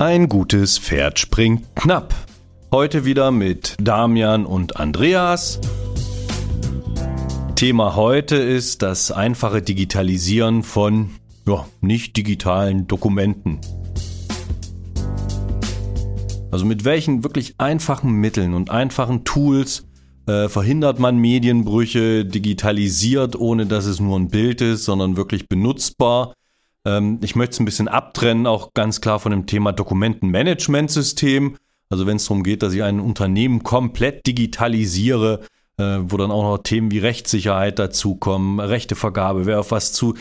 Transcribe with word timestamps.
Ein 0.00 0.30
gutes 0.30 0.78
Pferd 0.78 1.18
springt 1.18 1.76
knapp. 1.76 2.14
Heute 2.72 3.04
wieder 3.04 3.30
mit 3.30 3.76
Damian 3.78 4.46
und 4.46 4.78
Andreas. 4.78 5.60
Thema 7.54 7.96
heute 7.96 8.36
ist 8.36 8.80
das 8.80 9.12
einfache 9.12 9.60
Digitalisieren 9.60 10.62
von 10.62 11.10
ja, 11.46 11.66
nicht 11.82 12.16
digitalen 12.16 12.86
Dokumenten. 12.86 13.60
Also 16.50 16.64
mit 16.64 16.86
welchen 16.86 17.22
wirklich 17.22 17.56
einfachen 17.58 18.12
Mitteln 18.12 18.54
und 18.54 18.70
einfachen 18.70 19.24
Tools 19.24 19.86
äh, 20.26 20.48
verhindert 20.48 20.98
man 20.98 21.18
Medienbrüche, 21.18 22.24
digitalisiert, 22.24 23.38
ohne 23.38 23.66
dass 23.66 23.84
es 23.84 24.00
nur 24.00 24.18
ein 24.18 24.28
Bild 24.28 24.62
ist, 24.62 24.86
sondern 24.86 25.18
wirklich 25.18 25.46
benutzbar. 25.46 26.32
Ähm, 26.84 27.18
ich 27.22 27.36
möchte 27.36 27.54
es 27.54 27.60
ein 27.60 27.64
bisschen 27.64 27.88
abtrennen, 27.88 28.46
auch 28.46 28.72
ganz 28.74 29.00
klar 29.00 29.20
von 29.20 29.32
dem 29.32 29.46
Thema 29.46 29.72
Dokumentenmanagementsystem. 29.72 31.56
Also 31.88 32.06
wenn 32.06 32.16
es 32.16 32.24
darum 32.24 32.42
geht, 32.42 32.62
dass 32.62 32.72
ich 32.72 32.82
ein 32.82 33.00
Unternehmen 33.00 33.62
komplett 33.62 34.26
digitalisiere, 34.26 35.40
äh, 35.76 35.98
wo 36.02 36.16
dann 36.16 36.30
auch 36.30 36.42
noch 36.42 36.58
Themen 36.58 36.90
wie 36.90 36.98
Rechtssicherheit 36.98 37.78
dazukommen, 37.78 38.60
Rechtevergabe, 38.60 39.46
wer 39.46 39.60
auf 39.60 39.72
was 39.72 39.92
zu. 39.92 40.14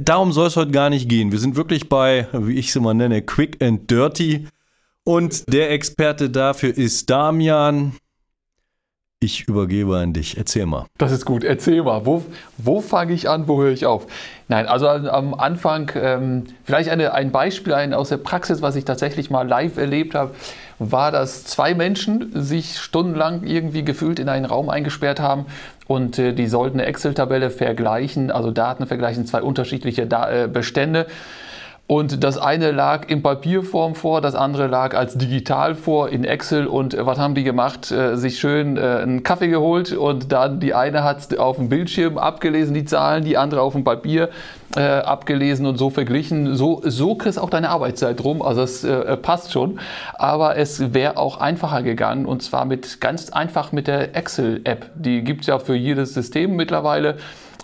Darum 0.00 0.32
soll 0.32 0.46
es 0.46 0.56
heute 0.56 0.70
gar 0.70 0.88
nicht 0.88 1.08
gehen. 1.08 1.32
Wir 1.32 1.38
sind 1.38 1.56
wirklich 1.56 1.88
bei, 1.88 2.28
wie 2.32 2.58
ich 2.58 2.68
es 2.68 2.76
immer 2.76 2.94
nenne, 2.94 3.22
quick 3.22 3.62
and 3.62 3.90
dirty. 3.90 4.46
Und 5.04 5.52
der 5.52 5.70
Experte 5.70 6.30
dafür 6.30 6.76
ist 6.76 7.10
Damian. 7.10 7.92
Ich 9.22 9.46
übergebe 9.46 9.98
an 9.98 10.14
dich. 10.14 10.38
Erzähl 10.38 10.64
mal. 10.64 10.86
Das 10.96 11.12
ist 11.12 11.26
gut. 11.26 11.44
Erzähl 11.44 11.82
mal. 11.82 12.06
Wo, 12.06 12.24
wo 12.56 12.80
fange 12.80 13.12
ich 13.12 13.28
an? 13.28 13.48
Wo 13.48 13.60
höre 13.60 13.70
ich 13.70 13.84
auf? 13.84 14.06
Nein, 14.48 14.66
also 14.66 14.88
am 14.88 15.34
Anfang 15.34 15.92
ähm, 15.94 16.44
vielleicht 16.64 16.88
eine, 16.88 17.12
ein 17.12 17.30
Beispiel 17.30 17.74
ein, 17.74 17.92
aus 17.92 18.08
der 18.08 18.16
Praxis, 18.16 18.62
was 18.62 18.76
ich 18.76 18.86
tatsächlich 18.86 19.28
mal 19.28 19.46
live 19.46 19.76
erlebt 19.76 20.14
habe, 20.14 20.34
war, 20.78 21.12
dass 21.12 21.44
zwei 21.44 21.74
Menschen 21.74 22.30
sich 22.32 22.78
stundenlang 22.78 23.42
irgendwie 23.44 23.84
gefühlt 23.84 24.18
in 24.18 24.30
einen 24.30 24.46
Raum 24.46 24.70
eingesperrt 24.70 25.20
haben 25.20 25.44
und 25.86 26.18
äh, 26.18 26.32
die 26.32 26.46
sollten 26.46 26.80
eine 26.80 26.88
Excel-Tabelle 26.88 27.50
vergleichen, 27.50 28.30
also 28.30 28.50
Daten 28.50 28.86
vergleichen, 28.86 29.26
zwei 29.26 29.42
unterschiedliche 29.42 30.06
da 30.06 30.30
äh, 30.30 30.48
Bestände. 30.48 31.06
Und 31.90 32.22
das 32.22 32.38
eine 32.38 32.70
lag 32.70 33.08
in 33.08 33.20
Papierform 33.20 33.96
vor, 33.96 34.20
das 34.20 34.36
andere 34.36 34.68
lag 34.68 34.94
als 34.94 35.18
digital 35.18 35.74
vor 35.74 36.08
in 36.08 36.22
Excel. 36.22 36.68
Und 36.68 36.96
was 36.96 37.18
haben 37.18 37.34
die 37.34 37.42
gemacht? 37.42 37.90
Äh, 37.90 38.16
sich 38.16 38.38
schön 38.38 38.76
äh, 38.76 38.80
einen 38.80 39.24
Kaffee 39.24 39.48
geholt 39.48 39.90
und 39.90 40.30
dann 40.30 40.60
die 40.60 40.72
eine 40.72 41.02
hat 41.02 41.36
auf 41.36 41.56
dem 41.56 41.68
Bildschirm 41.68 42.16
abgelesen, 42.16 42.74
die 42.74 42.84
Zahlen, 42.84 43.24
die 43.24 43.36
andere 43.36 43.62
auf 43.62 43.72
dem 43.72 43.82
Papier 43.82 44.28
äh, 44.76 44.82
abgelesen 44.82 45.66
und 45.66 45.78
so 45.78 45.90
verglichen. 45.90 46.54
So, 46.54 46.80
so 46.84 47.16
kriegst 47.16 47.40
auch 47.40 47.50
deine 47.50 47.70
Arbeitszeit 47.70 48.22
rum. 48.22 48.40
Also 48.40 48.62
es 48.62 48.84
äh, 48.84 49.16
passt 49.16 49.50
schon. 49.50 49.80
Aber 50.14 50.56
es 50.56 50.94
wäre 50.94 51.16
auch 51.16 51.40
einfacher 51.40 51.82
gegangen 51.82 52.24
und 52.24 52.40
zwar 52.40 52.66
mit 52.66 53.00
ganz 53.00 53.30
einfach 53.30 53.72
mit 53.72 53.88
der 53.88 54.14
Excel-App. 54.14 54.90
Die 54.94 55.24
gibt 55.24 55.40
es 55.40 55.48
ja 55.48 55.58
für 55.58 55.74
jedes 55.74 56.14
System 56.14 56.54
mittlerweile. 56.54 57.16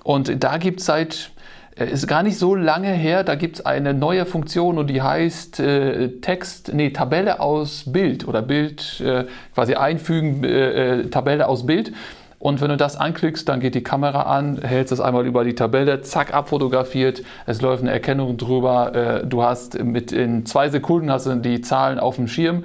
Und 0.03 0.43
da 0.43 0.57
gibt 0.57 0.81
es 0.81 0.87
seit 0.87 1.15
äh, 1.15 1.36
ist 1.85 2.07
gar 2.07 2.23
nicht 2.23 2.39
so 2.39 2.55
lange 2.55 2.89
her, 2.89 3.23
da 3.23 3.35
gibt 3.35 3.57
es 3.57 3.67
eine 3.67 3.93
neue 3.93 4.25
Funktion 4.25 4.79
und 4.79 4.89
die 4.89 5.03
heißt 5.03 5.61
äh, 5.61 6.09
Text, 6.23 6.73
nee, 6.73 6.91
Tabelle 6.91 7.39
aus 7.39 7.85
Bild 7.87 8.27
oder 8.27 8.41
Bild 8.41 9.01
äh, 9.01 9.27
quasi 9.55 9.75
einfügen, 9.75 10.43
äh, 10.43 11.01
äh, 11.01 11.11
Tabelle 11.11 11.49
aus 11.49 11.67
Bild. 11.67 11.93
Und 12.39 12.61
wenn 12.61 12.69
du 12.69 12.77
das 12.79 12.97
anklickst, 12.97 13.49
dann 13.49 13.61
geht 13.61 13.75
die 13.75 13.83
Kamera 13.83 14.23
an, 14.23 14.59
hältst 14.63 14.93
es 14.93 15.01
einmal 15.01 15.27
über 15.27 15.45
die 15.45 15.55
Tabelle, 15.55 16.01
zack, 16.01 16.33
abfotografiert, 16.33 17.23
es 17.45 17.61
läuft 17.61 17.83
eine 17.83 17.93
Erkennung 17.93 18.39
drüber, 18.39 18.95
äh, 18.95 19.27
du 19.27 19.43
hast 19.43 19.83
mit 19.83 20.13
in 20.13 20.47
zwei 20.47 20.71
Sekunden 20.71 21.11
hast 21.11 21.27
du 21.27 21.35
die 21.37 21.61
Zahlen 21.61 21.99
auf 21.99 22.17
dem 22.17 22.29
Schirm. 22.29 22.65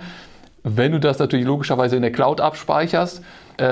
Wenn 0.64 0.92
du 0.94 1.00
das 1.00 1.20
natürlich 1.20 1.46
logischerweise 1.46 1.98
in 1.98 2.02
der 2.02 2.12
Cloud 2.12 2.40
abspeicherst, 2.40 3.20
äh, 3.20 3.24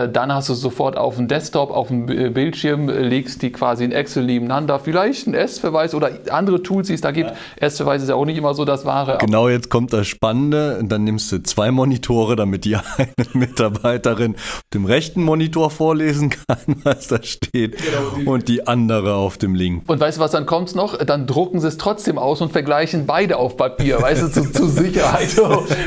dann 0.08 0.34
hast 0.34 0.50
du 0.50 0.54
sofort 0.54 0.98
auf 0.98 1.16
dem 1.16 1.28
Desktop, 1.28 1.72
auf 1.72 1.88
dem 1.88 2.06
Bildschirm, 2.06 2.90
äh, 2.90 3.02
legst 3.02 3.42
die 3.42 3.52
quasi 3.52 3.86
in 3.86 3.92
Excel 3.92 4.26
nebeneinander. 4.26 4.80
Vielleicht 4.80 5.28
ein 5.28 5.34
S-Verweis 5.34 5.96
oder 5.96 6.12
andere 6.30 6.62
Tools, 6.64 6.88
die 6.88 6.94
es 6.94 7.02
da 7.02 7.12
gibt. 7.12 7.32
Ja. 7.32 7.36
S-Verweis 7.58 8.02
ist 8.02 8.10
ja 8.10 8.16
auch 8.16 8.26
nicht 8.26 8.38
immer 8.38 8.54
so 8.54 8.66
das 8.66 8.86
Wahre. 8.86 9.18
Genau, 9.20 9.50
jetzt 9.50 9.70
kommt 9.70 9.94
das 9.94 10.08
Spannende. 10.08 10.82
Dann 10.84 11.04
nimmst 11.04 11.32
du 11.32 11.42
zwei 11.44 11.72
Monitore, 11.72 12.36
damit 12.36 12.66
die 12.66 12.76
eine 12.98 13.06
Mitarbeiterin 13.34 14.36
auf 14.36 14.64
dem 14.74 14.86
rechten 14.86 15.24
Monitor 15.24 15.70
vorlesen 15.70 16.30
kann, 16.30 16.58
was 16.84 17.08
da 17.08 17.22
steht, 17.24 17.78
genau, 17.78 18.32
und 18.32 18.48
die 18.48 18.68
andere 18.68 19.16
auf 19.16 19.38
dem 19.38 19.56
Link. 19.56 19.84
Und 19.88 20.00
weißt 20.00 20.18
du, 20.18 20.22
was 20.22 20.32
dann 20.32 20.46
kommt 20.46 20.76
noch? 20.76 20.98
Dann 20.98 21.28
drucken 21.28 21.60
sie 21.60 21.68
es 21.68 21.78
trotzdem 21.78 22.18
aus 22.18 22.42
und 22.42 22.52
vergleichen 22.52 23.06
beide 23.06 23.38
auf 23.38 23.58
Papier, 23.58 24.02
weißt 24.02 24.24
du, 24.24 24.28
zu, 24.32 24.52
zur 24.52 24.70
Sicherheit. 24.70 25.30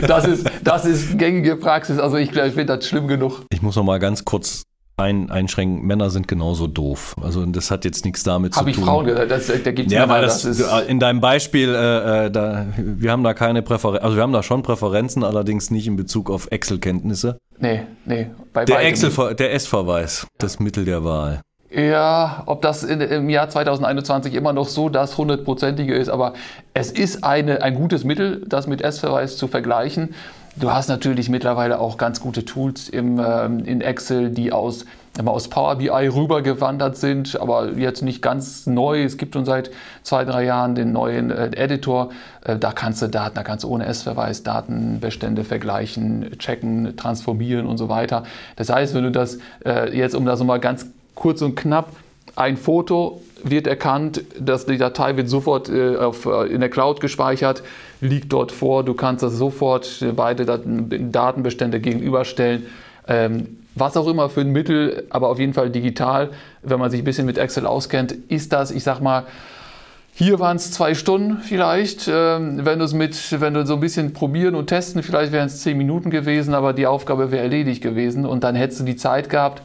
Das 0.06 0.26
ist, 0.26 0.50
das 0.64 0.84
ist 0.84 1.18
gängige 1.18 1.56
Praxis. 1.56 1.98
Also 1.98 2.16
ich, 2.16 2.30
ich 2.30 2.54
finde 2.54 2.76
das 2.76 2.86
schlimm 2.86 3.08
genug. 3.08 3.42
Ich 3.50 3.62
muss 3.62 3.76
noch 3.76 3.84
mal 3.92 3.98
ganz 3.98 4.24
kurz 4.24 4.64
ein, 4.96 5.30
einschränken, 5.30 5.86
Männer 5.86 6.10
sind 6.10 6.28
genauso 6.28 6.66
doof. 6.66 7.14
Also 7.20 7.44
das 7.46 7.70
hat 7.70 7.84
jetzt 7.84 8.04
nichts 8.04 8.22
damit 8.22 8.56
Hab 8.56 8.66
zu 8.66 8.72
tun. 8.72 8.86
Habe 8.86 9.08
ich 9.08 9.14
Frauen 9.16 9.28
gesagt, 9.28 9.66
da 9.66 9.72
gibt 9.72 9.88
es 9.88 9.94
ja, 9.94 10.08
weil 10.08 10.22
das, 10.22 10.42
das 10.42 10.60
äh, 10.60 10.88
in 10.88 11.00
deinem 11.00 11.20
Beispiel, 11.20 11.74
äh, 11.74 12.26
äh, 12.26 12.30
da, 12.30 12.66
wir 12.76 13.10
haben 13.10 13.24
da 13.24 13.34
keine 13.34 13.62
Präferenzen, 13.62 14.04
also 14.04 14.16
wir 14.16 14.22
haben 14.22 14.32
da 14.32 14.42
schon 14.42 14.62
Präferenzen, 14.62 15.24
allerdings 15.24 15.70
nicht 15.70 15.86
in 15.86 15.96
Bezug 15.96 16.30
auf 16.30 16.48
Excel-Kenntnisse. 16.50 17.38
Nee, 17.58 17.82
nee. 18.04 18.30
Bei 18.52 18.64
der 18.64 18.80
Excel, 18.80 19.34
der 19.34 19.54
S-Verweis, 19.54 20.26
das 20.38 20.60
Mittel 20.60 20.84
der 20.84 21.04
Wahl. 21.04 21.40
Ja, 21.74 22.42
ob 22.44 22.60
das 22.60 22.82
in, 22.82 23.00
im 23.00 23.30
Jahr 23.30 23.48
2021 23.48 24.34
immer 24.34 24.52
noch 24.52 24.68
so 24.68 24.90
das 24.90 25.16
hundertprozentige 25.16 25.94
ist, 25.94 26.10
aber 26.10 26.34
es 26.74 26.90
ist 26.90 27.24
eine, 27.24 27.62
ein 27.62 27.74
gutes 27.74 28.04
Mittel, 28.04 28.44
das 28.46 28.66
mit 28.66 28.82
S-Verweis 28.82 29.38
zu 29.38 29.48
vergleichen. 29.48 30.14
Du 30.56 30.70
hast 30.70 30.88
natürlich 30.88 31.30
mittlerweile 31.30 31.80
auch 31.80 31.96
ganz 31.96 32.20
gute 32.20 32.44
Tools 32.44 32.90
im, 32.90 33.18
ähm, 33.18 33.64
in 33.64 33.80
Excel, 33.80 34.28
die 34.28 34.52
aus, 34.52 34.84
aus 35.24 35.48
Power 35.48 35.76
BI 35.76 35.88
rübergewandert 35.88 36.98
sind, 36.98 37.40
aber 37.40 37.72
jetzt 37.72 38.02
nicht 38.02 38.20
ganz 38.20 38.66
neu. 38.66 39.02
Es 39.02 39.16
gibt 39.16 39.34
schon 39.34 39.46
seit 39.46 39.70
zwei, 40.02 40.26
drei 40.26 40.44
Jahren 40.44 40.74
den 40.74 40.92
neuen 40.92 41.30
äh, 41.30 41.46
Editor. 41.56 42.10
Äh, 42.44 42.58
da 42.58 42.72
kannst 42.72 43.00
du 43.00 43.08
Daten, 43.08 43.34
da 43.34 43.42
kannst 43.44 43.64
du 43.64 43.68
ohne 43.68 43.86
S-Verweis 43.86 44.42
Datenbestände 44.42 45.44
vergleichen, 45.44 46.38
checken, 46.38 46.98
transformieren 46.98 47.66
und 47.66 47.78
so 47.78 47.88
weiter. 47.88 48.24
Das 48.56 48.68
heißt, 48.68 48.94
wenn 48.94 49.04
du 49.04 49.10
das 49.10 49.38
äh, 49.64 49.96
jetzt, 49.96 50.14
um 50.14 50.26
das 50.26 50.38
nochmal 50.38 50.60
ganz 50.60 50.86
kurz 51.14 51.40
und 51.40 51.54
knapp, 51.56 51.88
ein 52.36 52.58
Foto 52.58 53.22
wird 53.42 53.66
erkannt, 53.66 54.22
dass 54.38 54.66
die 54.66 54.78
Datei 54.78 55.16
wird 55.16 55.28
sofort 55.28 55.68
äh, 55.70 55.96
auf, 55.96 56.26
äh, 56.26 56.46
in 56.46 56.60
der 56.60 56.70
Cloud 56.70 57.00
gespeichert, 57.00 57.62
liegt 58.02 58.32
dort 58.32 58.52
vor. 58.52 58.84
Du 58.84 58.94
kannst 58.94 59.22
das 59.22 59.34
sofort 59.34 60.02
äh, 60.02 60.12
beide 60.12 60.44
Datenbestände 60.44 61.80
gegenüberstellen. 61.80 62.66
Ähm, 63.08 63.58
was 63.74 63.96
auch 63.96 64.06
immer 64.06 64.28
für 64.28 64.42
ein 64.42 64.50
Mittel, 64.50 65.04
aber 65.08 65.30
auf 65.30 65.38
jeden 65.38 65.54
Fall 65.54 65.70
digital, 65.70 66.30
wenn 66.62 66.78
man 66.78 66.90
sich 66.90 67.00
ein 67.00 67.04
bisschen 67.04 67.24
mit 67.24 67.38
Excel 67.38 67.64
auskennt, 67.64 68.12
ist 68.28 68.52
das, 68.52 68.70
ich 68.70 68.82
sag 68.82 69.00
mal, 69.00 69.24
hier 70.14 70.38
waren 70.40 70.58
es 70.58 70.72
zwei 70.72 70.94
Stunden 70.94 71.38
vielleicht. 71.38 72.10
Ähm, 72.12 72.66
wenn 72.66 72.80
du 72.80 72.84
es 72.84 72.92
mit, 72.92 73.40
wenn 73.40 73.54
du 73.54 73.64
so 73.64 73.74
ein 73.74 73.80
bisschen 73.80 74.12
probieren 74.12 74.56
und 74.56 74.66
testen, 74.66 75.02
vielleicht 75.02 75.32
wären 75.32 75.46
es 75.46 75.62
zehn 75.62 75.78
Minuten 75.78 76.10
gewesen, 76.10 76.52
aber 76.52 76.74
die 76.74 76.86
Aufgabe 76.86 77.30
wäre 77.30 77.44
erledigt 77.44 77.82
gewesen 77.82 78.26
und 78.26 78.44
dann 78.44 78.54
hättest 78.54 78.80
du 78.80 78.84
die 78.84 78.96
Zeit 78.96 79.30
gehabt, 79.30 79.62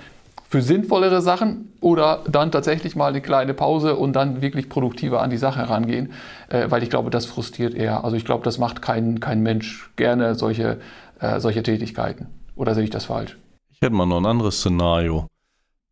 für 0.49 0.61
sinnvollere 0.61 1.21
Sachen 1.21 1.73
oder 1.81 2.23
dann 2.29 2.51
tatsächlich 2.51 2.95
mal 2.95 3.09
eine 3.09 3.21
kleine 3.21 3.53
Pause 3.53 3.95
und 3.95 4.13
dann 4.13 4.41
wirklich 4.41 4.69
produktiver 4.69 5.21
an 5.21 5.29
die 5.29 5.37
Sache 5.37 5.59
herangehen, 5.59 6.13
äh, 6.49 6.69
weil 6.69 6.83
ich 6.83 6.89
glaube, 6.89 7.09
das 7.09 7.25
frustriert 7.25 7.73
eher. 7.73 8.03
Also 8.03 8.15
ich 8.15 8.25
glaube, 8.25 8.43
das 8.43 8.57
macht 8.57 8.81
kein, 8.81 9.19
kein 9.19 9.41
Mensch 9.41 9.91
gerne 9.97 10.35
solche, 10.35 10.79
äh, 11.19 11.39
solche 11.39 11.63
Tätigkeiten. 11.63 12.27
Oder 12.55 12.75
sehe 12.75 12.85
ich 12.85 12.89
das 12.89 13.05
falsch? 13.05 13.37
Ich 13.69 13.81
hätte 13.81 13.93
mal 13.93 14.05
noch 14.05 14.17
ein 14.17 14.25
anderes 14.25 14.59
Szenario. 14.59 15.27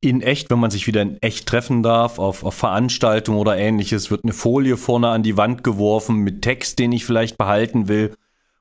In 0.01 0.21
echt, 0.21 0.49
wenn 0.51 0.59
man 0.59 0.71
sich 0.71 0.87
wieder 0.87 1.01
in 1.01 1.21
echt 1.21 1.47
treffen 1.47 1.83
darf, 1.83 2.19
auf, 2.19 2.43
auf 2.43 2.53
Veranstaltungen 2.53 3.39
oder 3.39 3.57
ähnliches, 3.57 4.09
wird 4.11 4.23
eine 4.23 4.33
Folie 4.33 4.77
vorne 4.77 5.09
an 5.09 5.23
die 5.23 5.35
Wand 5.35 5.63
geworfen 5.63 6.17
mit 6.17 6.41
Text, 6.41 6.79
den 6.79 6.91
ich 6.91 7.05
vielleicht 7.05 7.37
behalten 7.37 7.87
will 7.87 8.13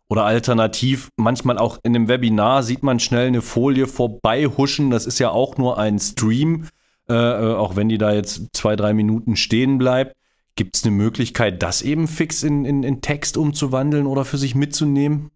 oder 0.09 0.25
alternativ, 0.25 1.09
manchmal 1.17 1.59
auch 1.59 1.79
in 1.83 1.95
einem 1.95 2.09
Webinar 2.09 2.62
sieht 2.62 2.83
man 2.83 3.01
schnell 3.01 3.29
eine 3.29 3.43
Folie 3.43 3.87
vorbei 3.87 4.47
huschen. 4.47 4.91
Das 4.91 5.06
ist 5.06 5.19
ja 5.19 5.31
auch 5.31 5.56
nur 5.56 5.79
ein 5.79 5.99
Stream, 5.99 6.69
äh, 7.09 7.15
äh 7.15 7.55
auch 7.55 7.77
wenn 7.77 7.89
die 7.89 7.99
da 7.99 8.12
jetzt 8.12 8.49
zwei, 8.53 8.77
drei 8.77 8.93
Minuten 8.93 9.37
stehen 9.37 9.79
bleibt. 9.79 10.15
Gibt 10.56 10.77
es 10.77 10.85
eine 10.85 10.93
Möglichkeit, 10.93 11.62
das 11.62 11.83
eben 11.83 12.06
fix 12.06 12.43
in, 12.43 12.65
in, 12.65 12.85
in 12.85 13.01
Text 13.01 13.37
umzuwandeln 13.37 14.06
oder 14.06 14.25
für 14.25 14.39
sich 14.39 14.55
mitzunehmen? 14.55 15.31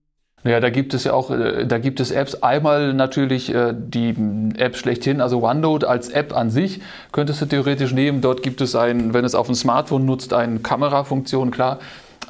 Ja, 0.44 0.61
da 0.61 0.70
gibt 0.70 0.94
es 0.94 1.03
ja 1.05 1.12
auch, 1.12 1.31
äh, 1.31 1.67
da 1.67 1.79
gibt 1.79 1.99
es 1.99 2.11
Apps. 2.11 2.37
Einmal 2.37 2.94
natürlich 2.94 3.53
äh, 3.53 3.75
die 3.76 4.15
App 4.56 4.76
schlechthin, 4.76 5.20
also 5.20 5.43
OneNote 5.43 5.88
als 5.88 6.11
App 6.11 6.37
an 6.37 6.50
sich 6.50 6.81
könntest 7.11 7.41
du 7.41 7.47
theoretisch 7.47 7.93
nehmen. 7.93 8.20
Dort 8.20 8.43
gibt 8.43 8.61
es 8.61 8.76
ein, 8.76 9.15
wenn 9.15 9.25
es 9.25 9.35
auf 9.35 9.47
dem 9.47 9.56
Smartphone 9.56 10.05
nutzt, 10.05 10.32
eine 10.32 10.61
Kamerafunktion, 10.61 11.50
klar 11.50 11.81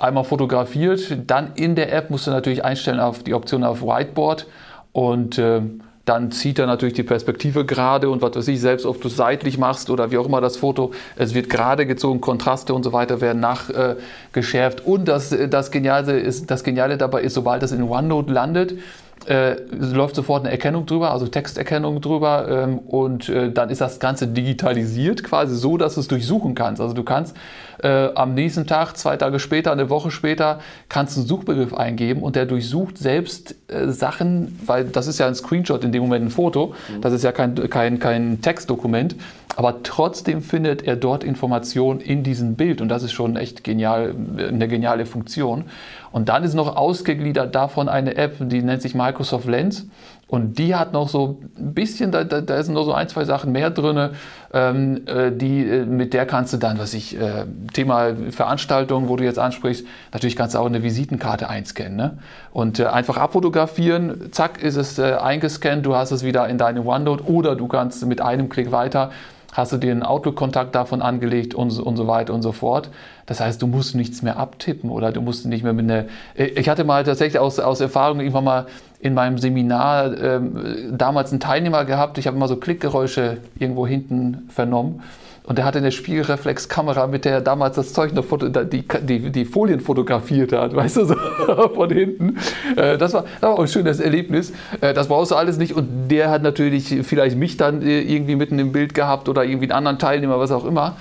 einmal 0.00 0.24
fotografiert. 0.24 1.18
Dann 1.26 1.52
in 1.54 1.74
der 1.74 1.92
App 1.92 2.10
musst 2.10 2.26
du 2.26 2.30
natürlich 2.30 2.64
einstellen 2.64 3.00
auf 3.00 3.22
die 3.22 3.34
Option 3.34 3.64
auf 3.64 3.82
Whiteboard 3.82 4.46
und 4.92 5.38
äh, 5.38 5.60
dann 6.08 6.30
zieht 6.30 6.58
er 6.58 6.66
natürlich 6.66 6.94
die 6.94 7.02
Perspektive 7.02 7.66
gerade 7.66 8.08
und 8.08 8.22
was 8.22 8.34
weiß 8.34 8.48
ich, 8.48 8.60
selbst 8.60 8.86
ob 8.86 9.00
du 9.02 9.08
es 9.08 9.16
seitlich 9.16 9.58
machst 9.58 9.90
oder 9.90 10.10
wie 10.10 10.16
auch 10.16 10.26
immer 10.26 10.40
das 10.40 10.56
Foto, 10.56 10.92
es 11.16 11.34
wird 11.34 11.50
gerade 11.50 11.84
gezogen, 11.86 12.22
Kontraste 12.22 12.72
und 12.72 12.82
so 12.82 12.94
weiter 12.94 13.20
werden 13.20 13.40
nachgeschärft. 13.40 14.86
und 14.86 15.06
das, 15.06 15.36
das, 15.50 15.70
Geniale 15.70 16.18
ist, 16.18 16.50
das 16.50 16.64
Geniale 16.64 16.96
dabei 16.96 17.22
ist, 17.22 17.34
sobald 17.34 17.62
das 17.62 17.72
in 17.72 17.82
OneNote 17.82 18.32
landet, 18.32 18.78
äh, 19.26 19.56
läuft 19.70 20.14
sofort 20.14 20.44
eine 20.44 20.50
Erkennung 20.50 20.86
drüber, 20.86 21.10
also 21.10 21.26
Texterkennung 21.26 22.00
drüber 22.00 22.46
ähm, 22.48 22.78
und 22.78 23.28
äh, 23.28 23.50
dann 23.50 23.70
ist 23.70 23.80
das 23.80 24.00
Ganze 24.00 24.26
digitalisiert 24.26 25.24
quasi 25.24 25.56
so, 25.56 25.76
dass 25.76 25.94
du 25.94 26.00
es 26.00 26.08
durchsuchen 26.08 26.54
kannst. 26.54 26.80
Also 26.80 26.94
du 26.94 27.02
kannst 27.02 27.36
äh, 27.82 28.08
am 28.14 28.34
nächsten 28.34 28.66
Tag, 28.66 28.96
zwei 28.96 29.16
Tage 29.16 29.38
später, 29.38 29.72
eine 29.72 29.90
Woche 29.90 30.10
später, 30.10 30.60
kannst 30.88 31.16
du 31.16 31.20
einen 31.20 31.28
Suchbegriff 31.28 31.74
eingeben 31.74 32.22
und 32.22 32.36
der 32.36 32.46
durchsucht 32.46 32.98
selbst 32.98 33.54
äh, 33.68 33.88
Sachen, 33.88 34.58
weil 34.64 34.84
das 34.84 35.06
ist 35.06 35.18
ja 35.18 35.26
ein 35.26 35.34
Screenshot 35.34 35.84
in 35.84 35.92
dem 35.92 36.02
Moment 36.02 36.26
ein 36.26 36.30
Foto, 36.30 36.74
mhm. 36.88 37.00
das 37.00 37.12
ist 37.12 37.24
ja 37.24 37.32
kein, 37.32 37.54
kein, 37.68 37.98
kein 37.98 38.40
Textdokument, 38.40 39.16
aber 39.56 39.82
trotzdem 39.82 40.42
findet 40.42 40.82
er 40.82 40.96
dort 40.96 41.24
Informationen 41.24 42.00
in 42.00 42.22
diesem 42.22 42.54
Bild 42.54 42.80
und 42.80 42.88
das 42.88 43.02
ist 43.02 43.12
schon 43.12 43.36
echt 43.36 43.64
genial, 43.64 44.14
eine 44.36 44.68
geniale 44.68 45.04
Funktion. 45.04 45.64
Und 46.10 46.28
dann 46.28 46.44
ist 46.44 46.54
noch 46.54 46.76
ausgegliedert 46.76 47.54
davon 47.54 47.88
eine 47.88 48.16
App, 48.16 48.36
die 48.40 48.62
nennt 48.62 48.82
sich 48.82 48.94
Microsoft 48.94 49.46
Lens. 49.46 49.86
Und 50.28 50.58
die 50.58 50.74
hat 50.74 50.92
noch 50.92 51.08
so 51.08 51.40
ein 51.56 51.72
bisschen, 51.72 52.12
da, 52.12 52.22
da, 52.22 52.42
da 52.42 52.62
sind 52.62 52.74
noch 52.74 52.84
so 52.84 52.92
ein, 52.92 53.08
zwei 53.08 53.24
Sachen 53.24 53.50
mehr 53.50 53.70
drin, 53.70 54.10
ähm, 54.52 55.00
äh, 55.06 55.32
die, 55.32 55.66
äh, 55.66 55.86
mit 55.86 56.12
der 56.12 56.26
kannst 56.26 56.52
du 56.52 56.58
dann, 56.58 56.78
was 56.78 56.92
ich, 56.92 57.18
äh, 57.18 57.46
Thema 57.72 58.10
Veranstaltung, 58.30 59.08
wo 59.08 59.16
du 59.16 59.24
jetzt 59.24 59.38
ansprichst, 59.38 59.86
natürlich 60.12 60.36
kannst 60.36 60.54
du 60.54 60.58
auch 60.58 60.66
eine 60.66 60.82
Visitenkarte 60.82 61.48
einscannen. 61.48 61.96
Ne? 61.96 62.18
Und 62.52 62.78
äh, 62.78 62.86
einfach 62.86 63.16
abfotografieren, 63.16 64.30
zack, 64.30 64.62
ist 64.62 64.76
es 64.76 64.98
äh, 64.98 65.14
eingescannt, 65.14 65.86
du 65.86 65.96
hast 65.96 66.10
es 66.10 66.22
wieder 66.22 66.46
in 66.46 66.58
deine 66.58 66.84
OneNote 66.84 67.24
oder 67.24 67.56
du 67.56 67.66
kannst 67.66 68.04
mit 68.04 68.20
einem 68.20 68.50
Klick 68.50 68.70
weiter 68.70 69.10
hast 69.52 69.72
du 69.72 69.76
dir 69.78 69.92
einen 69.92 70.02
Outlook-Kontakt 70.02 70.74
davon 70.74 71.02
angelegt 71.02 71.54
und, 71.54 71.78
und 71.78 71.96
so 71.96 72.06
weiter 72.06 72.34
und 72.34 72.42
so 72.42 72.52
fort. 72.52 72.90
Das 73.26 73.40
heißt, 73.40 73.60
du 73.60 73.66
musst 73.66 73.94
nichts 73.94 74.22
mehr 74.22 74.36
abtippen 74.36 74.90
oder 74.90 75.12
du 75.12 75.20
musst 75.20 75.46
nicht 75.46 75.64
mehr 75.64 75.72
mit 75.72 75.90
einer. 75.90 76.04
Ich 76.34 76.68
hatte 76.68 76.84
mal 76.84 77.04
tatsächlich 77.04 77.38
aus, 77.38 77.58
aus 77.58 77.80
Erfahrung 77.80 78.20
irgendwann 78.20 78.44
mal 78.44 78.66
in 79.00 79.14
meinem 79.14 79.38
Seminar 79.38 80.16
ähm, 80.20 80.96
damals 80.96 81.30
einen 81.30 81.40
Teilnehmer 81.40 81.84
gehabt. 81.84 82.18
Ich 82.18 82.26
habe 82.26 82.36
immer 82.36 82.48
so 82.48 82.56
Klickgeräusche 82.56 83.38
irgendwo 83.58 83.86
hinten 83.86 84.48
vernommen. 84.48 85.02
Und 85.48 85.56
der 85.56 85.64
hatte 85.64 85.78
eine 85.78 85.92
Spiegelreflexkamera, 85.92 87.06
mit 87.06 87.24
der 87.24 87.32
er 87.32 87.40
damals 87.40 87.76
das 87.76 87.94
Zeug 87.94 88.12
noch 88.12 88.26
die, 88.28 88.84
die, 88.86 89.30
die 89.30 89.44
Folien 89.46 89.80
fotografiert 89.80 90.52
hat, 90.52 90.76
weißt 90.76 90.98
du, 90.98 91.04
so 91.06 91.14
von 91.74 91.88
hinten. 91.88 92.36
Äh, 92.76 92.98
das, 92.98 93.14
war, 93.14 93.22
das 93.22 93.42
war 93.42 93.54
auch 93.54 93.60
ein 93.60 93.68
schönes 93.68 93.98
Erlebnis. 93.98 94.52
Äh, 94.82 94.92
das 94.92 95.08
brauchst 95.08 95.30
du 95.30 95.36
alles 95.36 95.56
nicht. 95.56 95.72
Und 95.72 96.08
der 96.08 96.28
hat 96.28 96.42
natürlich 96.42 96.98
vielleicht 97.02 97.38
mich 97.38 97.56
dann 97.56 97.80
äh, 97.80 98.02
irgendwie 98.02 98.36
mitten 98.36 98.58
im 98.58 98.72
Bild 98.72 98.92
gehabt 98.92 99.26
oder 99.30 99.42
irgendwie 99.42 99.64
einen 99.64 99.78
anderen 99.78 99.98
Teilnehmer, 99.98 100.38
was 100.38 100.50
auch 100.50 100.66
immer. 100.66 100.96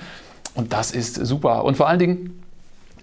Und 0.54 0.72
das 0.72 0.92
ist 0.92 1.26
super. 1.26 1.66
Und 1.66 1.76
vor 1.76 1.86
allen 1.86 1.98
Dingen, 1.98 2.42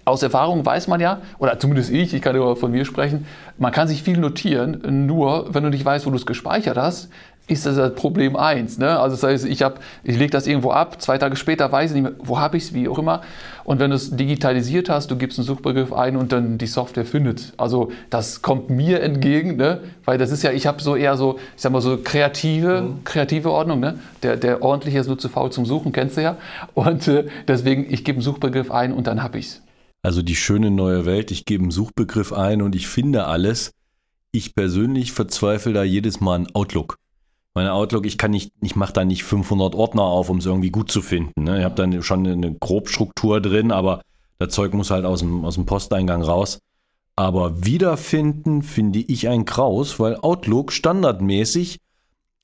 aus 0.04 0.24
Erfahrung 0.24 0.66
weiß 0.66 0.88
man 0.88 1.00
ja, 1.00 1.20
oder 1.38 1.60
zumindest 1.60 1.92
ich, 1.92 2.12
ich 2.12 2.22
kann 2.22 2.34
nur 2.34 2.56
von 2.56 2.72
mir 2.72 2.84
sprechen, 2.84 3.24
man 3.56 3.70
kann 3.70 3.86
sich 3.86 4.02
viel 4.02 4.18
notieren, 4.18 5.06
nur 5.06 5.54
wenn 5.54 5.62
du 5.62 5.70
nicht 5.70 5.84
weißt, 5.84 6.06
wo 6.06 6.10
du 6.10 6.16
es 6.16 6.26
gespeichert 6.26 6.76
hast, 6.76 7.08
ist 7.48 7.64
das, 7.64 7.76
das 7.76 7.94
Problem 7.94 8.34
eins. 8.36 8.78
Ne? 8.78 8.98
Also 8.98 9.14
das 9.16 9.22
heißt, 9.22 9.44
ich, 9.46 9.60
ich 9.60 10.18
lege 10.18 10.30
das 10.30 10.46
irgendwo 10.46 10.70
ab, 10.70 11.00
zwei 11.00 11.16
Tage 11.16 11.36
später 11.36 11.70
weiß 11.70 11.90
ich 11.90 11.94
nicht 11.94 12.02
mehr, 12.02 12.12
wo 12.18 12.40
habe 12.40 12.56
ich 12.56 12.64
es, 12.64 12.74
wie 12.74 12.88
auch 12.88 12.98
immer. 12.98 13.22
Und 13.64 13.78
wenn 13.78 13.90
du 13.90 13.96
es 13.96 14.16
digitalisiert 14.16 14.88
hast, 14.88 15.10
du 15.10 15.16
gibst 15.16 15.38
einen 15.38 15.46
Suchbegriff 15.46 15.92
ein 15.92 16.16
und 16.16 16.32
dann 16.32 16.58
die 16.58 16.66
Software 16.66 17.04
findet. 17.04 17.52
Also 17.56 17.92
das 18.10 18.42
kommt 18.42 18.70
mir 18.70 19.00
entgegen, 19.00 19.56
ne? 19.56 19.80
weil 20.04 20.18
das 20.18 20.32
ist 20.32 20.42
ja, 20.42 20.50
ich 20.50 20.66
habe 20.66 20.82
so 20.82 20.96
eher 20.96 21.16
so, 21.16 21.38
ich 21.56 21.62
sag 21.62 21.72
mal 21.72 21.80
so 21.80 21.98
kreative, 22.02 22.82
mhm. 22.82 23.04
kreative 23.04 23.50
Ordnung. 23.50 23.78
Ne? 23.78 23.98
Der, 24.22 24.36
der 24.36 24.62
ordentliche 24.62 24.98
ist 24.98 25.06
nur 25.06 25.18
zu 25.18 25.28
faul 25.28 25.50
zum 25.52 25.66
Suchen, 25.66 25.92
kennst 25.92 26.16
du 26.16 26.22
ja. 26.22 26.36
Und 26.74 27.06
äh, 27.06 27.26
deswegen, 27.46 27.86
ich 27.88 28.04
gebe 28.04 28.16
einen 28.16 28.22
Suchbegriff 28.22 28.72
ein 28.72 28.92
und 28.92 29.06
dann 29.06 29.22
habe 29.22 29.38
ich 29.38 29.46
es. 29.46 29.62
Also 30.02 30.22
die 30.22 30.36
schöne 30.36 30.70
neue 30.70 31.06
Welt, 31.06 31.30
ich 31.30 31.44
gebe 31.44 31.62
einen 31.62 31.70
Suchbegriff 31.70 32.32
ein 32.32 32.62
und 32.62 32.74
ich 32.74 32.88
finde 32.88 33.26
alles. 33.26 33.72
Ich 34.32 34.54
persönlich 34.54 35.12
verzweifle 35.12 35.72
da 35.72 35.82
jedes 35.82 36.20
Mal 36.20 36.34
an 36.34 36.46
Outlook 36.52 36.98
meine 37.56 37.72
Outlook, 37.72 38.04
ich 38.04 38.18
kann 38.18 38.32
nicht, 38.32 38.52
ich 38.60 38.76
mache 38.76 38.92
da 38.92 39.04
nicht 39.06 39.24
500 39.24 39.74
Ordner 39.74 40.02
auf, 40.02 40.28
um 40.28 40.36
es 40.36 40.46
irgendwie 40.46 40.70
gut 40.70 40.92
zu 40.92 41.00
finden. 41.00 41.44
Ne? 41.44 41.58
Ich 41.58 41.64
habe 41.64 41.74
dann 41.74 42.02
schon 42.02 42.26
eine 42.26 42.54
Grobstruktur 42.54 43.40
drin, 43.40 43.72
aber 43.72 44.02
das 44.38 44.52
Zeug 44.52 44.74
muss 44.74 44.90
halt 44.90 45.06
aus 45.06 45.20
dem, 45.20 45.42
aus 45.42 45.54
dem 45.54 45.64
Posteingang 45.64 46.22
raus. 46.22 46.60
Aber 47.16 47.64
wiederfinden 47.64 48.60
finde 48.62 48.98
ich 48.98 49.28
ein 49.28 49.46
Kraus, 49.46 49.98
weil 49.98 50.16
Outlook 50.16 50.70
standardmäßig 50.70 51.78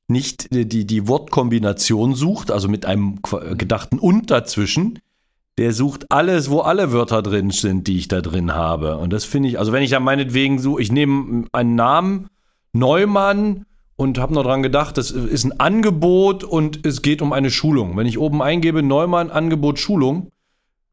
nicht 0.08 0.48
die, 0.50 0.86
die 0.86 1.08
Wortkombination 1.08 2.14
sucht, 2.14 2.50
also 2.50 2.70
mit 2.70 2.86
einem 2.86 3.20
gedachten 3.58 3.98
und 3.98 4.30
dazwischen. 4.30 4.98
Der 5.58 5.74
sucht 5.74 6.10
alles, 6.10 6.48
wo 6.48 6.60
alle 6.60 6.90
Wörter 6.90 7.20
drin 7.20 7.50
sind, 7.50 7.86
die 7.86 7.98
ich 7.98 8.08
da 8.08 8.22
drin 8.22 8.54
habe. 8.54 8.96
Und 8.96 9.12
das 9.12 9.26
finde 9.26 9.50
ich, 9.50 9.58
also 9.58 9.72
wenn 9.72 9.82
ich 9.82 9.90
da 9.90 10.00
meinetwegen 10.00 10.58
suche, 10.58 10.80
ich 10.80 10.90
nehme 10.90 11.44
einen 11.52 11.74
Namen, 11.74 12.28
Neumann, 12.72 13.66
und 13.96 14.18
habe 14.18 14.34
noch 14.34 14.42
dran 14.42 14.62
gedacht, 14.62 14.98
das 14.98 15.10
ist 15.10 15.44
ein 15.44 15.60
Angebot 15.60 16.44
und 16.44 16.84
es 16.86 17.02
geht 17.02 17.22
um 17.22 17.32
eine 17.32 17.50
Schulung. 17.50 17.96
Wenn 17.96 18.06
ich 18.06 18.18
oben 18.18 18.42
eingebe 18.42 18.82
Neumann 18.82 19.30
Angebot 19.30 19.78
Schulung, 19.78 20.30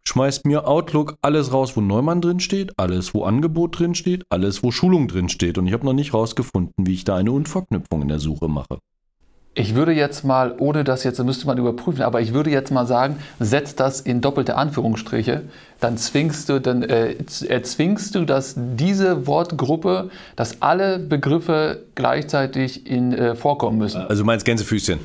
schmeißt 0.08 0.46
mir 0.46 0.68
Outlook 0.68 1.18
alles 1.22 1.54
raus, 1.54 1.76
wo 1.76 1.82
Neumann 1.82 2.22
drin 2.22 2.40
steht, 2.40 2.78
alles, 2.78 3.14
wo 3.14 3.24
Angebot 3.24 3.80
drin 3.80 3.96
steht, 3.96 4.26
alles, 4.30 4.64
wo 4.64 4.72
Schulung 4.72 5.08
drin 5.08 5.30
steht. 5.30 5.58
Und 5.58 5.68
ich 5.68 5.74
habe 5.74 5.86
noch 5.86 5.94
nicht 5.94 6.14
rausgefunden, 6.14 6.74
wie 6.88 6.94
ich 6.94 7.04
da 7.04 7.16
eine 7.16 7.32
Unverknüpfung 7.32 8.02
in 8.02 8.08
der 8.08 8.20
Suche 8.20 8.48
mache. 8.48 8.80
Ich 9.60 9.76
würde 9.76 9.92
jetzt 9.92 10.24
mal, 10.24 10.56
ohne 10.58 10.86
das 10.86 11.04
jetzt, 11.04 11.22
müsste 11.22 11.46
man 11.46 11.58
überprüfen, 11.58 12.02
aber 12.02 12.22
ich 12.22 12.34
würde 12.34 12.50
jetzt 12.50 12.72
mal 12.72 12.86
sagen, 12.86 13.18
setz 13.42 13.76
das 13.76 14.00
in 14.00 14.22
doppelte 14.22 14.56
Anführungsstriche, 14.56 15.42
dann 15.82 15.98
zwingst 15.98 16.48
du, 16.48 16.62
dann 16.62 16.82
äh, 16.82 17.16
erzwingst 17.46 18.16
du, 18.16 18.24
dass 18.24 18.56
diese 18.56 19.28
Wortgruppe, 19.28 20.12
dass 20.38 20.62
alle 20.62 20.98
Begriffe 20.98 21.84
gleichzeitig 21.94 22.90
in, 22.90 23.12
äh, 23.12 23.36
vorkommen 23.36 23.78
müssen. 23.78 24.02
Also 24.02 24.24
meinst 24.24 24.46
Gänsefüßchen? 24.46 25.00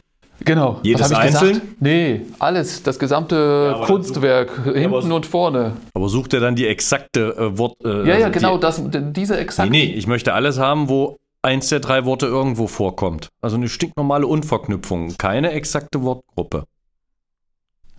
Genau. 0.44 0.78
Jedes 0.84 1.12
einzeln? 1.12 1.54
Gesagt? 1.54 1.80
Nee, 1.80 2.20
alles, 2.38 2.84
das 2.84 3.00
gesamte 3.00 3.74
ja, 3.76 3.86
Kunstwerk, 3.86 4.50
such, 4.64 4.72
hinten 4.74 5.10
und 5.10 5.26
vorne. 5.26 5.72
Aber 5.94 6.08
sucht 6.08 6.32
er 6.32 6.38
dann 6.38 6.54
die 6.54 6.68
exakte 6.68 7.34
äh, 7.36 7.58
Wort? 7.58 7.74
Äh, 7.84 7.88
ja, 7.88 8.04
ja, 8.04 8.26
also 8.26 8.30
genau, 8.30 8.54
die, 8.56 8.60
das, 8.60 8.82
diese 9.12 9.36
exakte. 9.36 9.72
Nee, 9.72 9.86
nee, 9.86 9.92
ich 9.94 10.06
möchte 10.06 10.32
alles 10.32 10.60
haben, 10.60 10.88
wo 10.88 11.16
eins 11.44 11.68
der 11.68 11.80
drei 11.80 12.04
Worte 12.04 12.26
irgendwo 12.26 12.66
vorkommt. 12.66 13.28
Also 13.40 13.56
eine 13.56 13.68
stinknormale 13.68 14.26
Unverknüpfung, 14.26 15.16
keine 15.18 15.52
exakte 15.52 16.02
Wortgruppe. 16.02 16.64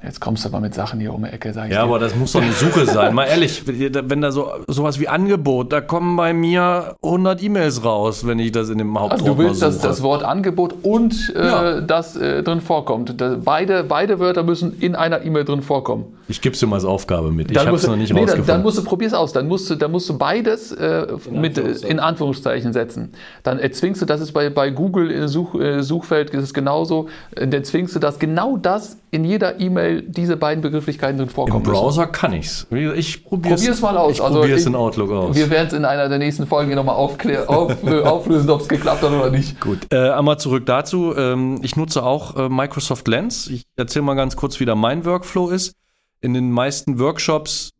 Jetzt 0.03 0.19
kommst 0.19 0.44
du 0.44 0.50
aber 0.50 0.59
mit 0.59 0.75
Sachen 0.75 1.00
hier 1.00 1.13
um 1.13 1.24
die 1.24 1.30
Ecke, 1.30 1.51
sag 1.51 1.65
ich 1.68 1.71
Ja, 1.71 1.80
dir. 1.80 1.83
aber 1.86 1.97
das 1.97 2.15
muss 2.15 2.33
doch 2.33 2.42
eine 2.42 2.51
Suche 2.51 2.86
sein. 2.86 3.15
Mal 3.15 3.25
ehrlich, 3.25 3.63
wenn 3.65 4.21
da 4.21 4.31
so 4.31 4.51
sowas 4.68 5.00
wie 5.00 5.07
Angebot, 5.07 5.71
da 5.73 5.81
kommen 5.81 6.16
bei 6.16 6.31
mir 6.31 6.95
100 7.02 7.42
E-Mails 7.42 7.83
raus, 7.83 8.28
wenn 8.28 8.37
ich 8.37 8.52
das 8.52 8.69
in 8.69 8.78
dem 8.78 8.99
Hauptwort 8.99 9.21
also 9.21 9.33
Du 9.33 9.37
willst, 9.40 9.61
dass 9.64 9.80
das 9.80 10.04
Wort 10.04 10.23
Angebot 10.23 10.75
und 10.83 11.33
äh, 11.35 11.47
ja. 11.47 11.81
das 11.81 12.16
äh, 12.18 12.44
drin 12.44 12.61
vorkommt. 12.61 13.19
Das, 13.19 13.37
beide, 13.44 13.83
beide 13.83 14.19
Wörter 14.19 14.44
müssen 14.44 14.80
in 14.80 14.95
einer 14.95 15.23
E-Mail 15.23 15.45
drin 15.45 15.64
vorkommen. 15.64 16.06
Ich 16.27 16.41
gebe 16.41 16.53
es 16.53 16.59
dir 16.59 16.67
mal 16.67 16.77
als 16.77 16.85
Aufgabe 16.85 17.31
mit. 17.31 17.49
Dann 17.49 17.55
ich 17.55 17.67
habe 17.67 17.77
es 17.77 17.87
noch 17.87 17.95
nicht 17.95 18.11
nee, 18.13 18.19
rausgefunden. 18.19 18.47
Dann, 18.47 18.57
dann 18.57 18.63
musst 18.63 18.77
du, 18.77 18.83
probier's 18.83 19.13
aus. 19.13 19.33
Dann 19.33 19.47
musst 19.47 19.69
du, 19.69 19.75
dann 19.75 19.91
musst 19.91 20.09
du 20.09 20.17
beides 20.17 20.71
äh, 20.71 21.07
in, 21.29 21.41
mit, 21.41 21.57
Anführungszeichen. 21.57 21.89
in 21.89 21.99
Anführungszeichen 21.99 22.73
setzen. 22.73 23.11
Dann 23.44 23.59
erzwingst 23.59 24.01
du, 24.01 24.05
das 24.05 24.21
ist 24.21 24.31
bei, 24.31 24.49
bei 24.49 24.71
Google 24.71 25.11
im 25.11 25.27
Such, 25.27 25.55
äh, 25.55 25.83
Suchfeld 25.83 26.31
ist 26.31 26.44
es 26.44 26.53
genauso, 26.53 27.09
dann 27.35 27.51
erzwingst 27.51 27.95
du 27.95 27.99
das, 27.99 28.19
genau 28.19 28.57
das 28.57 28.97
in 29.11 29.23
jeder 29.23 29.59
E-Mail 29.59 30.01
diese 30.01 30.35
beiden 30.35 30.61
Begrifflichkeiten 30.61 31.17
drin 31.17 31.29
vorkommen. 31.29 31.63
Im 31.63 31.71
Browser 31.71 32.01
müssen. 32.01 32.11
kann 32.11 32.33
ich's. 32.33 32.67
Ich 32.71 33.23
probiere 33.23 33.55
es 33.55 33.81
mal 33.81 33.97
aus. 33.97 34.13
Ich 34.13 34.21
also 34.21 34.39
probiere 34.39 34.57
es 34.57 34.65
in 34.65 34.75
Outlook 34.75 35.11
aus. 35.11 35.35
Wir 35.35 35.49
werden 35.49 35.67
es 35.67 35.73
in 35.73 35.85
einer 35.85 36.09
der 36.09 36.17
nächsten 36.17 36.47
Folgen 36.47 36.73
nochmal 36.75 36.95
auf, 36.95 37.23
äh, 37.23 37.37
auflösen, 37.37 38.49
ob 38.49 38.61
es 38.61 38.67
geklappt 38.67 39.03
hat 39.03 39.11
oder 39.11 39.29
nicht. 39.29 39.61
Gut. 39.61 39.79
Äh, 39.91 40.09
einmal 40.09 40.37
zurück 40.37 40.65
dazu. 40.65 41.15
Ähm, 41.15 41.59
ich 41.61 41.75
nutze 41.75 42.03
auch 42.03 42.35
äh, 42.35 42.49
Microsoft 42.49 43.07
Lens. 43.07 43.47
Ich 43.47 43.63
erzähle 43.77 44.03
mal 44.03 44.15
ganz 44.15 44.35
kurz, 44.35 44.59
wie 44.59 44.65
da 44.65 44.75
mein 44.75 45.05
Workflow 45.05 45.49
ist. 45.49 45.75
In 46.22 46.34
den 46.34 46.52
meisten 46.52 47.00
Workshops 47.00 47.72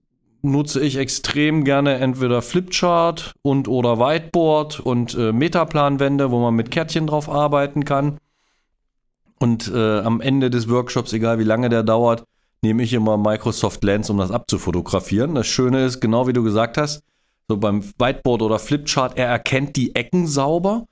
nutze 0.42 0.82
ich 0.82 0.98
extrem 0.98 1.64
gerne 1.64 1.96
entweder 1.96 2.42
Flipchart 2.42 3.34
und 3.42 3.68
oder 3.68 4.00
Whiteboard 4.00 4.80
und 4.80 5.16
äh, 5.16 5.32
Metaplanwände, 5.32 6.32
wo 6.32 6.40
man 6.40 6.56
mit 6.56 6.72
Kärtchen 6.72 7.08
drauf 7.08 7.30
arbeiten 7.30 7.86
kann. 7.86 8.18
Und 9.40 9.72
äh, 9.74 10.00
am 10.00 10.22
Ende 10.22 10.50
des 10.50 10.70
Workshops, 10.70 11.14
egal 11.14 11.40
wie 11.40 11.44
lange 11.44 11.70
der 11.70 11.84
dauert, 11.84 12.24
nehme 12.62 12.84
ich 12.84 12.94
immer 12.94 13.18
Microsoft 13.18 13.84
Lens, 13.84 14.10
um 14.10 14.18
das 14.18 14.32
abzufotografieren. 14.32 15.36
Das 15.36 15.48
Schöne 15.48 15.86
ist, 15.86 16.00
genau 16.00 16.28
wie 16.28 16.34
du 16.34 16.44
gesagt 16.44 16.78
hast, 16.78 17.04
so 17.48 17.58
beim 17.58 17.84
Whiteboard 18.00 18.42
oder 18.42 18.60
Flipchart, 18.60 19.18
er 19.18 19.28
erkennt 19.28 19.76
die 19.76 19.96
Ecken 19.96 20.26
sauber. 20.26 20.86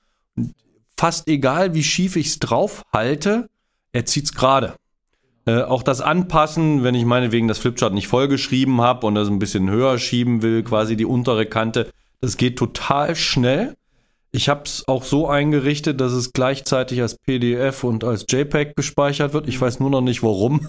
Fast 0.97 1.27
egal, 1.27 1.73
wie 1.73 1.83
schief 1.83 2.15
ich 2.15 2.27
es 2.27 2.39
drauf 2.39 2.83
halte, 2.93 3.49
er 3.91 4.05
zieht 4.05 4.25
es 4.25 4.33
gerade. 4.33 4.75
Äh, 5.45 5.61
auch 5.61 5.83
das 5.83 5.99
Anpassen, 5.99 6.83
wenn 6.83 6.95
ich 6.95 7.05
meinetwegen 7.05 7.47
das 7.47 7.59
Flipchart 7.59 7.93
nicht 7.93 8.07
vollgeschrieben 8.07 8.81
habe 8.81 9.05
und 9.05 9.15
das 9.15 9.27
ein 9.27 9.39
bisschen 9.39 9.69
höher 9.69 9.97
schieben 9.97 10.41
will, 10.41 10.63
quasi 10.63 10.95
die 10.95 11.05
untere 11.05 11.45
Kante, 11.45 11.91
das 12.21 12.37
geht 12.37 12.57
total 12.57 13.15
schnell. 13.15 13.75
Ich 14.35 14.49
habe 14.49 14.63
es 14.65 14.87
auch 14.87 15.03
so 15.03 15.27
eingerichtet, 15.27 16.01
dass 16.01 16.11
es 16.11 16.33
gleichzeitig 16.33 17.01
als 17.01 17.17
PDF 17.17 17.83
und 17.83 18.03
als 18.03 18.25
JPEG 18.27 18.75
gespeichert 18.75 19.33
wird. 19.33 19.47
Ich 19.47 19.61
weiß 19.61 19.79
nur 19.79 19.91
noch 19.91 20.01
nicht 20.01 20.23
warum. 20.23 20.65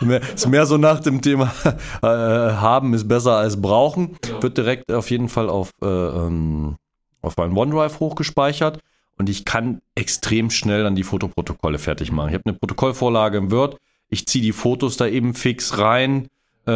ist 0.34 0.48
mehr 0.48 0.66
so 0.66 0.76
nach 0.76 1.00
dem 1.00 1.20
Thema 1.20 1.52
äh, 2.02 2.06
haben 2.06 2.94
ist 2.94 3.08
besser 3.08 3.36
als 3.36 3.60
brauchen. 3.60 4.16
Ja. 4.28 4.42
Wird 4.42 4.56
direkt 4.56 4.92
auf 4.92 5.10
jeden 5.10 5.28
Fall 5.28 5.48
auf, 5.48 5.72
äh, 5.82 5.86
ähm, 5.86 6.76
auf 7.22 7.36
meinen 7.38 7.56
OneDrive 7.56 7.98
hochgespeichert 7.98 8.78
und 9.16 9.28
ich 9.28 9.44
kann 9.44 9.80
extrem 9.96 10.50
schnell 10.50 10.84
dann 10.84 10.94
die 10.94 11.02
Fotoprotokolle 11.02 11.78
fertig 11.78 12.12
machen. 12.12 12.28
Ich 12.28 12.34
habe 12.34 12.44
eine 12.46 12.58
Protokollvorlage 12.58 13.38
im 13.38 13.50
Word. 13.50 13.78
Ich 14.08 14.26
ziehe 14.26 14.42
die 14.42 14.52
Fotos 14.52 14.96
da 14.96 15.06
eben 15.06 15.34
fix 15.34 15.78
rein 15.78 16.28
äh, 16.68 16.72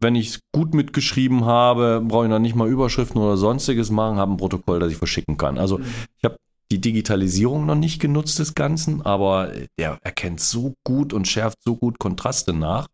wenn 0.00 0.16
ich 0.16 0.30
es 0.30 0.40
gut 0.52 0.74
mitgeschrieben 0.74 1.44
habe, 1.44 2.02
brauche 2.04 2.24
ich 2.24 2.30
noch 2.30 2.40
nicht 2.40 2.56
mal 2.56 2.68
Überschriften 2.68 3.20
oder 3.20 3.36
sonstiges 3.36 3.88
machen, 3.88 4.16
habe 4.16 4.32
ein 4.32 4.36
Protokoll, 4.36 4.80
das 4.80 4.90
ich 4.90 4.98
verschicken 4.98 5.36
kann. 5.36 5.58
Also 5.58 5.78
mhm. 5.78 5.84
ich 6.18 6.24
habe 6.24 6.38
die 6.72 6.80
Digitalisierung 6.80 7.64
noch 7.64 7.76
nicht 7.76 8.00
genutzt 8.00 8.40
des 8.40 8.54
Ganzen, 8.54 9.00
aber 9.02 9.52
der 9.78 9.98
erkennt 10.02 10.40
so 10.40 10.74
gut 10.84 11.12
und 11.12 11.28
schärft 11.28 11.58
so 11.64 11.76
gut 11.76 12.00
Kontraste 12.00 12.52
nach. 12.52 12.88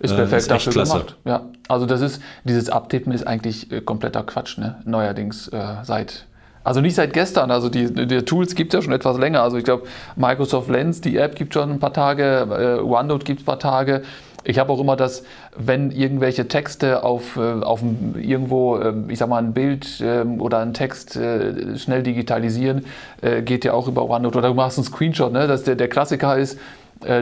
Ist 0.00 0.10
äh, 0.10 0.16
perfekt 0.16 0.42
ist 0.42 0.50
dafür 0.50 0.72
klasse. 0.72 0.92
gemacht. 0.92 1.16
Ja, 1.24 1.48
also 1.68 1.86
das 1.86 2.00
ist, 2.00 2.20
dieses 2.42 2.68
Updaten 2.68 3.12
ist 3.12 3.24
eigentlich 3.26 3.70
äh, 3.70 3.80
kompletter 3.80 4.24
Quatsch, 4.24 4.58
ne? 4.58 4.82
Neuerdings 4.84 5.48
äh, 5.48 5.76
seit 5.84 6.26
also 6.64 6.80
nicht 6.80 6.94
seit 6.94 7.12
gestern, 7.12 7.50
also 7.50 7.68
die, 7.68 7.92
die 7.92 8.22
Tools 8.22 8.54
gibt 8.54 8.72
es 8.72 8.78
ja 8.78 8.82
schon 8.82 8.94
etwas 8.94 9.18
länger. 9.18 9.42
Also 9.42 9.58
ich 9.58 9.64
glaube, 9.64 9.84
Microsoft 10.16 10.70
Lens, 10.70 11.02
die 11.02 11.18
App 11.18 11.36
gibt 11.36 11.52
schon 11.52 11.70
ein 11.70 11.78
paar 11.78 11.92
Tage, 11.92 12.78
äh, 12.80 12.82
OneNote 12.82 13.24
gibt 13.24 13.40
es 13.40 13.42
ein 13.42 13.46
paar 13.46 13.58
Tage. 13.58 14.02
Ich 14.44 14.58
habe 14.58 14.72
auch 14.72 14.80
immer 14.80 14.96
das, 14.96 15.24
wenn 15.56 15.90
irgendwelche 15.90 16.48
Texte 16.48 17.02
auf, 17.02 17.36
äh, 17.36 17.40
auf 17.62 17.82
irgendwo, 18.14 18.78
ähm, 18.78 19.08
ich 19.08 19.18
sag 19.18 19.28
mal, 19.28 19.42
ein 19.42 19.52
Bild 19.52 20.02
ähm, 20.02 20.40
oder 20.40 20.58
einen 20.58 20.74
Text 20.74 21.16
äh, 21.16 21.76
schnell 21.78 22.02
digitalisieren, 22.02 22.84
äh, 23.20 23.42
geht 23.42 23.64
ja 23.64 23.74
auch 23.74 23.86
über 23.86 24.08
OneNote. 24.08 24.38
Oder 24.38 24.48
du 24.48 24.54
machst 24.54 24.78
einen 24.78 24.86
Screenshot, 24.86 25.32
ne? 25.32 25.46
Das 25.46 25.64
der, 25.64 25.76
der 25.76 25.88
Klassiker 25.88 26.36
ist, 26.36 26.58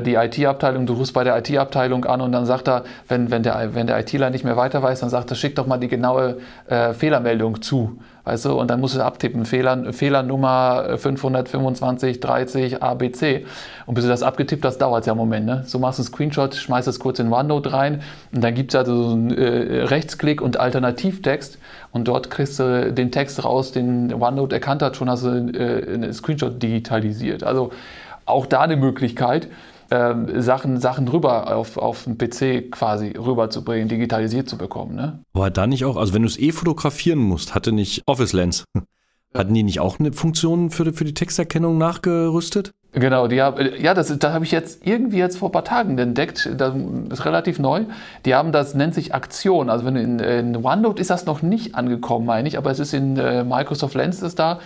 die 0.04 0.14
IT-Abteilung, 0.14 0.86
du 0.86 0.92
rufst 0.92 1.12
bei 1.12 1.24
der 1.24 1.36
IT-Abteilung 1.38 2.04
an 2.04 2.20
und 2.20 2.30
dann 2.30 2.46
sagt 2.46 2.68
er, 2.68 2.84
wenn, 3.08 3.32
wenn, 3.32 3.42
der, 3.42 3.74
wenn 3.74 3.88
der 3.88 3.98
ITler 3.98 4.30
nicht 4.30 4.44
mehr 4.44 4.56
weiter 4.56 4.80
weiß, 4.80 5.00
dann 5.00 5.08
sagt 5.08 5.32
er, 5.32 5.34
schick 5.34 5.56
doch 5.56 5.66
mal 5.66 5.78
die 5.78 5.88
genaue 5.88 6.36
äh, 6.68 6.92
Fehlermeldung 6.92 7.62
zu. 7.62 7.98
Weißt 8.24 8.44
du, 8.44 8.52
und 8.52 8.70
dann 8.70 8.80
musst 8.80 8.94
du 8.94 9.04
abtippen, 9.04 9.44
Fehler, 9.44 9.92
Fehlernummer 9.92 10.96
525 10.96 12.20
30 12.20 12.82
ABC. 12.82 13.44
Und 13.86 13.94
bis 13.94 14.04
du 14.04 14.10
das 14.10 14.22
abgetippt 14.22 14.64
hast, 14.64 14.78
dauert 14.78 15.00
es 15.00 15.06
ja 15.06 15.12
einen 15.12 15.18
Moment. 15.18 15.44
Ne? 15.44 15.64
So 15.66 15.80
machst 15.80 15.98
du 15.98 16.02
einen 16.02 16.08
Screenshot, 16.08 16.54
schmeißt 16.54 16.86
es 16.86 17.00
kurz 17.00 17.18
in 17.18 17.32
OneNote 17.32 17.72
rein 17.72 18.02
und 18.32 18.44
dann 18.44 18.54
gibt 18.54 18.72
es 18.72 18.78
also 18.78 19.02
so 19.02 19.14
einen 19.14 19.36
äh, 19.36 19.82
Rechtsklick 19.84 20.40
und 20.40 20.60
Alternativtext 20.60 21.58
und 21.90 22.06
dort 22.06 22.30
kriegst 22.30 22.60
du 22.60 22.92
den 22.92 23.10
Text 23.10 23.44
raus, 23.44 23.72
den 23.72 24.14
OneNote 24.14 24.54
erkannt 24.54 24.82
hat, 24.82 24.96
schon 24.96 25.10
hast 25.10 25.24
du 25.24 25.28
äh, 25.28 25.94
einen 25.94 26.12
Screenshot 26.12 26.62
digitalisiert. 26.62 27.42
Also 27.42 27.72
auch 28.24 28.46
da 28.46 28.60
eine 28.60 28.76
Möglichkeit 28.76 29.48
ähm, 29.92 30.40
Sachen, 30.40 30.80
Sachen 30.80 31.06
rüber 31.06 31.54
auf, 31.54 31.76
auf 31.76 32.04
den 32.04 32.16
PC 32.16 32.70
quasi 32.70 33.08
rüberzubringen, 33.10 33.88
digitalisiert 33.88 34.48
zu 34.48 34.56
bekommen. 34.56 34.94
Ne? 34.94 35.22
Aber 35.34 35.50
da 35.50 35.66
nicht 35.66 35.84
auch, 35.84 35.96
also 35.96 36.14
wenn 36.14 36.22
du 36.22 36.28
es 36.28 36.38
eh 36.38 36.52
fotografieren 36.52 37.18
musst, 37.18 37.54
hatte 37.54 37.72
nicht 37.72 38.02
Office 38.06 38.32
Lens, 38.32 38.64
hatten 39.34 39.52
die 39.52 39.62
nicht 39.62 39.80
auch 39.80 40.00
eine 40.00 40.12
Funktion 40.12 40.70
für, 40.70 40.94
für 40.94 41.04
die 41.04 41.12
Texterkennung 41.12 41.76
nachgerüstet? 41.76 42.72
Genau, 42.94 43.26
die 43.26 43.40
haben, 43.40 43.70
ja, 43.78 43.94
das, 43.94 44.16
das 44.18 44.32
habe 44.32 44.44
ich 44.44 44.50
jetzt 44.50 44.86
irgendwie 44.86 45.16
jetzt 45.16 45.38
vor 45.38 45.48
ein 45.48 45.52
paar 45.52 45.64
Tagen 45.64 45.96
entdeckt. 45.96 46.50
Das 46.56 46.74
ist 47.10 47.24
relativ 47.24 47.58
neu. 47.58 47.84
Die 48.26 48.34
haben 48.34 48.52
das, 48.52 48.74
nennt 48.74 48.94
sich 48.94 49.14
Aktion. 49.14 49.70
Also 49.70 49.86
wenn 49.86 49.96
in, 49.96 50.18
in 50.18 50.56
OneNote 50.56 51.00
ist 51.00 51.08
das 51.08 51.24
noch 51.24 51.40
nicht 51.40 51.74
angekommen, 51.74 52.26
meine 52.26 52.48
ich, 52.48 52.58
aber 52.58 52.70
es 52.70 52.78
ist 52.78 52.92
in 52.92 53.16
äh, 53.16 53.44
Microsoft 53.44 53.94
Lens 53.94 54.20
ist 54.20 54.38
da. 54.38 54.60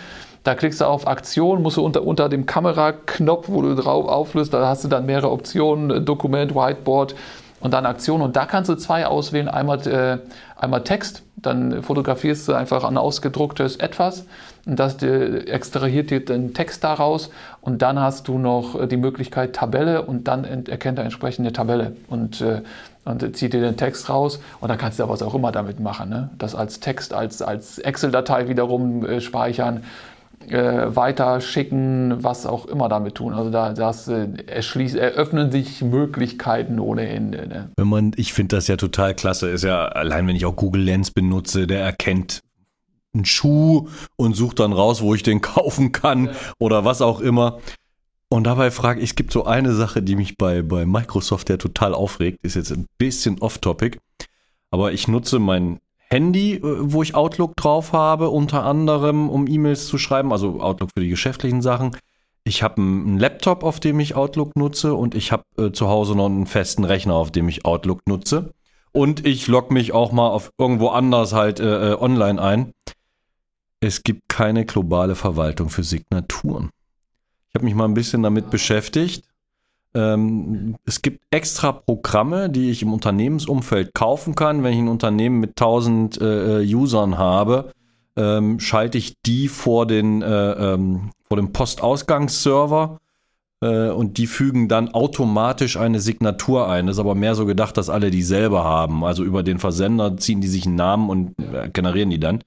Da 0.47 0.55
klickst 0.55 0.79
du 0.79 0.85
auf 0.85 1.07
Aktion, 1.07 1.61
musst 1.61 1.75
du 1.75 1.83
unter, 1.83 2.03
unter 2.07 2.29
dem 2.29 2.45
Kameraknopf, 2.45 3.49
wo 3.49 3.61
du 3.61 3.75
drauf 3.75 4.07
auflöst, 4.07 4.53
da 4.53 4.65
hast 4.65 4.81
du 4.85 4.87
dann 4.87 5.05
mehrere 5.05 5.29
Optionen, 5.29 6.05
Dokument, 6.05 6.55
Whiteboard 6.55 7.15
und 7.59 7.73
dann 7.73 7.85
Aktion. 7.85 8.21
Und 8.21 8.37
da 8.37 8.45
kannst 8.45 8.69
du 8.69 8.75
zwei 8.75 9.05
auswählen, 9.07 9.49
einmal, 9.49 9.85
äh, 9.85 10.19
einmal 10.55 10.85
Text, 10.85 11.23
dann 11.35 11.83
fotografierst 11.83 12.47
du 12.47 12.53
einfach 12.53 12.85
ein 12.85 12.97
ausgedrucktes 12.97 13.75
Etwas 13.75 14.25
und 14.65 14.79
das 14.79 15.03
extrahiert 15.03 16.11
dir 16.11 16.23
den 16.23 16.53
Text 16.53 16.81
daraus 16.85 17.29
und 17.59 17.81
dann 17.81 17.99
hast 17.99 18.29
du 18.29 18.37
noch 18.37 18.87
die 18.87 18.95
Möglichkeit 18.95 19.51
Tabelle 19.51 20.03
und 20.03 20.29
dann 20.29 20.45
erkennt 20.45 20.97
er 20.97 21.03
entsprechende 21.03 21.51
Tabelle 21.51 21.97
und, 22.07 22.39
äh, 22.39 22.61
und 23.03 23.35
zieht 23.35 23.51
dir 23.51 23.59
den 23.59 23.75
Text 23.75 24.07
raus 24.07 24.39
und 24.61 24.69
dann 24.69 24.77
kannst 24.77 24.97
du 24.97 25.03
ja 25.03 25.09
was 25.09 25.21
auch 25.21 25.35
immer 25.35 25.51
damit 25.51 25.81
machen. 25.81 26.09
Ne? 26.09 26.29
Das 26.37 26.55
als 26.55 26.79
Text, 26.79 27.13
als, 27.13 27.41
als 27.41 27.79
Excel-Datei 27.79 28.47
wiederum 28.47 29.05
äh, 29.05 29.19
speichern 29.19 29.83
äh, 30.51 30.95
weiterschicken, 30.95 32.23
was 32.23 32.45
auch 32.45 32.65
immer 32.65 32.89
damit 32.89 33.15
tun. 33.15 33.33
Also 33.33 33.49
da 33.49 33.73
das 33.73 34.07
äh, 34.07 34.27
erschließt, 34.47 34.95
eröffnen 34.95 35.51
sich 35.51 35.81
Möglichkeiten 35.81 36.79
ohne 36.79 37.07
Ende. 37.07 37.47
Ne? 37.47 37.71
Wenn 37.75 37.87
man, 37.87 38.11
ich 38.15 38.33
finde 38.33 38.55
das 38.55 38.67
ja 38.67 38.77
total 38.77 39.13
klasse, 39.13 39.49
ist 39.49 39.63
ja 39.63 39.85
allein 39.85 40.27
wenn 40.27 40.35
ich 40.35 40.45
auch 40.45 40.55
Google 40.55 40.83
Lens 40.83 41.11
benutze, 41.11 41.67
der 41.67 41.81
erkennt 41.81 42.41
einen 43.13 43.25
Schuh 43.25 43.89
und 44.15 44.35
sucht 44.35 44.59
dann 44.59 44.73
raus, 44.73 45.01
wo 45.01 45.13
ich 45.13 45.23
den 45.23 45.41
kaufen 45.41 45.91
kann 45.91 46.25
ja. 46.25 46.31
oder 46.59 46.85
was 46.85 47.01
auch 47.01 47.19
immer. 47.19 47.59
Und 48.29 48.43
dabei 48.43 48.71
frage 48.71 48.99
ich, 48.99 49.11
es 49.11 49.15
gibt 49.15 49.31
so 49.31 49.45
eine 49.45 49.73
Sache, 49.73 50.01
die 50.01 50.15
mich 50.15 50.37
bei, 50.37 50.61
bei 50.61 50.85
Microsoft 50.85 51.49
ja 51.49 51.57
total 51.57 51.93
aufregt, 51.93 52.39
ist 52.43 52.55
jetzt 52.55 52.71
ein 52.71 52.85
bisschen 52.97 53.39
off-topic, 53.39 53.99
aber 54.69 54.91
ich 54.91 55.07
nutze 55.07 55.39
mein 55.39 55.79
Handy, 56.09 56.55
äh, 56.55 56.61
wo 56.63 57.03
ich 57.03 57.15
Outlook 57.15 57.55
drauf 57.55 57.93
habe, 57.93 58.29
unter 58.29 58.63
anderem, 58.63 59.29
um 59.29 59.47
E-Mails 59.47 59.87
zu 59.87 59.97
schreiben, 59.97 60.31
also 60.31 60.61
Outlook 60.61 60.89
für 60.95 61.03
die 61.03 61.09
geschäftlichen 61.09 61.61
Sachen. 61.61 61.95
Ich 62.43 62.63
habe 62.63 62.81
einen 62.81 63.19
Laptop, 63.19 63.63
auf 63.63 63.79
dem 63.79 63.99
ich 63.99 64.15
Outlook 64.15 64.55
nutze 64.55 64.93
und 64.93 65.15
ich 65.15 65.31
habe 65.31 65.43
äh, 65.57 65.71
zu 65.71 65.87
Hause 65.89 66.15
noch 66.15 66.27
einen 66.27 66.45
festen 66.45 66.85
Rechner, 66.85 67.15
auf 67.15 67.31
dem 67.31 67.49
ich 67.49 67.65
Outlook 67.65 68.01
nutze. 68.07 68.53
Und 68.93 69.25
ich 69.25 69.47
logge 69.47 69.73
mich 69.73 69.91
auch 69.91 70.11
mal 70.11 70.29
auf 70.29 70.51
irgendwo 70.57 70.89
anders 70.89 71.33
halt 71.33 71.59
äh, 71.59 71.91
äh 71.91 71.95
online 71.95 72.41
ein. 72.41 72.71
Es 73.79 74.03
gibt 74.03 74.29
keine 74.29 74.65
globale 74.65 75.15
Verwaltung 75.15 75.69
für 75.69 75.83
Signaturen. 75.83 76.69
Ich 77.49 77.55
habe 77.55 77.65
mich 77.65 77.75
mal 77.75 77.85
ein 77.85 77.93
bisschen 77.93 78.23
damit 78.23 78.49
beschäftigt 78.49 79.23
ähm, 79.23 79.36
es 79.93 81.01
gibt 81.01 81.21
extra 81.31 81.71
Programme, 81.71 82.49
die 82.49 82.69
ich 82.69 82.83
im 82.83 82.93
Unternehmensumfeld 82.93 83.93
kaufen 83.95 84.35
kann. 84.35 84.61
Wenn 84.61 84.73
ich 84.73 84.79
ein 84.79 84.89
Unternehmen 84.89 85.39
mit 85.39 85.51
1000 85.51 86.21
äh, 86.21 86.61
äh, 86.61 86.75
Usern 86.75 87.17
habe, 87.17 87.71
ähm, 88.15 88.59
schalte 88.59 88.97
ich 88.97 89.15
die 89.25 89.47
vor 89.47 89.85
den, 89.85 90.21
äh, 90.21 90.51
ähm, 90.73 91.11
vor 91.27 91.37
dem 91.37 91.51
Postausgangsserver 91.51 92.99
äh, 93.61 93.89
und 93.89 94.17
die 94.17 94.27
fügen 94.27 94.67
dann 94.67 94.89
automatisch 94.89 95.77
eine 95.77 95.99
Signatur 95.99 96.69
ein. 96.69 96.87
Das 96.87 96.97
ist 96.97 96.99
aber 96.99 97.15
mehr 97.15 97.35
so 97.35 97.45
gedacht, 97.45 97.77
dass 97.77 97.89
alle 97.89 98.11
dieselbe 98.11 98.63
haben. 98.63 99.03
Also 99.03 99.23
über 99.23 99.43
den 99.43 99.59
Versender 99.59 100.17
ziehen 100.17 100.41
die 100.41 100.47
sich 100.47 100.65
einen 100.65 100.75
Namen 100.75 101.09
und 101.09 101.39
äh, 101.39 101.69
generieren 101.69 102.09
die 102.09 102.19
dann. 102.19 102.43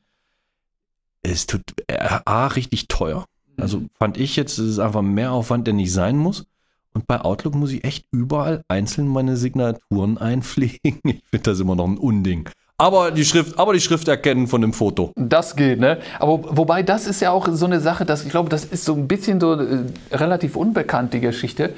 Es 1.23 1.47
tut 1.47 1.63
äh, 1.87 1.99
A, 2.25 2.49
richtig 2.49 2.89
teuer. 2.89 3.25
Also 3.57 3.83
fand 3.99 4.17
ich 4.17 4.37
jetzt, 4.37 4.59
es 4.59 4.69
ist 4.69 4.79
einfach 4.79 5.03
mehr 5.03 5.33
Aufwand, 5.33 5.67
der 5.67 5.75
nicht 5.75 5.93
sein 5.93 6.17
muss. 6.17 6.47
Und 6.95 7.07
bei 7.07 7.21
Outlook 7.21 7.55
muss 7.55 7.73
ich 7.73 7.85
echt 7.85 8.07
überall 8.13 8.63
einzeln 8.69 9.09
meine 9.09 9.37
Signaturen 9.37 10.19
einpflegen. 10.19 10.79
Ich 10.85 11.23
finde 11.31 11.43
das 11.43 11.61
immer 11.61 11.77
noch 11.77 11.87
ein 11.87 11.99
Unding. 11.99 12.49
Aber 12.79 13.11
die 13.11 13.27
Schrift, 13.27 13.59
aber 13.59 13.75
die 13.75 13.81
Schrift 13.81 14.09
erkennen 14.09 14.47
von 14.47 14.63
dem 14.63 14.73
Foto. 14.73 15.13
Das 15.15 15.55
geht, 15.55 15.81
ne? 15.81 15.99
Aber 16.19 16.57
wobei 16.57 16.83
das 16.83 17.07
ist 17.07 17.21
ja 17.21 17.31
auch 17.31 17.47
so 17.51 17.67
eine 17.67 17.79
Sache, 17.79 18.07
dass 18.07 18.25
ich 18.25 18.31
glaube, 18.31 18.49
das 18.49 18.65
ist 18.65 18.87
so 18.87 18.95
ein 18.95 19.07
bisschen 19.07 19.39
so 19.39 19.53
äh, 19.53 19.85
relativ 20.13 20.57
unbekannt, 20.57 21.13
die 21.13 21.21
Geschichte. 21.21 21.75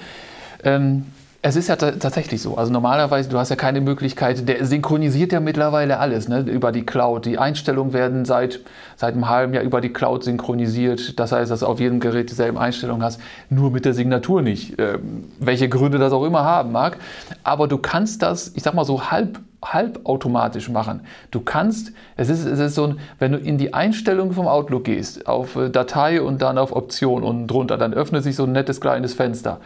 Ähm, 0.62 1.06
es 1.44 1.56
ist 1.56 1.68
ja 1.68 1.74
tatsächlich 1.74 2.40
so. 2.40 2.56
Also 2.56 2.72
normalerweise, 2.72 3.28
du 3.28 3.36
hast 3.36 3.48
ja 3.48 3.56
keine 3.56 3.80
Möglichkeit, 3.80 4.48
der 4.48 4.64
synchronisiert 4.64 5.32
ja 5.32 5.40
mittlerweile 5.40 5.98
alles 5.98 6.28
ne, 6.28 6.40
über 6.40 6.70
die 6.70 6.86
Cloud. 6.86 7.26
Die 7.26 7.36
Einstellungen 7.36 7.92
werden 7.92 8.24
seit, 8.24 8.60
seit 8.94 9.14
einem 9.14 9.28
halben 9.28 9.52
Jahr 9.52 9.64
über 9.64 9.80
die 9.80 9.92
Cloud 9.92 10.22
synchronisiert. 10.22 11.18
Das 11.18 11.32
heißt, 11.32 11.50
dass 11.50 11.60
du 11.60 11.66
auf 11.66 11.80
jedem 11.80 11.98
Gerät 11.98 12.30
dieselben 12.30 12.58
Einstellungen 12.58 13.02
hast, 13.02 13.20
nur 13.50 13.72
mit 13.72 13.84
der 13.84 13.92
Signatur 13.92 14.40
nicht. 14.40 14.78
Ähm, 14.78 15.24
welche 15.40 15.68
Gründe 15.68 15.98
das 15.98 16.12
auch 16.12 16.24
immer 16.24 16.44
haben 16.44 16.70
mag. 16.70 16.96
Aber 17.42 17.66
du 17.66 17.76
kannst 17.76 18.22
das, 18.22 18.52
ich 18.54 18.62
sag 18.62 18.74
mal 18.74 18.84
so, 18.84 19.10
halb 19.10 19.40
halbautomatisch 19.64 20.68
machen. 20.70 21.02
Du 21.30 21.40
kannst, 21.40 21.92
es 22.16 22.28
ist, 22.28 22.44
es 22.46 22.58
ist 22.58 22.74
so 22.74 22.84
ein, 22.84 22.98
wenn 23.20 23.30
du 23.30 23.38
in 23.38 23.58
die 23.58 23.74
Einstellungen 23.74 24.32
vom 24.32 24.48
Outlook 24.48 24.84
gehst, 24.84 25.28
auf 25.28 25.54
äh, 25.54 25.70
Datei 25.70 26.20
und 26.20 26.42
dann 26.42 26.58
auf 26.58 26.74
Option 26.74 27.22
und 27.22 27.46
drunter, 27.46 27.78
dann 27.78 27.94
öffnet 27.94 28.24
sich 28.24 28.34
so 28.34 28.42
ein 28.42 28.52
nettes 28.52 28.80
kleines 28.80 29.14
Fenster. 29.14 29.60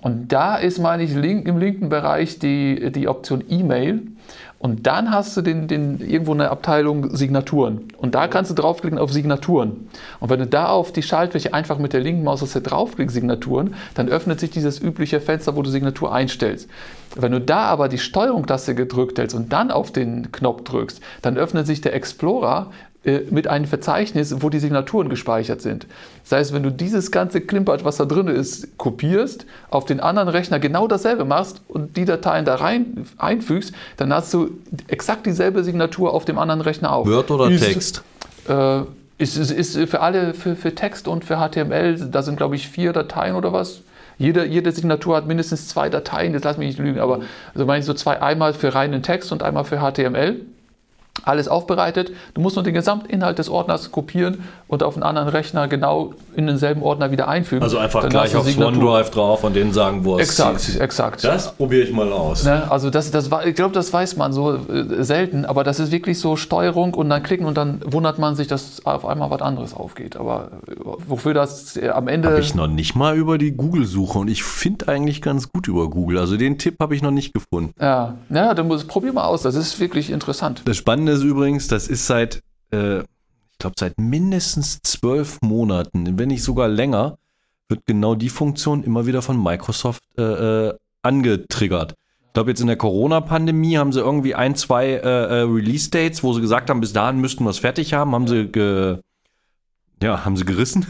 Und 0.00 0.28
da 0.32 0.56
ist, 0.56 0.78
meine 0.78 1.02
ich, 1.02 1.14
link, 1.14 1.46
im 1.48 1.58
linken 1.58 1.88
Bereich 1.88 2.38
die, 2.38 2.92
die 2.92 3.08
Option 3.08 3.42
E-Mail. 3.48 4.02
Und 4.58 4.86
dann 4.86 5.10
hast 5.10 5.36
du 5.36 5.42
den, 5.42 5.68
den, 5.68 6.00
irgendwo 6.00 6.32
eine 6.32 6.50
Abteilung 6.50 7.14
Signaturen. 7.14 7.88
Und 7.98 8.14
da 8.14 8.26
kannst 8.26 8.50
du 8.50 8.54
draufklicken 8.54 8.98
auf 8.98 9.12
Signaturen. 9.12 9.88
Und 10.18 10.30
wenn 10.30 10.40
du 10.40 10.46
da 10.46 10.68
auf 10.68 10.92
die 10.92 11.02
Schaltfläche 11.02 11.52
einfach 11.52 11.78
mit 11.78 11.92
der 11.92 12.00
linken 12.00 12.24
Maustaste 12.24 12.62
draufklickst, 12.62 13.14
Signaturen, 13.14 13.74
dann 13.94 14.08
öffnet 14.08 14.40
sich 14.40 14.50
dieses 14.50 14.80
übliche 14.80 15.20
Fenster, 15.20 15.56
wo 15.56 15.62
du 15.62 15.70
Signatur 15.70 16.12
einstellst. 16.12 16.68
Wenn 17.14 17.32
du 17.32 17.40
da 17.40 17.64
aber 17.64 17.88
die 17.88 17.98
Steuerung-Taste 17.98 18.74
gedrückt 18.74 19.18
hältst 19.18 19.36
und 19.36 19.52
dann 19.52 19.70
auf 19.70 19.92
den 19.92 20.32
Knopf 20.32 20.64
drückst, 20.64 21.00
dann 21.22 21.36
öffnet 21.36 21.66
sich 21.66 21.82
der 21.82 21.94
Explorer 21.94 22.70
mit 23.30 23.46
einem 23.46 23.66
Verzeichnis, 23.66 24.34
wo 24.40 24.50
die 24.50 24.58
Signaturen 24.58 25.08
gespeichert 25.08 25.62
sind. 25.62 25.86
Das 26.24 26.38
heißt, 26.38 26.52
wenn 26.52 26.64
du 26.64 26.70
dieses 26.70 27.12
ganze 27.12 27.40
Klimpert, 27.40 27.84
was 27.84 27.98
da 27.98 28.04
drin 28.04 28.26
ist, 28.26 28.76
kopierst, 28.78 29.46
auf 29.70 29.84
den 29.84 30.00
anderen 30.00 30.28
Rechner 30.28 30.58
genau 30.58 30.88
dasselbe 30.88 31.24
machst 31.24 31.62
und 31.68 31.96
die 31.96 32.04
Dateien 32.04 32.44
da 32.44 32.56
rein 32.56 33.06
einfügst, 33.16 33.72
dann 33.96 34.12
hast 34.12 34.34
du 34.34 34.50
exakt 34.88 35.24
dieselbe 35.24 35.62
Signatur 35.62 36.12
auf 36.12 36.24
dem 36.24 36.36
anderen 36.36 36.60
Rechner 36.60 36.92
auch. 36.92 37.06
Word 37.06 37.30
oder 37.30 37.48
ist, 37.48 37.64
Text? 37.64 38.02
Äh, 38.48 38.80
ist, 39.18 39.36
ist, 39.36 39.50
ist 39.50 39.88
für 39.88 40.00
alle, 40.00 40.34
für, 40.34 40.56
für 40.56 40.74
Text 40.74 41.06
und 41.06 41.24
für 41.24 41.36
HTML, 41.36 42.10
da 42.10 42.22
sind 42.22 42.36
glaube 42.36 42.56
ich 42.56 42.68
vier 42.68 42.92
Dateien 42.92 43.36
oder 43.36 43.52
was. 43.52 43.82
Jede, 44.18 44.46
jede 44.46 44.72
Signatur 44.72 45.16
hat 45.16 45.26
mindestens 45.26 45.68
zwei 45.68 45.90
Dateien, 45.90 46.32
das 46.32 46.42
lass 46.42 46.56
mich 46.56 46.68
nicht 46.68 46.78
lügen, 46.78 46.98
aber 46.98 47.20
also 47.54 47.66
meine 47.66 47.80
ich 47.80 47.84
so 47.84 47.94
zwei, 47.94 48.20
einmal 48.20 48.52
für 48.52 48.74
reinen 48.74 49.02
Text 49.02 49.30
und 49.30 49.42
einmal 49.42 49.64
für 49.64 49.78
HTML 49.78 50.40
alles 51.24 51.48
aufbereitet. 51.48 52.12
Du 52.34 52.40
musst 52.40 52.56
nur 52.56 52.62
den 52.62 52.74
Gesamtinhalt 52.74 53.38
des 53.38 53.48
Ordners 53.48 53.90
kopieren 53.90 54.44
und 54.68 54.82
auf 54.82 54.94
einen 54.94 55.02
anderen 55.02 55.28
Rechner 55.28 55.68
genau 55.68 56.12
in 56.34 56.46
denselben 56.46 56.82
Ordner 56.82 57.10
wieder 57.10 57.28
einfügen. 57.28 57.62
Also 57.62 57.78
einfach 57.78 58.02
Dann 58.02 58.10
gleich 58.10 58.36
aufs 58.36 58.56
OneDrive 58.56 59.10
drauf 59.10 59.44
und 59.44 59.54
denen 59.54 59.72
sagen, 59.72 60.04
wo 60.04 60.16
es 60.16 60.28
Exakt, 60.28 60.56
ist. 60.56 60.76
exakt. 60.76 61.24
Das 61.24 61.54
probiere 61.54 61.82
ich 61.82 61.92
mal 61.92 62.12
aus. 62.12 62.44
Ne? 62.44 62.70
Also 62.70 62.90
das, 62.90 63.10
das, 63.10 63.30
ich 63.44 63.54
glaube, 63.54 63.74
das 63.74 63.92
weiß 63.92 64.16
man 64.16 64.32
so 64.32 64.54
äh, 64.54 65.02
selten, 65.04 65.44
aber 65.44 65.64
das 65.64 65.80
ist 65.80 65.92
wirklich 65.92 66.18
so 66.18 66.36
Steuerung 66.36 66.94
und 66.94 67.08
dann 67.08 67.22
klicken 67.22 67.46
und 67.46 67.56
dann 67.56 67.80
wundert 67.84 68.18
man 68.18 68.36
sich, 68.36 68.48
dass 68.48 68.84
auf 68.84 69.06
einmal 69.06 69.30
was 69.30 69.42
anderes 69.42 69.74
aufgeht. 69.74 70.16
Aber 70.16 70.50
äh, 70.68 70.74
wofür 71.06 71.34
das 71.34 71.76
äh, 71.76 71.88
am 71.88 72.08
Ende... 72.08 72.28
Habe 72.28 72.40
ich 72.40 72.54
noch 72.54 72.68
nicht 72.68 72.94
mal 72.94 73.16
über 73.16 73.38
die 73.38 73.52
Google-Suche 73.52 74.18
und 74.18 74.28
ich 74.28 74.44
finde 74.44 74.88
eigentlich 74.88 75.22
ganz 75.22 75.50
gut 75.52 75.68
über 75.68 75.88
Google. 75.88 76.18
Also 76.18 76.36
den 76.36 76.58
Tipp 76.58 76.76
habe 76.80 76.94
ich 76.94 77.02
noch 77.02 77.10
nicht 77.10 77.32
gefunden. 77.32 77.72
Ja, 77.80 78.14
ja 78.28 78.54
dann 78.54 78.68
muss, 78.68 78.84
probier 78.84 79.12
mal 79.12 79.24
aus. 79.24 79.42
Das 79.42 79.54
ist 79.54 79.78
wirklich 79.80 80.10
interessant. 80.10 80.62
Das 80.64 80.76
Spannende 80.76 81.05
ist 81.08 81.22
übrigens, 81.22 81.68
das 81.68 81.88
ist 81.88 82.06
seit... 82.06 82.42
Äh, 82.70 83.00
ich 83.56 83.60
glaube, 83.60 83.76
seit 83.78 83.98
mindestens 83.98 84.82
zwölf 84.82 85.40
Monaten, 85.40 86.18
wenn 86.18 86.28
nicht 86.28 86.42
sogar 86.42 86.68
länger, 86.68 87.16
wird 87.70 87.86
genau 87.86 88.14
die 88.14 88.28
Funktion 88.28 88.84
immer 88.84 89.06
wieder 89.06 89.22
von 89.22 89.42
Microsoft 89.42 90.02
äh, 90.18 90.68
äh, 90.68 90.74
angetriggert. 91.00 91.94
Ich 92.26 92.32
glaube, 92.34 92.50
jetzt 92.50 92.60
in 92.60 92.66
der 92.66 92.76
Corona-Pandemie 92.76 93.78
haben 93.78 93.92
sie 93.92 94.00
irgendwie 94.00 94.34
ein, 94.34 94.56
zwei 94.56 94.88
äh, 94.88 94.98
äh, 94.98 95.40
Release-Dates, 95.44 96.22
wo 96.22 96.34
sie 96.34 96.42
gesagt 96.42 96.68
haben, 96.68 96.80
bis 96.80 96.92
dahin 96.92 97.18
müssten 97.18 97.44
wir 97.44 97.50
es 97.50 97.58
fertig 97.58 97.94
haben, 97.94 98.12
haben 98.12 98.28
sie 98.28 98.46
ge, 98.46 98.98
ja, 100.02 100.26
haben 100.26 100.36
sie 100.36 100.44
gerissen. 100.44 100.86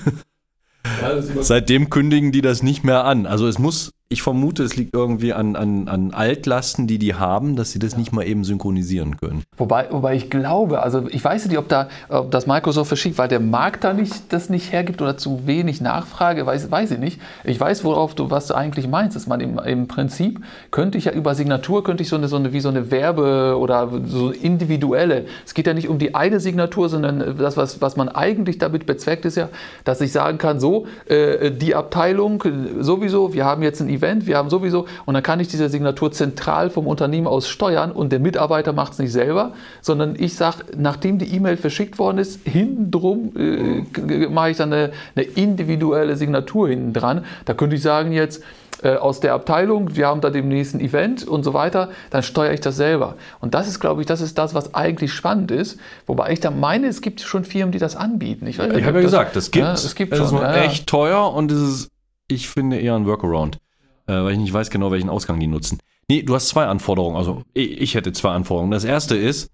Seitdem 1.41 1.89
kündigen 1.89 2.33
die 2.33 2.43
das 2.43 2.65
nicht 2.65 2.83
mehr 2.83 3.05
an. 3.05 3.27
Also 3.27 3.47
es 3.47 3.61
muss 3.61 3.93
ich 4.09 4.23
vermute, 4.23 4.63
es 4.63 4.77
liegt 4.77 4.95
irgendwie 4.95 5.33
an, 5.33 5.57
an, 5.57 5.89
an 5.89 6.15
Altlasten, 6.15 6.87
die 6.87 6.99
die 6.99 7.15
haben, 7.15 7.57
dass 7.57 7.73
sie 7.73 7.81
das 7.81 7.93
ja. 7.93 7.99
nicht 7.99 8.13
mal 8.13 8.25
eben 8.25 8.45
synchronisieren 8.45 9.17
können. 9.17 9.43
Wobei, 9.57 9.89
wobei 9.91 10.15
ich 10.15 10.31
glaube, 10.31 10.81
also 10.81 11.09
ich 11.11 11.25
weiß 11.25 11.47
nicht, 11.47 11.59
ob, 11.59 11.69
da, 11.69 11.89
ob 12.09 12.31
das 12.31 12.47
Microsoft 12.47 12.87
verschickt, 12.87 13.19
weil 13.19 13.27
der 13.27 13.41
Markt 13.41 13.83
da 13.83 13.93
nicht, 13.93 14.33
das 14.33 14.49
nicht 14.49 14.71
hergibt 14.71 15.03
oder 15.03 15.17
zu 15.17 15.49
wenig 15.49 15.81
Nachfrage, 15.81 16.47
weiß, 16.47 16.71
weiß 16.71 16.93
ich 16.93 16.99
nicht. 17.01 17.21
Ich 17.43 17.59
weiß, 17.59 17.83
worauf 17.83 18.15
du, 18.15 18.31
was 18.31 18.47
du 18.47 18.55
eigentlich 18.55 18.87
meinst. 18.87 19.17
Dass 19.17 19.27
man 19.27 19.41
im, 19.41 19.59
im 19.59 19.89
Prinzip 19.89 20.41
könnte 20.71 20.99
ich 20.99 21.07
ja 21.07 21.13
über 21.13 21.35
Signatur, 21.35 21.83
könnte 21.83 22.05
ich 22.05 22.09
so 22.09 22.15
eine, 22.15 22.29
so 22.29 22.37
eine, 22.37 22.53
wie 22.53 22.61
so 22.61 22.69
eine 22.69 22.93
Werbe- 22.93 23.59
oder 23.59 23.91
so 24.05 24.31
individuelle, 24.31 25.27
es 25.45 25.53
geht 25.53 25.67
ja 25.67 25.75
nicht 25.75 25.89
um 25.89 25.99
die 25.99 26.15
eine 26.15 26.39
Signatur, 26.39 26.89
sondern 26.89 27.37
das, 27.39 27.57
was, 27.57 27.81
was 27.81 27.97
man 27.97 28.09
eigentlich 28.09 28.59
damit 28.59 28.87
bezweckt, 28.87 29.25
ist 29.25 29.37
ja, 29.37 29.49
dass 29.83 30.01
ich 30.01 30.13
sagen 30.13 30.39
kann, 30.39 30.61
so, 30.61 30.87
äh, 31.07 31.51
die 31.51 31.75
Abteilung 31.75 32.45
sowieso, 32.79 33.35
wir 33.35 33.45
haben 33.45 33.65
jetzt 33.65 33.81
ein 33.81 33.96
Event, 33.97 34.27
wir 34.27 34.37
haben 34.37 34.51
sowieso, 34.51 34.87
und 35.05 35.15
dann 35.15 35.23
kann 35.23 35.41
ich 35.41 35.49
diese 35.49 35.69
Signatur 35.69 36.13
zentral 36.13 36.71
vom 36.71 36.87
Unternehmen 36.87 37.27
aus 37.27 37.49
steuern 37.49 37.93
und 37.93 38.13
der 38.13 38.21
Mitarbeiter 38.21 38.73
macht 38.73 38.93
es 38.93 38.99
nicht 38.99 39.13
selber, 39.13 39.53
sondern 39.81 40.15
ich 40.19 40.35
sage, 40.35 40.65
nachdem 40.77 41.19
die 41.19 41.35
E-Mail 41.35 41.57
verschickt 41.57 41.99
worden 41.99 42.19
ist, 42.19 42.41
hinten 42.47 42.91
drum 42.91 43.33
äh, 43.37 44.29
mache 44.29 44.51
ich 44.51 44.57
dann 44.57 44.73
eine, 44.73 44.93
eine 45.15 45.25
individuelle 45.25 46.17
Signatur 46.17 46.69
hinten 46.69 46.93
dran. 46.93 47.25
Da 47.45 47.55
könnte 47.55 47.77
ich 47.77 47.83
sagen 47.83 48.13
jetzt, 48.13 48.43
äh, 48.83 48.97
aus 48.97 49.21
der 49.21 49.33
Abteilung, 49.33 49.97
wir 49.97 50.07
haben 50.07 50.21
da 50.21 50.31
demnächst 50.31 50.75
ein 50.75 50.81
Event 50.81 51.27
und 51.27 51.45
so 51.45 51.55
weiter, 51.55 51.91
dann 52.11 52.23
steuere 52.23 52.53
ich 52.53 52.61
das 52.61 52.77
selber. 52.77 53.17
Und 53.41 53.55
das 53.55 53.69
ist, 53.69 53.81
glaube 53.81 54.03
ich, 54.03 54.07
das 54.07 54.21
ist 54.21 54.37
das, 54.37 54.55
was 54.55 54.75
eigentlich 54.75 55.13
spannend 55.13 55.51
ist. 55.51 55.79
Wobei 56.07 56.33
ich 56.33 56.41
da 56.41 56.51
meine, 56.51 56.87
es 56.89 57.01
gibt 57.01 57.21
schon 57.21 57.45
Firmen, 57.45 57.73
die 57.73 57.79
das 57.79 57.97
anbieten. 57.97 58.47
Ich, 58.47 58.59
ich 58.59 58.85
habe 58.85 58.99
ja 58.99 59.01
gesagt, 59.01 59.35
das 59.35 59.51
gibt 59.51 59.67
es. 59.67 59.95
gibt 59.95 60.13
es 60.13 60.21
ist 60.21 60.33
ja, 60.33 60.55
echt 60.57 60.87
teuer 60.87 61.33
und 61.33 61.51
es 61.51 61.61
ist, 61.61 61.91
ich 62.29 62.49
finde, 62.49 62.79
eher 62.79 62.95
ein 62.95 63.07
Workaround 63.07 63.59
äh, 64.07 64.13
weil 64.13 64.33
ich 64.33 64.39
nicht 64.39 64.53
weiß 64.53 64.71
genau, 64.71 64.91
welchen 64.91 65.09
Ausgang 65.09 65.41
die 65.41 65.47
nutzen. 65.47 65.79
Nee, 66.09 66.23
du 66.23 66.35
hast 66.35 66.49
zwei 66.49 66.67
Anforderungen. 66.67 67.17
Also 67.17 67.43
ich 67.53 67.95
hätte 67.95 68.13
zwei 68.13 68.31
Anforderungen. 68.31 68.71
Das 68.71 68.85
erste 68.85 69.17
ist, 69.17 69.51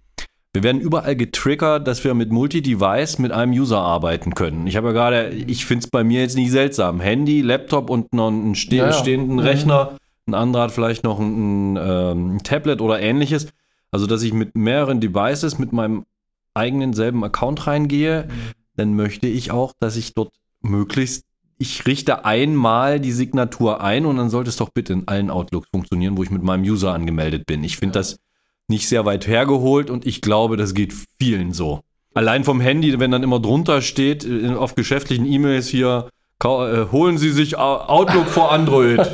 wir 0.52 0.62
werden 0.62 0.82
überall 0.82 1.16
getriggert, 1.16 1.86
dass 1.86 2.04
wir 2.04 2.12
mit 2.12 2.30
Multi-Device 2.30 3.18
mit 3.18 3.32
einem 3.32 3.52
User 3.52 3.80
arbeiten 3.80 4.34
können. 4.34 4.66
Ich 4.66 4.76
habe 4.76 4.88
ja 4.88 4.92
gerade, 4.92 5.28
ich 5.30 5.64
finde 5.64 5.84
es 5.84 5.90
bei 5.90 6.04
mir 6.04 6.20
jetzt 6.20 6.36
nicht 6.36 6.50
seltsam. 6.50 7.00
Handy, 7.00 7.40
Laptop 7.40 7.88
und 7.88 8.12
noch 8.12 8.28
einen 8.28 8.54
ste 8.54 8.76
ja, 8.76 8.86
ja. 8.86 8.92
stehenden 8.92 9.36
mhm. 9.36 9.38
Rechner. 9.38 9.96
Ein 10.26 10.34
anderer 10.34 10.64
hat 10.64 10.72
vielleicht 10.72 11.04
noch 11.04 11.18
ein, 11.18 11.74
ein 11.74 11.78
ähm, 11.80 12.42
Tablet 12.42 12.82
oder 12.82 13.00
ähnliches. 13.00 13.48
Also, 13.90 14.06
dass 14.06 14.22
ich 14.22 14.34
mit 14.34 14.54
mehreren 14.54 15.00
Devices 15.00 15.58
mit 15.58 15.72
meinem 15.72 16.04
eigenen 16.52 16.92
selben 16.92 17.24
Account 17.24 17.66
reingehe, 17.66 18.28
mhm. 18.28 18.52
dann 18.76 18.94
möchte 18.94 19.28
ich 19.28 19.52
auch, 19.52 19.72
dass 19.80 19.96
ich 19.96 20.12
dort 20.12 20.34
möglichst 20.60 21.24
ich 21.62 21.86
richte 21.86 22.24
einmal 22.24 22.98
die 22.98 23.12
Signatur 23.12 23.82
ein 23.82 24.04
und 24.04 24.16
dann 24.16 24.30
sollte 24.30 24.50
es 24.50 24.56
doch 24.56 24.70
bitte 24.70 24.94
in 24.94 25.06
allen 25.06 25.30
Outlooks 25.30 25.68
funktionieren, 25.70 26.16
wo 26.16 26.24
ich 26.24 26.30
mit 26.30 26.42
meinem 26.42 26.64
User 26.64 26.92
angemeldet 26.92 27.46
bin. 27.46 27.62
Ich 27.62 27.76
finde 27.76 27.96
ja. 27.96 28.00
das 28.00 28.18
nicht 28.66 28.88
sehr 28.88 29.04
weit 29.04 29.28
hergeholt 29.28 29.88
und 29.88 30.04
ich 30.04 30.22
glaube, 30.22 30.56
das 30.56 30.74
geht 30.74 30.92
vielen 31.20 31.52
so. 31.52 31.82
Allein 32.14 32.42
vom 32.42 32.60
Handy, 32.60 32.98
wenn 32.98 33.12
dann 33.12 33.22
immer 33.22 33.38
drunter 33.38 33.80
steht, 33.80 34.24
äh, 34.24 34.48
auf 34.48 34.74
geschäftlichen 34.74 35.24
E-Mails 35.24 35.68
hier, 35.68 36.08
holen 36.44 37.18
Sie 37.18 37.30
sich 37.30 37.56
Outlook 37.56 38.26
vor 38.26 38.52
Android. 38.52 39.00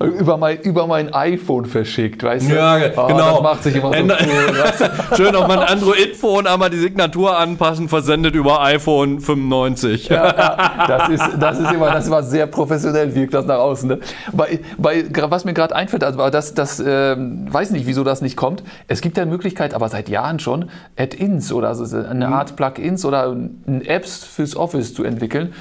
über, 0.00 0.36
mein, 0.36 0.60
über 0.60 0.86
mein 0.86 1.12
iPhone 1.14 1.66
verschickt, 1.66 2.22
weißt 2.22 2.50
du? 2.50 2.54
Ja, 2.54 2.76
oh, 2.96 3.06
genau. 3.06 3.34
Das 3.34 3.42
macht 3.42 3.62
sich 3.62 3.76
immer 3.76 3.92
so 3.92 4.02
cool, 4.02 5.16
Schön 5.16 5.36
auf 5.36 5.48
mein 5.48 5.60
Android-Phone 5.60 6.46
einmal 6.46 6.70
die 6.70 6.78
Signatur 6.78 7.38
anpassen, 7.38 7.88
versendet 7.88 8.34
über 8.34 8.62
iPhone 8.62 9.20
95. 9.20 10.08
Ja, 10.08 10.26
ja, 10.26 10.86
das, 10.86 11.08
ist, 11.08 11.24
das 11.38 11.58
ist 11.58 11.72
immer, 11.72 11.90
das 11.92 12.10
war 12.10 12.22
sehr 12.22 12.46
professionell, 12.46 13.14
wirkt 13.14 13.34
das 13.34 13.46
nach 13.46 13.58
außen. 13.58 13.88
Ne? 13.88 13.98
Bei, 14.32 14.60
bei, 14.78 15.04
was 15.30 15.44
mir 15.44 15.54
gerade 15.54 15.74
einfällt, 15.74 16.04
also 16.04 16.28
das, 16.30 16.54
das 16.54 16.80
äh, 16.80 17.16
weiß 17.16 17.70
nicht, 17.70 17.86
wieso 17.86 18.04
das 18.04 18.22
nicht 18.22 18.36
kommt. 18.36 18.62
Es 18.88 19.00
gibt 19.00 19.16
ja 19.16 19.22
eine 19.22 19.30
Möglichkeit, 19.30 19.74
aber 19.74 19.88
seit 19.88 20.08
Jahren 20.08 20.38
schon, 20.38 20.70
Add-ins 20.96 21.52
oder 21.52 21.68
also 21.68 21.96
eine 21.96 22.26
mhm. 22.26 22.32
Art 22.32 22.56
Plugins 22.56 23.04
oder 23.04 23.36
Apps 23.84 24.24
fürs 24.24 24.56
Office 24.56 24.94
zu 24.94 25.04
entwickeln, 25.04 25.52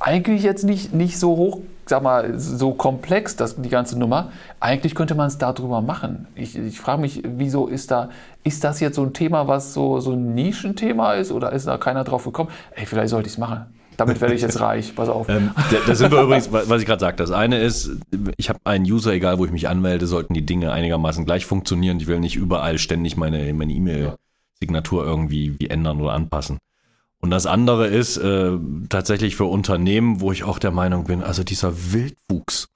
eigentlich 0.00 0.42
jetzt 0.42 0.64
nicht, 0.64 0.92
nicht 0.92 1.18
so 1.18 1.36
hoch, 1.36 1.60
sag 1.86 2.02
mal, 2.02 2.38
so 2.38 2.72
komplex, 2.72 3.36
das, 3.36 3.60
die 3.60 3.68
ganze 3.68 3.98
Nummer. 3.98 4.30
Eigentlich 4.60 4.94
könnte 4.94 5.14
man 5.14 5.28
es 5.28 5.38
darüber 5.38 5.80
machen. 5.80 6.26
Ich, 6.34 6.56
ich 6.56 6.80
frage 6.80 7.00
mich, 7.00 7.22
wieso 7.24 7.66
ist 7.66 7.90
da, 7.90 8.10
ist 8.44 8.64
das 8.64 8.80
jetzt 8.80 8.96
so 8.96 9.02
ein 9.02 9.12
Thema, 9.12 9.48
was 9.48 9.74
so, 9.74 10.00
so 10.00 10.12
ein 10.12 10.34
Nischenthema 10.34 11.14
ist 11.14 11.32
oder 11.32 11.52
ist 11.52 11.66
da 11.66 11.78
keiner 11.78 12.04
drauf 12.04 12.24
gekommen? 12.24 12.50
Ey, 12.72 12.86
vielleicht 12.86 13.10
sollte 13.10 13.26
ich 13.28 13.34
es 13.34 13.38
machen. 13.38 13.66
Damit 13.98 14.20
werde 14.20 14.34
ich 14.34 14.42
jetzt 14.42 14.60
reich. 14.60 14.94
Pass 14.94 15.08
auf. 15.08 15.28
Ähm, 15.28 15.50
da, 15.72 15.76
da, 15.84 15.94
sind 15.94 16.12
wir 16.12 16.22
übrigens, 16.22 16.52
was 16.52 16.80
ich 16.80 16.86
gerade 16.86 17.00
sagte. 17.00 17.22
Das 17.22 17.32
eine 17.32 17.60
ist, 17.60 17.90
ich 18.36 18.48
habe 18.48 18.60
einen 18.62 18.84
User, 18.84 19.12
egal 19.12 19.38
wo 19.38 19.44
ich 19.44 19.50
mich 19.50 19.68
anmelde, 19.68 20.06
sollten 20.06 20.34
die 20.34 20.46
Dinge 20.46 20.70
einigermaßen 20.70 21.24
gleich 21.24 21.46
funktionieren. 21.46 21.98
Ich 21.98 22.06
will 22.06 22.20
nicht 22.20 22.36
überall 22.36 22.78
ständig 22.78 23.16
meine 23.16 23.52
meine 23.54 23.72
E-Mail-Signatur 23.72 25.04
irgendwie 25.04 25.58
wie 25.58 25.68
ändern 25.68 26.00
oder 26.00 26.12
anpassen. 26.12 26.58
Und 27.20 27.30
das 27.30 27.46
andere 27.46 27.88
ist 27.88 28.16
äh, 28.16 28.52
tatsächlich 28.88 29.36
für 29.36 29.44
Unternehmen, 29.44 30.20
wo 30.20 30.30
ich 30.30 30.44
auch 30.44 30.58
der 30.58 30.70
Meinung 30.70 31.04
bin, 31.04 31.22
also 31.22 31.42
dieser 31.42 31.92
Wildwuchs. 31.92 32.68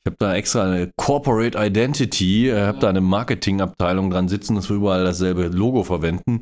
Ich 0.00 0.06
habe 0.06 0.16
da 0.18 0.34
extra 0.34 0.64
eine 0.64 0.92
Corporate 0.96 1.58
Identity, 1.58 2.48
äh, 2.48 2.66
habe 2.66 2.78
da 2.78 2.88
eine 2.88 3.00
Marketingabteilung 3.00 4.10
dran 4.10 4.28
sitzen, 4.28 4.54
dass 4.54 4.68
wir 4.70 4.76
überall 4.76 5.04
dasselbe 5.04 5.48
Logo 5.48 5.84
verwenden. 5.84 6.40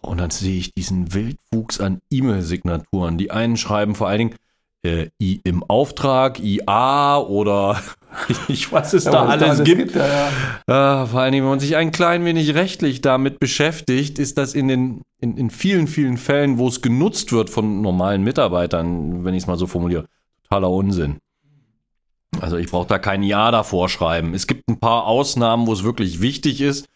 Und 0.00 0.18
dann 0.18 0.30
sehe 0.30 0.56
ich 0.58 0.72
diesen 0.72 1.12
Wildwuchs 1.12 1.80
an 1.80 2.00
E-Mail-Signaturen. 2.10 3.18
Die 3.18 3.32
einen 3.32 3.56
schreiben 3.56 3.94
vor 3.94 4.08
allen 4.08 4.18
Dingen 4.18 4.34
äh, 4.82 5.08
I 5.20 5.40
im 5.44 5.62
Auftrag, 5.64 6.38
IA 6.38 7.18
oder 7.18 7.82
ich 8.48 8.70
weiß 8.70 8.94
es 8.94 9.04
ja, 9.04 9.12
da 9.12 9.26
alles, 9.26 9.50
alles 9.50 9.64
gibt. 9.64 9.78
gibt 9.78 9.96
ja, 9.96 10.30
ja. 10.68 11.02
Äh, 11.02 11.06
vor 11.06 11.20
allen 11.20 11.32
Dingen, 11.32 11.44
wenn 11.44 11.50
man 11.50 11.60
sich 11.60 11.76
ein 11.76 11.92
klein 11.92 12.24
wenig 12.24 12.54
rechtlich 12.54 13.00
damit 13.00 13.38
beschäftigt, 13.38 14.18
ist 14.18 14.38
das 14.38 14.54
in 14.54 14.68
den 14.68 15.02
in, 15.20 15.36
in 15.36 15.50
vielen, 15.50 15.86
vielen 15.86 16.18
Fällen, 16.18 16.58
wo 16.58 16.68
es 16.68 16.82
genutzt 16.82 17.32
wird 17.32 17.50
von 17.50 17.80
normalen 17.80 18.22
Mitarbeitern, 18.22 19.24
wenn 19.24 19.34
ich 19.34 19.44
es 19.44 19.46
mal 19.46 19.56
so 19.56 19.66
formuliere, 19.66 20.06
totaler 20.44 20.70
Unsinn. 20.70 21.18
Also 22.40 22.56
ich 22.56 22.70
brauche 22.70 22.86
da 22.86 22.98
kein 22.98 23.22
Ja 23.22 23.50
davor 23.50 23.88
schreiben. 23.88 24.34
Es 24.34 24.46
gibt 24.46 24.68
ein 24.68 24.78
paar 24.78 25.06
Ausnahmen, 25.06 25.66
wo 25.66 25.72
es 25.72 25.84
wirklich 25.84 26.20
wichtig 26.20 26.60
ist. 26.60 26.86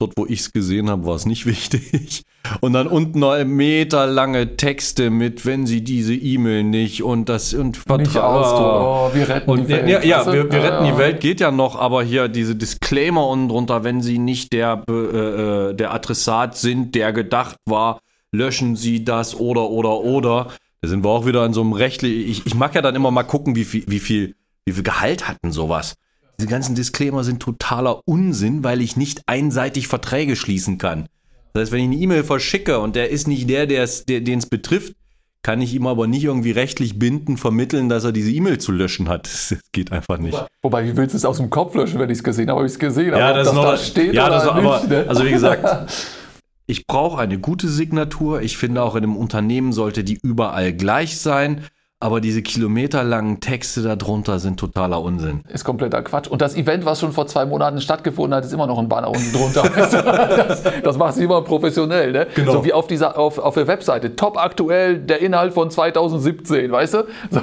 Dort, 0.00 0.14
wo 0.16 0.24
ich 0.24 0.40
es 0.40 0.52
gesehen 0.54 0.88
habe, 0.88 1.04
war 1.04 1.14
es 1.14 1.26
nicht 1.26 1.44
wichtig. 1.46 2.22
Und 2.60 2.72
dann 2.72 2.86
unten 2.86 3.18
noch 3.18 3.36
meterlange 3.44 4.56
Texte 4.56 5.10
mit, 5.10 5.44
wenn 5.44 5.66
Sie 5.66 5.84
diese 5.84 6.14
E-Mail 6.14 6.64
nicht 6.64 7.02
und 7.02 7.28
das 7.28 7.52
und 7.52 7.76
Vertrag. 7.76 9.10
Oh, 9.12 9.14
wir 9.14 9.28
retten 9.28 9.50
und, 9.50 9.68
die 9.68 9.68
Welt. 9.68 9.88
Ja, 9.88 10.02
ja 10.02 10.32
wir, 10.32 10.50
wir 10.50 10.62
retten 10.62 10.86
die 10.86 10.96
Welt 10.96 11.20
geht 11.20 11.40
ja 11.40 11.50
noch, 11.50 11.78
aber 11.78 12.02
hier 12.02 12.28
diese 12.28 12.56
Disclaimer 12.56 13.28
unten 13.28 13.50
drunter, 13.50 13.84
wenn 13.84 14.00
Sie 14.00 14.18
nicht 14.18 14.54
der, 14.54 14.84
äh, 14.88 14.92
äh, 14.92 15.74
der 15.74 15.92
Adressat 15.92 16.56
sind, 16.56 16.94
der 16.94 17.12
gedacht 17.12 17.56
war, 17.66 18.00
löschen 18.32 18.76
Sie 18.76 19.04
das 19.04 19.38
oder 19.38 19.68
oder 19.68 20.00
oder. 20.00 20.48
Da 20.80 20.88
sind 20.88 21.04
wir 21.04 21.10
auch 21.10 21.26
wieder 21.26 21.44
in 21.44 21.52
so 21.52 21.60
einem 21.60 21.74
rechtlichen. 21.74 22.30
Ich, 22.30 22.46
ich 22.46 22.54
mag 22.54 22.74
ja 22.74 22.80
dann 22.80 22.94
immer 22.94 23.10
mal 23.10 23.24
gucken, 23.24 23.54
wie 23.54 23.64
viel, 23.64 23.84
wie 23.86 24.00
viel, 24.00 24.34
wie 24.64 24.72
viel 24.72 24.82
Gehalt 24.82 25.28
hatten 25.28 25.52
sowas. 25.52 25.96
Diese 26.40 26.48
ganzen 26.48 26.74
Disclaimer 26.74 27.22
sind 27.22 27.42
totaler 27.42 28.00
Unsinn, 28.06 28.64
weil 28.64 28.80
ich 28.80 28.96
nicht 28.96 29.20
einseitig 29.26 29.88
Verträge 29.88 30.36
schließen 30.36 30.78
kann. 30.78 31.06
Das 31.52 31.64
heißt, 31.64 31.72
wenn 31.72 31.80
ich 31.80 31.84
eine 31.88 31.96
E-Mail 31.96 32.24
verschicke 32.24 32.78
und 32.78 32.96
der 32.96 33.10
ist 33.10 33.28
nicht 33.28 33.50
der, 33.50 33.66
der 33.66 33.86
den 33.86 34.38
es 34.38 34.46
betrifft, 34.46 34.94
kann 35.42 35.60
ich 35.60 35.74
ihm 35.74 35.86
aber 35.86 36.06
nicht 36.06 36.24
irgendwie 36.24 36.52
rechtlich 36.52 36.98
binden, 36.98 37.36
vermitteln, 37.36 37.90
dass 37.90 38.04
er 38.04 38.12
diese 38.12 38.30
E-Mail 38.30 38.56
zu 38.56 38.72
löschen 38.72 39.10
hat. 39.10 39.28
Das 39.50 39.58
geht 39.72 39.92
einfach 39.92 40.16
nicht. 40.16 40.42
Wobei, 40.62 40.86
wie 40.86 40.96
willst 40.96 41.12
du 41.12 41.18
es 41.18 41.26
aus 41.26 41.36
dem 41.36 41.50
Kopf 41.50 41.74
löschen, 41.74 42.00
wenn 42.00 42.08
ich 42.08 42.16
es 42.16 42.24
gesehen 42.24 42.48
habe? 42.48 42.60
Habe 42.60 42.66
ich 42.66 42.72
es 42.72 42.78
gesehen, 42.78 43.10
ja, 43.10 43.28
aber 43.28 43.38
das, 43.38 43.52
noch, 43.52 43.64
da 43.64 43.76
steht 43.76 44.14
ja, 44.14 44.30
das 44.30 44.44
nicht, 44.44 44.54
aber, 44.54 44.86
ne? 44.86 45.04
Also 45.08 45.26
wie 45.26 45.32
gesagt, 45.32 45.92
ich 46.66 46.86
brauche 46.86 47.20
eine 47.20 47.38
gute 47.38 47.68
Signatur. 47.68 48.40
Ich 48.40 48.56
finde 48.56 48.82
auch 48.82 48.96
in 48.96 49.02
einem 49.02 49.16
Unternehmen 49.18 49.74
sollte 49.74 50.04
die 50.04 50.18
überall 50.22 50.72
gleich 50.72 51.20
sein. 51.20 51.66
Aber 52.02 52.22
diese 52.22 52.40
kilometerlangen 52.40 53.40
Texte 53.40 53.82
darunter 53.82 54.38
sind 54.38 54.58
totaler 54.58 55.02
Unsinn. 55.02 55.42
Ist 55.52 55.64
kompletter 55.64 56.00
Quatsch. 56.00 56.28
Und 56.28 56.40
das 56.40 56.56
Event, 56.56 56.86
was 56.86 56.98
schon 56.98 57.12
vor 57.12 57.26
zwei 57.26 57.44
Monaten 57.44 57.78
stattgefunden 57.78 58.34
hat, 58.34 58.42
ist 58.42 58.54
immer 58.54 58.66
noch 58.66 58.78
ein 58.78 58.88
Banner 58.88 59.10
unten 59.10 59.30
drunter. 59.30 59.68
das, 60.48 60.62
das 60.82 60.96
macht 60.96 61.16
sie 61.16 61.24
immer 61.24 61.42
professionell, 61.42 62.10
ne? 62.12 62.26
Genau. 62.34 62.52
So 62.52 62.64
wie 62.64 62.72
auf 62.72 62.86
dieser, 62.86 63.18
auf, 63.18 63.38
auf 63.38 63.52
der 63.52 63.66
Webseite. 63.66 64.16
Top 64.16 64.38
aktuell 64.38 64.98
der 64.98 65.20
Inhalt 65.20 65.52
von 65.52 65.70
2017, 65.70 66.72
weißt 66.72 66.94
du? 66.94 67.04
So, 67.30 67.40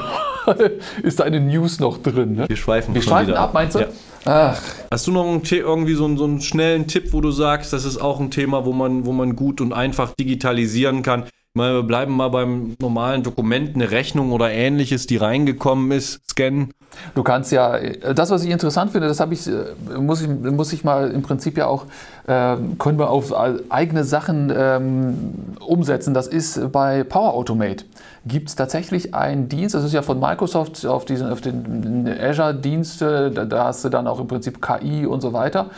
ist 1.03 1.19
da 1.19 1.25
eine 1.25 1.39
News 1.39 1.79
noch 1.79 1.99
drin, 1.99 2.33
ne? 2.33 2.49
Wir 2.49 2.57
schweifen, 2.57 2.95
Wir 2.95 3.03
schweifen 3.03 3.35
ab, 3.35 3.53
meinst 3.53 3.75
du? 3.75 3.81
Ja. 3.81 3.87
Ach. 4.25 4.61
Hast 4.89 5.05
du 5.05 5.11
noch 5.11 5.25
einen, 5.27 5.43
irgendwie 5.43 5.93
so 5.93 6.05
einen, 6.05 6.17
so 6.17 6.23
einen, 6.23 6.41
schnellen 6.41 6.87
Tipp, 6.87 7.13
wo 7.13 7.21
du 7.21 7.29
sagst, 7.29 7.73
das 7.73 7.85
ist 7.85 7.97
auch 7.97 8.19
ein 8.19 8.31
Thema, 8.31 8.65
wo 8.65 8.73
man, 8.73 9.05
wo 9.05 9.11
man 9.11 9.35
gut 9.35 9.61
und 9.61 9.71
einfach 9.71 10.15
digitalisieren 10.15 11.03
kann? 11.03 11.25
Wir 11.57 11.83
bleiben 11.83 12.15
mal 12.15 12.29
beim 12.29 12.75
normalen 12.79 13.23
Dokument, 13.23 13.75
eine 13.75 13.91
Rechnung 13.91 14.31
oder 14.31 14.51
ähnliches, 14.51 15.07
die 15.07 15.17
reingekommen 15.17 15.91
ist, 15.91 16.21
scannen. 16.29 16.73
Du 17.15 17.23
kannst 17.23 17.51
ja, 17.51 17.77
das, 18.13 18.31
was 18.31 18.43
ich 18.43 18.49
interessant 18.49 18.91
finde, 18.91 19.07
das 19.07 19.19
habe 19.19 19.33
ich, 19.33 19.47
äh, 19.47 19.99
muss 19.99 20.21
ich, 20.21 20.27
muss 20.27 20.73
ich 20.73 20.83
mal 20.83 21.11
im 21.11 21.21
Prinzip 21.21 21.57
ja 21.57 21.67
auch, 21.67 21.85
äh, 22.27 22.55
können 22.79 22.97
wir 22.97 23.09
auf 23.09 23.33
eigene 23.69 24.03
Sachen 24.03 24.51
ähm, 24.55 25.33
umsetzen. 25.59 26.13
Das 26.13 26.27
ist 26.27 26.71
bei 26.71 27.03
Power 27.03 27.33
Automate. 27.33 27.85
Gibt 28.25 28.49
es 28.49 28.55
tatsächlich 28.55 29.13
einen 29.13 29.47
Dienst, 29.47 29.75
das 29.75 29.83
ist 29.83 29.93
ja 29.93 30.01
von 30.01 30.19
Microsoft 30.19 30.85
auf, 30.85 31.05
diesen, 31.05 31.29
auf 31.29 31.41
den 31.41 32.07
Azure-Dienste, 32.19 33.31
da, 33.31 33.45
da 33.45 33.65
hast 33.65 33.85
du 33.85 33.89
dann 33.89 34.07
auch 34.07 34.19
im 34.19 34.27
Prinzip 34.27 34.61
KI 34.61 35.05
und 35.05 35.21
so 35.21 35.33
weiter. 35.33 35.69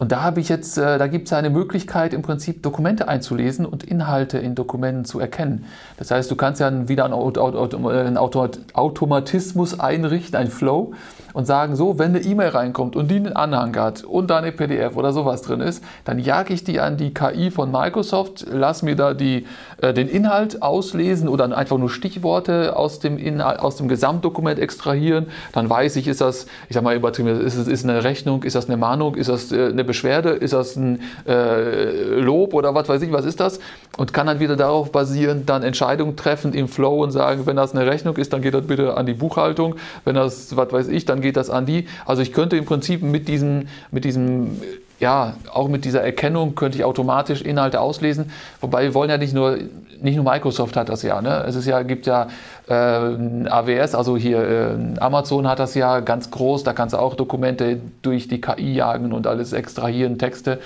Und 0.00 0.12
da 0.12 0.22
habe 0.22 0.40
ich 0.40 0.48
jetzt, 0.48 0.78
äh, 0.78 0.96
da 0.96 1.06
gibt 1.08 1.26
es 1.26 1.34
eine 1.34 1.50
Möglichkeit, 1.50 2.14
im 2.14 2.22
Prinzip 2.22 2.62
Dokumente 2.62 3.06
einzulesen 3.06 3.66
und 3.66 3.84
Inhalte 3.84 4.38
in 4.38 4.54
Dokumenten 4.54 5.04
zu 5.04 5.20
erkennen. 5.20 5.66
Das 5.98 6.10
heißt, 6.10 6.30
du 6.30 6.36
kannst 6.36 6.58
ja 6.58 6.88
wieder 6.88 7.04
einen 7.04 8.16
Automatismus 8.16 9.78
einrichten, 9.78 10.36
ein 10.40 10.48
Flow, 10.48 10.94
und 11.32 11.46
sagen, 11.46 11.76
so, 11.76 11.98
wenn 11.98 12.14
eine 12.14 12.24
E-Mail 12.24 12.48
reinkommt 12.48 12.96
und 12.96 13.10
die 13.10 13.16
einen 13.16 13.34
Anhang 13.34 13.76
hat 13.76 14.04
und 14.04 14.30
da 14.30 14.38
eine 14.38 14.52
PDF 14.52 14.96
oder 14.96 15.12
sowas 15.12 15.42
drin 15.42 15.60
ist, 15.60 15.82
dann 16.04 16.18
jage 16.18 16.52
ich 16.54 16.64
die 16.64 16.80
an 16.80 16.96
die 16.96 17.14
KI 17.14 17.50
von 17.50 17.70
Microsoft, 17.70 18.46
lass 18.50 18.82
mir 18.82 18.96
da 18.96 19.14
die, 19.14 19.46
äh, 19.80 19.92
den 19.92 20.08
Inhalt 20.08 20.62
auslesen 20.62 21.28
oder 21.28 21.56
einfach 21.56 21.78
nur 21.78 21.90
Stichworte 21.90 22.76
aus 22.76 23.00
dem, 23.00 23.18
Inhalt, 23.18 23.60
aus 23.60 23.76
dem 23.76 23.88
Gesamtdokument 23.88 24.58
extrahieren. 24.58 25.26
Dann 25.52 25.68
weiß 25.68 25.96
ich, 25.96 26.08
ist 26.08 26.20
das, 26.20 26.46
ich 26.68 26.74
sag 26.74 26.82
mal 26.82 26.96
übertrieben, 26.96 27.40
ist 27.40 27.56
es 27.56 27.68
ist 27.68 27.84
eine 27.84 28.04
Rechnung, 28.04 28.42
ist 28.42 28.56
das 28.56 28.66
eine 28.66 28.76
Mahnung, 28.76 29.14
ist 29.14 29.28
das 29.28 29.52
äh, 29.52 29.66
eine 29.66 29.84
Beschwerde, 29.84 30.30
ist 30.30 30.52
das 30.52 30.76
ein 30.76 31.00
äh, 31.26 32.20
Lob 32.20 32.54
oder 32.54 32.74
was 32.74 32.88
weiß 32.88 33.02
ich, 33.02 33.12
was 33.12 33.24
ist 33.24 33.40
das? 33.40 33.60
Und 33.96 34.12
kann 34.12 34.26
dann 34.26 34.40
wieder 34.40 34.56
darauf 34.56 34.92
basieren, 34.92 35.44
dann 35.46 35.62
Entscheidungen 35.62 36.16
treffen 36.16 36.52
im 36.54 36.68
Flow 36.68 37.02
und 37.02 37.10
sagen, 37.10 37.46
wenn 37.46 37.56
das 37.56 37.74
eine 37.74 37.86
Rechnung 37.86 38.16
ist, 38.16 38.32
dann 38.32 38.42
geht 38.42 38.54
das 38.54 38.66
bitte 38.66 38.96
an 38.96 39.06
die 39.06 39.14
Buchhaltung. 39.14 39.76
Wenn 40.04 40.14
das, 40.14 40.56
was 40.56 40.72
weiß 40.72 40.88
ich, 40.88 41.04
dann 41.04 41.19
geht 41.20 41.36
das 41.36 41.50
an 41.50 41.66
die. 41.66 41.86
Also 42.06 42.22
ich 42.22 42.32
könnte 42.32 42.56
im 42.56 42.64
Prinzip 42.64 43.02
mit 43.02 43.28
diesem, 43.28 43.68
mit 43.90 44.04
diesem 44.04 44.60
ja, 45.00 45.34
auch 45.52 45.68
mit 45.68 45.86
dieser 45.86 46.02
Erkennung 46.02 46.54
könnte 46.54 46.76
ich 46.76 46.84
automatisch 46.84 47.40
Inhalte 47.40 47.80
auslesen. 47.80 48.30
Wobei 48.60 48.82
wir 48.82 48.94
wollen 48.94 49.08
ja 49.08 49.16
nicht 49.16 49.32
nur, 49.32 49.56
nicht 50.00 50.16
nur 50.16 50.24
Microsoft 50.24 50.76
hat 50.76 50.90
das 50.90 51.02
ja. 51.02 51.22
Ne? 51.22 51.42
Es 51.48 51.56
ist 51.56 51.66
ja, 51.66 51.82
gibt 51.82 52.06
ja 52.06 52.28
äh, 52.68 52.72
AWS, 52.72 53.94
also 53.94 54.16
hier 54.18 54.42
äh, 54.42 55.00
Amazon 55.00 55.48
hat 55.48 55.58
das 55.58 55.74
ja 55.74 56.00
ganz 56.00 56.30
groß. 56.30 56.64
Da 56.64 56.74
kannst 56.74 56.92
du 56.92 56.98
auch 56.98 57.14
Dokumente 57.14 57.80
durch 58.02 58.28
die 58.28 58.42
KI 58.42 58.74
jagen 58.74 59.12
und 59.12 59.26
alles 59.26 59.54
extrahieren, 59.54 60.18
Texte. 60.18 60.60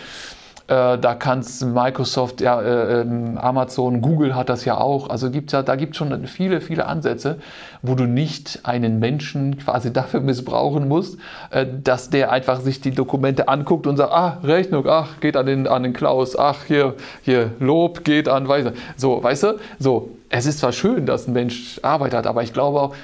Äh, 0.67 0.99
da 0.99 1.15
kannst 1.15 1.63
Microsoft, 1.63 2.41
ja, 2.41 2.59
äh, 2.63 3.03
ähm, 3.03 3.37
Amazon, 3.37 4.01
Google 4.01 4.35
hat 4.35 4.49
das 4.49 4.65
ja 4.65 4.79
auch. 4.79 5.11
Also 5.11 5.31
gibt's 5.31 5.53
ja, 5.53 5.63
da 5.63 5.77
gibt 5.77 5.93
es 5.93 5.99
schon 5.99 6.27
viele, 6.27 6.63
viele 6.63 6.87
Ansätze, 6.87 7.39
wo 7.83 7.95
du 7.95 8.05
nicht 8.05 8.61
einen 8.63 8.99
Menschen 8.99 9.59
quasi 9.59 9.93
dafür 9.93 10.21
missbrauchen 10.21 10.89
musst, 10.89 11.19
äh, 11.51 11.67
dass 11.83 12.09
der 12.09 12.33
einfach 12.33 12.61
sich 12.61 12.81
die 12.81 12.93
Dokumente 12.93 13.49
anguckt 13.49 13.87
und 13.87 13.99
sagt, 13.99 14.13
ah, 14.13 14.39
Rechnung, 14.43 14.87
ach, 14.89 15.21
geht 15.21 15.37
an 15.37 15.45
den, 15.45 15.69
an 15.69 15.83
den 15.83 15.93
Klaus, 15.93 16.39
ach, 16.39 16.65
hier, 16.65 16.95
hier, 17.21 17.51
Lob 17.61 18.03
geht 18.03 18.27
an 18.27 18.49
Weiser. 18.49 18.73
So, 18.97 19.23
weißt 19.23 19.43
du, 19.43 19.59
so, 19.79 20.17
es 20.31 20.47
ist 20.47 20.61
zwar 20.61 20.73
schön, 20.73 21.05
dass 21.05 21.29
ein 21.29 21.35
Mensch 21.35 21.79
Arbeit 21.83 22.15
hat, 22.15 22.27
aber 22.27 22.43
ich 22.43 22.55
glaube 22.55 22.81
auch, 22.81 22.95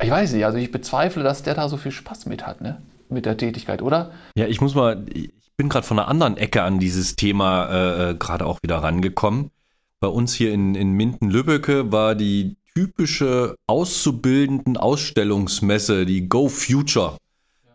ich 0.00 0.10
weiß 0.10 0.32
nicht, 0.34 0.44
also 0.44 0.56
ich 0.56 0.70
bezweifle, 0.70 1.24
dass 1.24 1.42
der 1.42 1.54
da 1.54 1.68
so 1.68 1.76
viel 1.76 1.92
Spaß 1.92 2.26
mit 2.26 2.46
hat, 2.46 2.60
ne? 2.60 2.80
Mit 3.08 3.26
der 3.26 3.36
Tätigkeit, 3.36 3.82
oder? 3.82 4.12
Ja, 4.36 4.46
ich 4.46 4.60
muss 4.60 4.74
mal, 4.74 5.04
bin 5.62 5.68
gerade 5.68 5.86
von 5.86 6.00
einer 6.00 6.08
anderen 6.08 6.36
Ecke 6.38 6.64
an 6.64 6.80
dieses 6.80 7.14
Thema 7.14 7.66
äh, 7.66 8.10
äh, 8.10 8.14
gerade 8.16 8.46
auch 8.46 8.58
wieder 8.64 8.78
rangekommen. 8.78 9.52
Bei 10.00 10.08
uns 10.08 10.34
hier 10.34 10.52
in, 10.52 10.74
in 10.74 10.90
Minden-Lübbecke 10.90 11.92
war 11.92 12.16
die 12.16 12.56
typische 12.74 13.54
auszubildenden 13.68 14.76
Ausstellungsmesse, 14.76 16.04
die 16.04 16.28
Go 16.28 16.48
Future. 16.48 17.16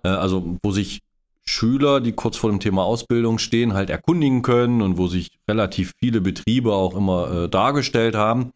Äh, 0.04 0.10
also 0.10 0.58
wo 0.62 0.72
sich 0.72 1.00
Schüler, 1.46 2.02
die 2.02 2.12
kurz 2.12 2.36
vor 2.36 2.50
dem 2.50 2.60
Thema 2.60 2.84
Ausbildung 2.84 3.38
stehen, 3.38 3.74
halt 3.74 3.90
erkundigen 3.90 4.42
können 4.42 4.82
und 4.82 4.98
wo 4.98 5.08
sich 5.08 5.30
relativ 5.48 5.94
viele 5.98 6.20
Betriebe 6.20 6.74
auch 6.74 6.94
immer 6.94 7.32
äh, 7.32 7.48
dargestellt 7.48 8.16
haben. 8.16 8.52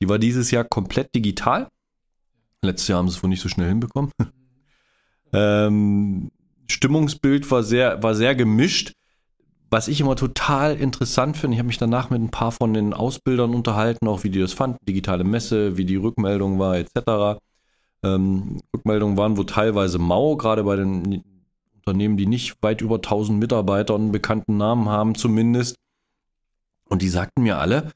Die 0.00 0.08
war 0.08 0.18
dieses 0.18 0.50
Jahr 0.50 0.64
komplett 0.64 1.14
digital. 1.14 1.68
Letztes 2.62 2.88
Jahr 2.88 3.00
haben 3.00 3.10
sie 3.10 3.16
es 3.18 3.22
wohl 3.22 3.28
nicht 3.28 3.42
so 3.42 3.50
schnell 3.50 3.68
hinbekommen. 3.68 4.10
ähm, 5.34 6.30
Stimmungsbild 6.70 7.50
war 7.50 7.62
sehr, 7.62 8.02
war 8.02 8.14
sehr 8.14 8.34
gemischt. 8.34 8.92
Was 9.70 9.86
ich 9.86 10.00
immer 10.00 10.16
total 10.16 10.76
interessant 10.76 11.36
finde, 11.36 11.54
ich 11.54 11.58
habe 11.60 11.68
mich 11.68 11.78
danach 11.78 12.10
mit 12.10 12.20
ein 12.20 12.30
paar 12.30 12.50
von 12.50 12.74
den 12.74 12.92
Ausbildern 12.92 13.54
unterhalten, 13.54 14.08
auch 14.08 14.24
wie 14.24 14.30
die 14.30 14.40
das 14.40 14.52
fanden, 14.52 14.84
digitale 14.84 15.22
Messe, 15.22 15.76
wie 15.76 15.84
die 15.84 15.96
Rückmeldung 15.96 16.58
war, 16.58 16.76
etc. 16.76 17.40
Ähm, 18.02 18.60
Rückmeldungen 18.74 19.16
waren 19.16 19.36
wohl 19.36 19.46
teilweise 19.46 19.98
mau, 19.98 20.36
gerade 20.36 20.64
bei 20.64 20.74
den 20.74 21.22
Unternehmen, 21.76 22.16
die 22.16 22.26
nicht 22.26 22.56
weit 22.62 22.80
über 22.80 22.96
1000 22.96 23.38
Mitarbeiter 23.38 23.94
und 23.94 24.02
einen 24.02 24.12
bekannten 24.12 24.56
Namen 24.56 24.88
haben 24.88 25.14
zumindest. 25.14 25.76
Und 26.88 27.02
die 27.02 27.08
sagten 27.08 27.42
mir 27.42 27.58
alle, 27.58 27.92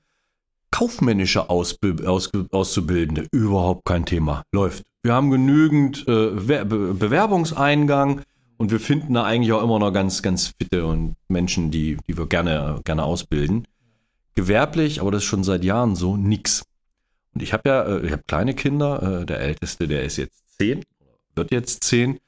kaufmännische 0.70 1.50
Ausb 1.50 1.84
Aus 2.06 2.30
Auszubildende, 2.50 3.26
überhaupt 3.32 3.84
kein 3.84 4.04
Thema, 4.04 4.42
läuft. 4.52 4.84
Wir 5.02 5.12
haben 5.12 5.30
genügend 5.30 6.06
äh, 6.08 6.30
Be 6.30 6.64
Bewerbungseingang, 6.64 8.22
und 8.64 8.70
wir 8.70 8.80
finden 8.80 9.12
da 9.12 9.24
eigentlich 9.24 9.52
auch 9.52 9.62
immer 9.62 9.78
noch 9.78 9.92
ganz, 9.92 10.22
ganz 10.22 10.54
fitte 10.58 10.86
und 10.86 11.16
Menschen, 11.28 11.70
die, 11.70 11.98
die 12.08 12.16
wir 12.16 12.26
gerne, 12.26 12.80
gerne 12.84 13.04
ausbilden. 13.04 13.68
Gewerblich, 14.36 15.02
aber 15.02 15.10
das 15.10 15.22
ist 15.22 15.28
schon 15.28 15.44
seit 15.44 15.64
Jahren 15.64 15.96
so, 15.96 16.16
nix. 16.16 16.64
Und 17.34 17.42
ich 17.42 17.52
habe 17.52 17.68
ja, 17.68 17.82
äh, 17.82 18.06
ich 18.06 18.12
habe 18.12 18.22
kleine 18.26 18.54
Kinder, 18.54 19.20
äh, 19.20 19.26
der 19.26 19.40
älteste, 19.40 19.86
der 19.86 20.04
ist 20.04 20.16
jetzt 20.16 20.56
zehn, 20.56 20.82
wird 21.34 21.50
jetzt 21.50 21.84
zehn. 21.84 22.12
Und 22.12 22.20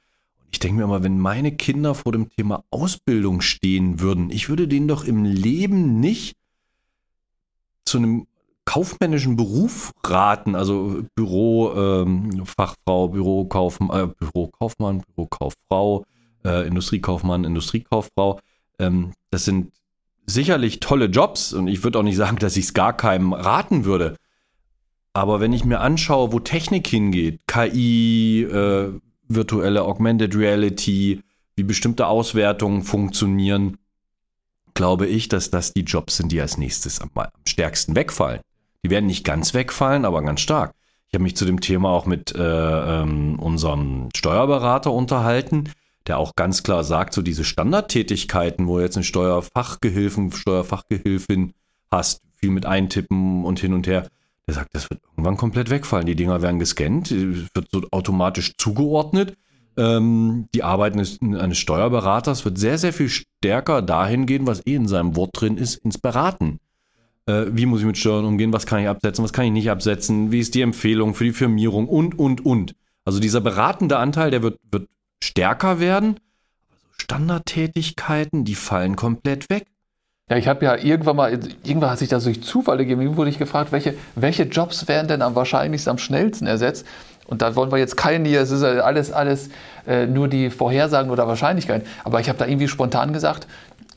ich 0.51 0.59
denke 0.59 0.77
mir 0.77 0.85
immer, 0.85 1.03
wenn 1.03 1.18
meine 1.18 1.53
Kinder 1.53 1.94
vor 1.94 2.12
dem 2.12 2.29
Thema 2.29 2.64
Ausbildung 2.68 3.40
stehen 3.40 4.01
würden, 4.01 4.29
ich 4.29 4.51
würde 4.51 4.68
denen 4.68 4.88
doch 4.88 5.05
im 5.05 5.25
Leben 5.25 6.01
nicht 6.01 6.37
zu 7.87 7.96
einem 7.96 8.27
kaufmännischen 8.66 9.37
Beruf 9.37 9.92
raten, 10.05 10.55
also 10.55 11.03
Bürofachfrau, 11.14 13.07
ähm, 13.07 13.12
Bürokaufmann, 13.12 14.11
äh, 14.11 14.12
Bürokaufmann, 14.18 15.03
Bürokauffrau, 15.14 16.05
äh, 16.46 16.66
Industriekaufmann, 16.66 17.44
Industriekauffrau. 17.44 18.40
Ähm, 18.78 19.12
das 19.30 19.44
sind 19.44 19.72
sicherlich 20.26 20.80
tolle 20.80 21.06
Jobs 21.06 21.52
und 21.52 21.68
ich 21.68 21.82
würde 21.85 21.98
auch 21.98 22.02
nicht 22.02 22.16
sagen, 22.16 22.37
dass 22.40 22.56
ich 22.56 22.66
es 22.66 22.74
gar 22.74 22.96
keinem 22.96 23.32
raten 23.32 23.85
würde. 23.85 24.16
Aber 25.12 25.40
wenn 25.40 25.52
ich 25.52 25.64
mir 25.64 25.80
anschaue, 25.80 26.32
wo 26.32 26.40
Technik 26.40 26.87
hingeht, 26.87 27.40
KI, 27.46 28.42
äh, 28.42 28.92
virtuelle 29.28 29.85
Augmented 29.85 30.37
Reality, 30.37 31.22
wie 31.56 31.62
bestimmte 31.62 32.06
Auswertungen 32.06 32.82
funktionieren, 32.82 33.78
glaube 34.74 35.06
ich, 35.06 35.28
dass 35.28 35.50
das 35.50 35.72
die 35.72 35.80
Jobs 35.80 36.18
sind, 36.18 36.30
die 36.32 36.40
als 36.40 36.59
nächstes 36.59 37.00
am, 37.00 37.11
am 37.14 37.28
stärksten 37.48 37.96
wegfallen. 37.96 38.40
Die 38.85 38.90
werden 38.90 39.06
nicht 39.06 39.24
ganz 39.24 39.54
wegfallen, 39.54 40.04
aber 40.04 40.22
ganz 40.22 40.42
stark. 40.42 40.72
Ich 41.09 41.14
habe 41.14 41.22
mich 41.22 41.37
zu 41.37 41.46
dem 41.46 41.61
Thema 41.61 41.88
auch 41.88 42.04
mit 42.04 42.35
äh, 42.35 42.42
ähm, 42.42 43.38
unserem 43.38 44.11
Steuerberater 44.14 44.92
unterhalten, 44.92 45.70
der 46.07 46.19
auch 46.19 46.37
ganz 46.37 46.62
klar 46.62 46.85
sagt, 46.85 47.14
so 47.14 47.23
diese 47.23 47.45
Standardtätigkeiten, 47.45 48.66
wo 48.66 48.81
jetzt 48.81 48.97
einen 48.97 49.05
Steuerfachgehilfen, 49.05 50.33
Steuerfachgehilfin 50.33 51.53
hast, 51.90 52.23
viel 52.37 52.51
mit 52.51 52.66
eintippen 52.66 53.45
und 53.45 53.59
hin 53.59 53.73
und 53.73 53.87
her, 53.87 54.09
der 54.47 54.55
sagt, 54.55 54.75
das 54.75 54.88
wird 54.90 55.01
irgendwann 55.11 55.37
komplett 55.37 55.71
wegfallen. 55.71 56.07
Die 56.07 56.14
Dinger 56.14 56.42
werden 56.42 56.59
gescannt, 56.59 57.11
wird 57.11 57.69
so 57.73 57.83
automatisch 57.90 58.57
zugeordnet. 58.57 59.37
Ähm, 59.77 60.49
die 60.55 60.62
Arbeit 60.62 60.95
eines, 60.95 61.21
eines 61.21 61.59
Steuerberaters 61.59 62.45
wird 62.45 62.57
sehr, 62.59 62.79
sehr 62.79 62.92
viel 62.92 63.09
stärker 63.09 63.83
dahin 63.83 64.27
gehen, 64.27 64.47
was 64.47 64.64
eh 64.66 64.75
in 64.75 64.88
seinem 64.88 65.16
Wort 65.16 65.31
drin 65.35 65.59
ist, 65.59 65.77
ins 65.77 65.99
Beraten. 65.99 66.61
Äh, 67.27 67.47
wie 67.51 67.66
muss 67.66 67.81
ich 67.81 67.87
mit 67.87 67.99
Steuern 67.99 68.25
umgehen? 68.25 68.53
Was 68.53 68.66
kann 68.66 68.81
ich 68.81 68.88
absetzen? 68.88 69.25
Was 69.25 69.33
kann 69.33 69.47
ich 69.47 69.53
nicht 69.53 69.71
absetzen? 69.71 70.31
Wie 70.31 70.40
ist 70.40 70.55
die 70.55 70.62
Empfehlung 70.62 71.14
für 71.14 71.25
die 71.25 71.33
Firmierung? 71.33 71.88
Und, 71.88 72.19
und, 72.19 72.47
und. 72.47 72.75
Also 73.05 73.21
dieser 73.21 73.40
beratende 73.40 73.99
Anteil, 73.99 74.31
der 74.31 74.42
wird, 74.42 74.59
wird 74.71 74.88
stärker 75.22 75.81
werden. 75.81 76.11
Aber 76.11 76.18
so 76.18 77.02
Standardtätigkeiten, 77.02 78.44
die 78.44 78.55
fallen 78.55 78.96
komplett 78.96 79.48
weg. 79.50 79.66
Ja, 80.29 80.37
ich 80.37 80.48
habe 80.48 80.64
ja 80.64 80.76
irgendwann 80.76 81.16
mal, 81.16 81.33
irgendwann 81.62 81.90
hat 81.90 82.00
sich 82.00 82.09
das 82.09 82.24
durch 82.24 82.42
Zufall 82.42 82.79
gegeben, 82.79 83.16
wurde 83.16 83.31
ich 83.31 83.38
gefragt, 83.38 83.70
welche, 83.70 83.94
welche 84.16 84.42
Jobs 84.42 84.88
werden 84.88 85.07
denn 85.07 85.22
am 85.22 85.37
wahrscheinlichsten, 85.37 85.90
am 85.92 85.98
schnellsten 85.98 86.48
ersetzt? 86.48 86.85
Und 87.29 87.42
da 87.42 87.55
wollen 87.55 87.70
wir 87.70 87.79
jetzt 87.79 87.96
keinen 87.96 88.24
hier, 88.24 88.40
es 88.40 88.50
ist 88.50 88.64
alles, 88.64 89.12
alles 89.12 89.50
äh, 89.87 90.07
nur 90.07 90.26
die 90.26 90.50
Vorhersagen 90.50 91.11
oder 91.11 91.29
Wahrscheinlichkeiten. 91.29 91.87
Aber 92.02 92.18
ich 92.20 92.29
habe 92.29 92.38
da 92.38 92.46
irgendwie 92.46 92.66
spontan 92.66 93.12
gesagt, 93.12 93.46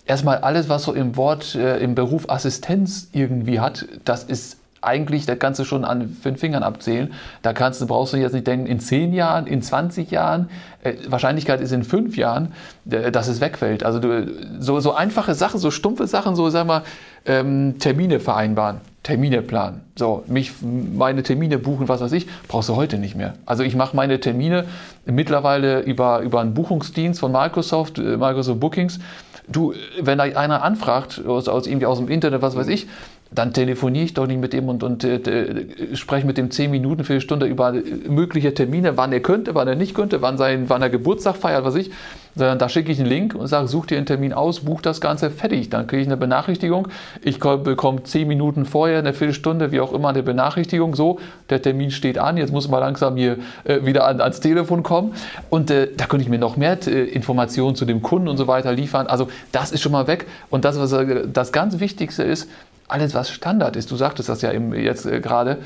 erstmal 0.06 0.38
alles, 0.40 0.70
was 0.70 0.84
so 0.84 0.94
im 0.94 1.16
Wort, 1.16 1.56
äh, 1.56 1.80
im 1.80 1.96
Beruf 1.96 2.30
Assistenz 2.30 3.10
irgendwie 3.12 3.60
hat, 3.60 3.88
das 4.06 4.24
ist 4.24 4.59
eigentlich, 4.82 5.26
da 5.26 5.36
kannst 5.36 5.60
du 5.60 5.66
schon 5.66 5.86
an 5.86 6.10
fünf 6.10 6.40
Fingern 6.40 6.64
abzählen. 6.64 7.14
Da 7.42 7.54
kannst 7.54 7.82
du, 7.82 7.88
brauchst 7.88 8.14
du 8.14 8.18
jetzt 8.18 8.34
nicht 8.34 8.48
denken, 8.48 8.66
in 8.66 8.80
zehn 8.80 9.14
Jahren, 9.14 9.48
in 9.48 9.62
20 9.62 10.12
Jahren, 10.12 10.50
äh, 10.84 10.94
Wahrscheinlichkeit 11.08 11.62
ist 11.62 11.72
in 11.72 11.84
fünf 11.84 12.16
Jahren, 12.16 12.54
äh, 12.90 13.12
dass 13.12 13.28
es 13.28 13.42
wegfällt. 13.42 13.84
Also 13.84 14.00
du, 14.00 14.28
so, 14.60 14.80
so 14.80 14.94
einfache 14.94 15.34
Sachen, 15.34 15.60
so 15.60 15.72
stumpfe 15.72 16.08
Sachen, 16.08 16.36
so 16.36 16.50
sag 16.50 16.68
mal, 16.68 16.84
ähm, 17.26 17.76
Termine 17.80 18.20
vereinbaren, 18.20 18.82
Termine 19.04 19.42
planen. 19.42 19.82
So, 19.98 20.24
mich, 20.28 20.54
meine 20.62 21.24
Termine 21.24 21.58
buchen, 21.58 21.90
was 21.90 22.00
weiß 22.02 22.14
ich, 22.14 22.28
brauchst 22.48 22.70
du 22.70 22.76
heute 22.76 22.98
nicht 22.98 23.16
mehr. 23.16 23.34
Also 23.46 23.64
ich 23.64 23.76
mache 23.76 23.96
meine 23.96 24.20
Termine 24.20 24.66
mittlerweile 25.06 25.82
über, 25.82 26.20
über 26.22 26.40
einen 26.40 26.54
Buchungsdienst 26.54 27.20
von 27.20 27.32
Microsoft, 27.32 28.00
äh, 28.00 28.18
Microsoft 28.18 28.60
Bookings. 28.60 29.00
Du, 29.48 29.74
wenn 30.00 30.20
da 30.20 30.26
einer 30.26 30.62
anfragt, 30.64 31.24
aus, 31.26 31.48
aus, 31.48 31.66
irgendwie 31.66 31.88
aus 31.88 31.98
dem 31.98 32.08
Internet, 32.08 32.44
was 32.44 32.56
weiß 32.56 32.68
ich, 32.68 32.88
dann 33.32 33.54
telefoniere 33.54 34.06
ich 34.06 34.14
doch 34.16 34.26
nicht 34.26 34.40
mit 34.40 34.54
ihm 34.56 34.70
und, 34.70 34.82
und 34.82 35.04
äh, 35.04 35.96
spreche 35.96 36.26
mit 36.26 36.38
dem 36.38 36.50
zehn 36.50 36.72
Minuten, 36.72 37.04
für 37.04 37.14
eine 37.14 37.22
Stunde 37.22 37.46
über 37.46 37.74
mögliche 38.08 38.54
Termine, 38.54 38.98
wann 38.98 39.14
er 39.14 39.20
könnte, 39.20 39.54
wann 39.54 39.68
er 39.68 39.76
nicht 39.76 39.94
könnte, 39.94 40.22
wann, 40.22 40.38
sein, 40.38 40.66
wann 40.68 40.82
er 40.82 40.90
Geburtstag 40.90 41.36
feiert, 41.36 41.64
was 41.64 41.76
ich. 41.76 41.92
Sondern 42.36 42.58
da 42.58 42.70
schicke 42.70 42.92
ich 42.92 43.00
einen 43.00 43.10
Link 43.10 43.36
und 43.36 43.48
sage, 43.48 43.68
such 43.68 43.88
dir 43.88 43.98
einen 43.98 44.06
Termin 44.06 44.34
aus, 44.34 44.62
buch 44.62 44.82
das 44.82 45.02
Ganze, 45.02 45.30
fertig. 45.30 45.70
Dann 45.70 45.88
kriege 45.88 46.02
ich 46.02 46.08
eine 46.08 46.16
Benachrichtigung. 46.16 46.88
Ich 47.22 47.40
bekomme 47.40 48.04
zehn 48.04 48.28
Minuten 48.28 48.66
vorher, 48.66 49.00
eine 49.00 49.14
Viertelstunde, 49.14 49.72
wie 49.72 49.80
auch 49.80 49.94
immer, 49.94 50.10
eine 50.10 50.24
Benachrichtigung. 50.24 50.96
So, 50.96 51.20
der 51.50 51.62
Termin 51.62 51.92
steht 51.92 52.18
an, 52.18 52.38
jetzt 52.38 52.54
muss 52.54 52.70
man 52.70 52.80
langsam 52.80 53.18
hier 53.18 53.38
äh, 53.66 53.84
wieder 53.84 54.08
an, 54.08 54.22
ans 54.22 54.40
Telefon 54.40 54.84
kommen. 54.84 55.14
Und 55.50 55.70
äh, 55.70 55.90
da 55.96 56.06
könnte 56.06 56.24
ich 56.24 56.30
mir 56.30 56.40
noch 56.40 56.56
mehr 56.56 56.78
äh, 56.88 57.04
Informationen 57.04 57.76
zu 57.76 57.86
dem 57.86 58.02
Kunden 58.02 58.28
und 58.28 58.38
so 58.38 58.48
weiter 58.48 58.74
liefern. 58.74 59.08
Also 59.08 59.28
das 59.52 59.72
ist 59.72 59.82
schon 59.82 59.92
mal 59.92 60.08
weg. 60.08 60.26
Und 60.50 60.66
das, 60.66 60.80
was 60.80 60.94
äh, 60.94 61.28
das 61.32 61.52
ganz 61.52 61.80
Wichtigste 61.80 62.24
ist, 62.24 62.48
alles, 62.90 63.14
was 63.14 63.30
Standard 63.30 63.76
ist, 63.76 63.90
du 63.92 63.96
sagtest 63.96 64.28
das 64.28 64.42
ja 64.42 64.52
jetzt 64.52 65.06
äh, 65.06 65.22
gerade, 65.22 65.60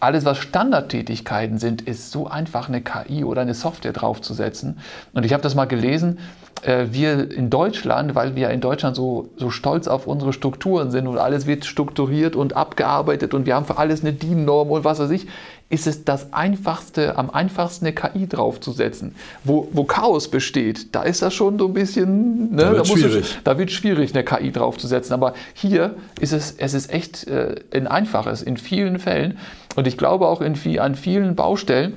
alles, 0.00 0.24
was 0.24 0.38
Standardtätigkeiten 0.38 1.58
sind, 1.58 1.82
ist 1.82 2.12
so 2.12 2.28
einfach 2.28 2.68
eine 2.68 2.80
KI 2.80 3.24
oder 3.24 3.42
eine 3.42 3.54
Software 3.54 3.92
draufzusetzen. 3.92 4.78
Und 5.12 5.26
ich 5.26 5.32
habe 5.32 5.42
das 5.42 5.56
mal 5.56 5.64
gelesen, 5.64 6.20
äh, 6.62 6.86
wir 6.90 7.32
in 7.32 7.50
Deutschland, 7.50 8.14
weil 8.14 8.36
wir 8.36 8.50
in 8.50 8.60
Deutschland 8.60 8.94
so, 8.94 9.28
so 9.36 9.50
stolz 9.50 9.88
auf 9.88 10.06
unsere 10.06 10.32
Strukturen 10.32 10.92
sind 10.92 11.08
und 11.08 11.18
alles 11.18 11.46
wird 11.46 11.64
strukturiert 11.64 12.36
und 12.36 12.56
abgearbeitet 12.56 13.34
und 13.34 13.46
wir 13.46 13.56
haben 13.56 13.66
für 13.66 13.78
alles 13.78 14.02
eine 14.02 14.12
DIN-Norm 14.12 14.70
und 14.70 14.84
was 14.84 15.00
weiß 15.00 15.10
ich, 15.10 15.26
ist 15.70 15.86
es 15.86 16.04
das 16.04 16.32
einfachste, 16.32 17.18
am 17.18 17.28
einfachsten 17.28 17.86
eine 17.86 17.94
KI 17.94 18.26
draufzusetzen. 18.26 19.14
Wo, 19.44 19.68
wo 19.72 19.84
Chaos 19.84 20.28
besteht, 20.28 20.94
da 20.94 21.02
ist 21.02 21.20
das 21.20 21.34
schon 21.34 21.58
so 21.58 21.66
ein 21.66 21.74
bisschen, 21.74 22.54
ne, 22.54 22.62
da, 22.62 22.70
wird 22.72 22.80
da, 22.80 22.84
schwierig. 22.84 23.34
Du, 23.34 23.40
da 23.44 23.58
wird 23.58 23.70
schwierig, 23.70 24.14
eine 24.14 24.24
KI 24.24 24.50
draufzusetzen. 24.50 25.12
Aber 25.12 25.34
hier 25.52 25.94
ist 26.20 26.32
es, 26.32 26.52
es 26.52 26.72
ist 26.72 26.90
echt 26.90 27.26
äh, 27.26 27.56
ein 27.72 27.86
einfaches 27.86 28.42
in 28.42 28.56
vielen 28.56 28.98
Fällen. 28.98 29.38
Und 29.76 29.86
ich 29.86 29.98
glaube 29.98 30.26
auch 30.26 30.40
in 30.40 30.56
an 30.78 30.94
vielen 30.94 31.36
Baustellen 31.36 31.92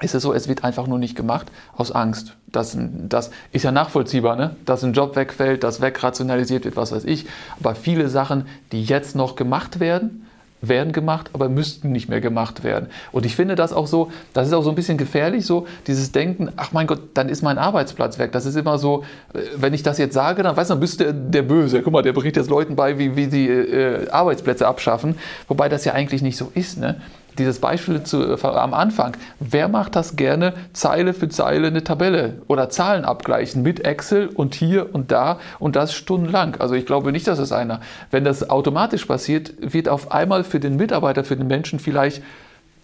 ist 0.00 0.14
es 0.14 0.22
so, 0.22 0.32
es 0.32 0.48
wird 0.48 0.64
einfach 0.64 0.86
nur 0.86 0.98
nicht 0.98 1.16
gemacht 1.16 1.46
aus 1.76 1.90
Angst. 1.90 2.34
Das, 2.46 2.76
das 2.78 3.30
ist 3.52 3.64
ja 3.64 3.72
nachvollziehbar, 3.72 4.36
ne? 4.36 4.56
dass 4.64 4.84
ein 4.84 4.92
Job 4.92 5.16
wegfällt, 5.16 5.64
dass 5.64 5.80
wegrationalisiert 5.80 6.64
wird, 6.64 6.76
was 6.76 6.92
weiß 6.92 7.04
ich. 7.04 7.26
Aber 7.58 7.74
viele 7.74 8.08
Sachen, 8.08 8.46
die 8.72 8.84
jetzt 8.84 9.16
noch 9.16 9.34
gemacht 9.34 9.80
werden, 9.80 10.26
werden 10.68 10.92
gemacht, 10.92 11.30
aber 11.32 11.48
müssten 11.48 11.92
nicht 11.92 12.08
mehr 12.08 12.20
gemacht 12.20 12.64
werden. 12.64 12.88
Und 13.12 13.26
ich 13.26 13.36
finde 13.36 13.54
das 13.54 13.72
auch 13.72 13.86
so, 13.86 14.10
das 14.32 14.48
ist 14.48 14.52
auch 14.52 14.62
so 14.62 14.70
ein 14.70 14.74
bisschen 14.74 14.98
gefährlich, 14.98 15.46
so 15.46 15.66
dieses 15.86 16.12
Denken, 16.12 16.50
ach 16.56 16.72
mein 16.72 16.86
Gott, 16.86 17.00
dann 17.14 17.28
ist 17.28 17.42
mein 17.42 17.58
Arbeitsplatz 17.58 18.18
weg. 18.18 18.32
Das 18.32 18.46
ist 18.46 18.56
immer 18.56 18.78
so, 18.78 19.04
äh, 19.32 19.38
wenn 19.56 19.74
ich 19.74 19.82
das 19.82 19.98
jetzt 19.98 20.14
sage, 20.14 20.42
dann 20.42 20.56
weiß 20.56 20.68
man, 20.70 20.80
bist 20.80 21.00
du 21.00 21.12
der, 21.12 21.42
Böse. 21.42 21.82
Guck 21.82 21.92
mal, 21.92 22.02
der 22.02 22.12
berichtet 22.12 22.44
jetzt 22.44 22.50
Leuten 22.50 22.76
bei, 22.76 22.98
wie, 22.98 23.16
wie 23.16 23.26
sie 23.26 23.48
äh, 23.48 24.08
Arbeitsplätze 24.10 24.66
abschaffen, 24.66 25.16
wobei 25.48 25.68
das 25.68 25.84
ja 25.84 25.92
eigentlich 25.92 26.22
nicht 26.22 26.36
so 26.36 26.50
ist. 26.54 26.78
Ne? 26.78 27.00
Dieses 27.38 27.58
Beispiel 27.58 28.02
zu, 28.02 28.22
äh, 28.22 28.46
am 28.46 28.74
Anfang. 28.74 29.16
Wer 29.40 29.68
macht 29.68 29.96
das 29.96 30.16
gerne, 30.16 30.54
Zeile 30.72 31.14
für 31.14 31.28
Zeile 31.28 31.68
eine 31.68 31.84
Tabelle 31.84 32.42
oder 32.48 32.70
Zahlen 32.70 33.04
abgleichen 33.04 33.62
mit 33.62 33.84
Excel 33.84 34.28
und 34.28 34.54
hier 34.54 34.94
und 34.94 35.12
da 35.12 35.38
und 35.58 35.76
das 35.76 35.94
stundenlang? 35.94 36.56
Also 36.60 36.74
ich 36.74 36.86
glaube 36.86 37.12
nicht, 37.12 37.26
dass 37.26 37.38
es 37.38 37.52
einer. 37.52 37.80
Wenn 38.10 38.24
das 38.24 38.48
automatisch 38.50 39.04
passiert, 39.04 39.52
wird 39.60 39.88
auf 39.88 40.12
einmal 40.12 40.44
für 40.44 40.60
den 40.60 40.76
Mitarbeiter, 40.76 41.24
für 41.24 41.36
den 41.36 41.46
Menschen 41.46 41.78
vielleicht 41.78 42.22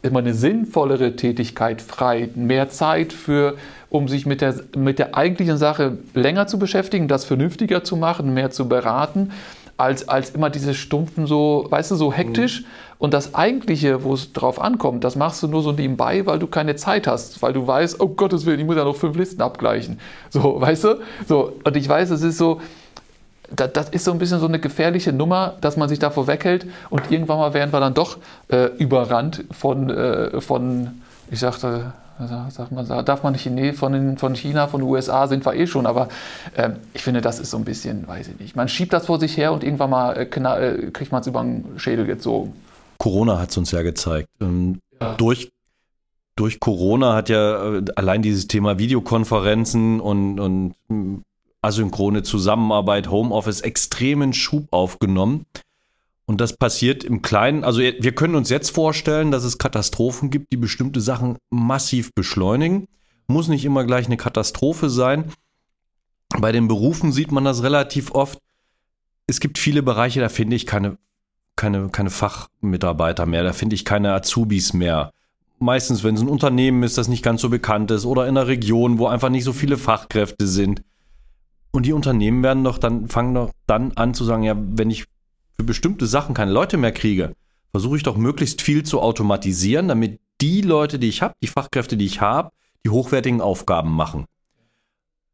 immer 0.02 0.20
eine 0.20 0.34
sinnvollere 0.34 1.16
Tätigkeit 1.16 1.82
frei, 1.82 2.30
mehr 2.34 2.70
Zeit 2.70 3.12
für, 3.12 3.56
um 3.90 4.08
sich 4.08 4.24
mit 4.24 4.40
der, 4.40 4.54
mit 4.76 4.98
der 4.98 5.14
eigentlichen 5.14 5.58
Sache 5.58 5.98
länger 6.14 6.46
zu 6.46 6.58
beschäftigen, 6.58 7.06
das 7.06 7.24
vernünftiger 7.24 7.84
zu 7.84 7.96
machen, 7.96 8.32
mehr 8.32 8.50
zu 8.50 8.68
beraten 8.68 9.30
als, 9.80 10.08
als 10.08 10.30
immer 10.30 10.50
diese 10.50 10.74
stumpfen 10.74 11.26
so, 11.26 11.66
weißt 11.70 11.90
du, 11.90 11.96
so 11.96 12.12
hektisch. 12.12 12.60
Mhm. 12.60 12.66
Und 12.98 13.14
das 13.14 13.34
Eigentliche, 13.34 14.04
wo 14.04 14.12
es 14.12 14.34
drauf 14.34 14.60
ankommt, 14.60 15.04
das 15.04 15.16
machst 15.16 15.42
du 15.42 15.48
nur 15.48 15.62
so 15.62 15.72
nebenbei, 15.72 16.26
weil 16.26 16.38
du 16.38 16.46
keine 16.46 16.76
Zeit 16.76 17.06
hast, 17.06 17.40
weil 17.40 17.54
du 17.54 17.66
weißt, 17.66 17.98
oh 17.98 18.08
Gottes 18.08 18.44
Willen, 18.44 18.60
ich 18.60 18.66
muss 18.66 18.76
ja 18.76 18.84
noch 18.84 18.96
fünf 18.96 19.16
Listen 19.16 19.40
abgleichen. 19.40 19.98
So, 20.28 20.60
weißt 20.60 20.84
du? 20.84 21.00
So, 21.26 21.54
und 21.64 21.76
ich 21.76 21.88
weiß, 21.88 22.10
es 22.10 22.22
ist 22.22 22.36
so, 22.36 22.60
das, 23.56 23.72
das, 23.72 23.88
ist 23.88 24.04
so 24.04 24.12
ein 24.12 24.18
bisschen 24.18 24.38
so 24.38 24.46
eine 24.46 24.60
gefährliche 24.60 25.14
Nummer, 25.14 25.54
dass 25.62 25.78
man 25.78 25.88
sich 25.88 25.98
davor 25.98 26.26
weghält 26.26 26.66
und 26.90 27.10
irgendwann 27.10 27.38
mal 27.38 27.54
werden 27.54 27.72
wir 27.72 27.80
dann 27.80 27.94
doch 27.94 28.18
äh, 28.48 28.66
überrannt 28.76 29.44
von, 29.50 29.88
äh, 29.88 30.40
von, 30.42 31.00
ich 31.30 31.40
sagte, 31.40 31.94
sagt 32.28 32.72
man, 32.72 32.87
darf 32.87 33.22
man 33.22 33.33
nicht 33.33 33.76
von, 33.78 33.92
den, 33.92 34.18
von 34.18 34.35
China, 34.35 34.66
von 34.66 34.80
den 34.80 34.88
USA 34.88 35.26
sind 35.26 35.44
wir 35.44 35.54
eh 35.54 35.66
schon, 35.66 35.87
aber 35.87 36.09
äh, 36.54 36.70
ich 36.94 37.02
finde, 37.02 37.20
das 37.20 37.38
ist 37.38 37.50
so 37.50 37.56
ein 37.56 37.64
bisschen, 37.64 38.06
weiß 38.06 38.28
ich 38.28 38.38
nicht. 38.38 38.56
Man 38.56 38.68
schiebt 38.68 38.92
das 38.92 39.06
vor 39.06 39.18
sich 39.18 39.37
her 39.37 39.52
und 39.52 39.64
irgendwann 39.64 39.90
mal 39.90 40.16
äh, 40.16 40.24
äh 40.24 40.90
kriegt 40.90 41.12
man 41.12 41.20
es 41.20 41.26
über 41.26 41.42
den 41.42 41.78
Schädel 41.78 42.06
gezogen. 42.06 42.52
Corona 42.98 43.38
hat 43.38 43.50
es 43.50 43.56
uns 43.56 43.70
ja 43.70 43.83
gezeigt. 43.83 44.28
Ähm, 44.40 44.80
ja. 45.00 45.14
Durch, 45.14 45.50
durch 46.37 46.61
Corona 46.61 47.14
hat 47.14 47.28
ja 47.28 47.76
äh, 47.76 47.85
allein 47.96 48.22
dieses 48.22 48.46
Thema 48.46 48.78
Videokonferenzen 48.78 50.00
und, 50.00 50.38
und 50.38 50.74
hm, 50.88 51.22
asynchrone 51.62 52.22
Zusammenarbeit, 52.22 53.11
Homeoffice 53.11 53.61
extremen 53.62 54.33
Schub 54.33 54.68
aufgenommen. 54.70 55.46
Und 56.26 56.40
das 56.40 56.56
passiert 56.56 57.02
im 57.02 57.22
Kleinen. 57.22 57.64
Also 57.64 57.80
wir 57.80 58.14
können 58.14 58.37
uns 58.37 58.50
jetzt 58.50 58.70
vorstellen, 58.70 59.30
dass 59.30 59.42
es 59.42 59.59
Katastrophen 59.59 60.30
gibt, 60.30 60.52
die 60.52 60.56
bestimmte 60.56 61.00
Sachen 61.00 61.38
massiv 61.50 62.14
beschleunigen. 62.14 62.87
Muss 63.26 63.48
nicht 63.48 63.64
immer 63.64 63.85
gleich 63.85 64.06
eine 64.06 64.16
Katastrophe 64.16 64.90
sein. 64.90 65.33
Bei 66.38 66.52
den 66.52 66.68
Berufen 66.68 67.12
sieht 67.12 67.33
man 67.33 67.44
das 67.44 67.62
relativ 67.62 68.12
oft. 68.12 68.38
Es 69.26 69.40
gibt 69.40 69.59
viele 69.59 69.83
Bereiche, 69.83 70.20
da 70.20 70.28
finde 70.28 70.56
ich 70.56 70.66
keine, 70.66 70.98
keine, 71.56 71.88
keine 71.88 72.11
Fachmitarbeiter 72.11 73.26
mehr, 73.26 73.42
da 73.42 73.52
finde 73.52 73.74
ich 73.74 73.85
keine 73.85 74.12
Azubis 74.12 74.72
mehr. 74.72 75.12
Meistens, 75.59 76.02
wenn 76.04 76.14
es 76.14 76.20
ein 76.20 76.28
Unternehmen 76.28 76.83
ist, 76.83 76.96
das 76.96 77.09
nicht 77.09 77.22
ganz 77.22 77.42
so 77.42 77.50
bekannt 77.50 77.90
ist 77.90 78.06
oder 78.06 78.24
in 78.26 78.37
einer 78.37 78.46
Region, 78.46 78.98
wo 78.98 79.09
einfach 79.09 79.28
nicht 79.28 79.44
so 79.44 79.52
viele 79.52 79.76
Fachkräfte 79.76 80.46
sind. 80.46 80.83
Und 81.70 81.87
die 81.87 81.92
Unternehmen 81.92 82.42
werden 82.42 82.64
doch 82.64 82.78
dann, 82.78 83.09
fangen 83.09 83.35
doch 83.35 83.52
dann 83.66 83.92
an 83.92 84.14
zu 84.14 84.24
sagen, 84.24 84.42
ja, 84.42 84.56
wenn 84.56 84.90
ich 84.90 85.04
für 85.60 85.64
bestimmte 85.64 86.06
Sachen 86.06 86.34
keine 86.34 86.52
Leute 86.52 86.78
mehr 86.78 86.90
kriege, 86.90 87.34
versuche 87.70 87.98
ich 87.98 88.02
doch 88.02 88.16
möglichst 88.16 88.62
viel 88.62 88.82
zu 88.82 88.98
automatisieren, 89.02 89.88
damit 89.88 90.18
die 90.40 90.62
Leute, 90.62 90.98
die 90.98 91.10
ich 91.10 91.20
habe, 91.20 91.34
die 91.42 91.48
Fachkräfte, 91.48 91.98
die 91.98 92.06
ich 92.06 92.22
habe, 92.22 92.50
die 92.82 92.88
hochwertigen 92.88 93.42
Aufgaben 93.42 93.90
machen. 93.90 94.24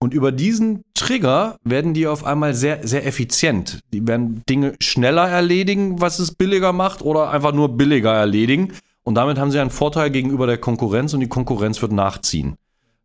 Und 0.00 0.12
über 0.12 0.32
diesen 0.32 0.82
Trigger 0.94 1.58
werden 1.62 1.94
die 1.94 2.08
auf 2.08 2.24
einmal 2.24 2.54
sehr, 2.54 2.84
sehr 2.84 3.06
effizient. 3.06 3.78
Die 3.92 4.04
werden 4.08 4.42
Dinge 4.48 4.74
schneller 4.80 5.28
erledigen, 5.28 6.00
was 6.00 6.18
es 6.18 6.34
billiger 6.34 6.72
macht, 6.72 7.02
oder 7.02 7.30
einfach 7.30 7.52
nur 7.52 7.76
billiger 7.76 8.12
erledigen. 8.12 8.72
Und 9.04 9.14
damit 9.14 9.38
haben 9.38 9.52
sie 9.52 9.60
einen 9.60 9.70
Vorteil 9.70 10.10
gegenüber 10.10 10.48
der 10.48 10.58
Konkurrenz 10.58 11.14
und 11.14 11.20
die 11.20 11.28
Konkurrenz 11.28 11.80
wird 11.82 11.92
nachziehen. 11.92 12.56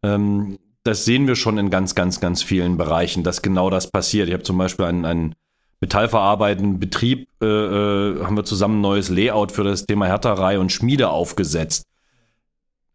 Ähm, 0.01 0.57
das 0.83 1.05
sehen 1.05 1.27
wir 1.27 1.35
schon 1.35 1.59
in 1.59 1.69
ganz, 1.69 1.93
ganz, 1.93 2.19
ganz 2.19 2.41
vielen 2.41 2.77
Bereichen, 2.77 3.23
dass 3.23 3.43
genau 3.43 3.69
das 3.69 3.91
passiert. 3.91 4.27
Ich 4.27 4.33
habe 4.33 4.43
zum 4.43 4.57
Beispiel 4.57 4.85
einen, 4.85 5.05
einen 5.05 5.35
metallverarbeitenden 5.81 6.79
Betrieb, 6.79 7.27
äh, 7.41 7.45
äh, 7.45 8.23
haben 8.23 8.37
wir 8.37 8.45
zusammen 8.45 8.77
ein 8.77 8.81
neues 8.81 9.09
Layout 9.09 9.51
für 9.51 9.63
das 9.63 9.85
Thema 9.85 10.05
Härterei 10.05 10.59
und 10.59 10.71
Schmiede 10.71 11.09
aufgesetzt. 11.09 11.85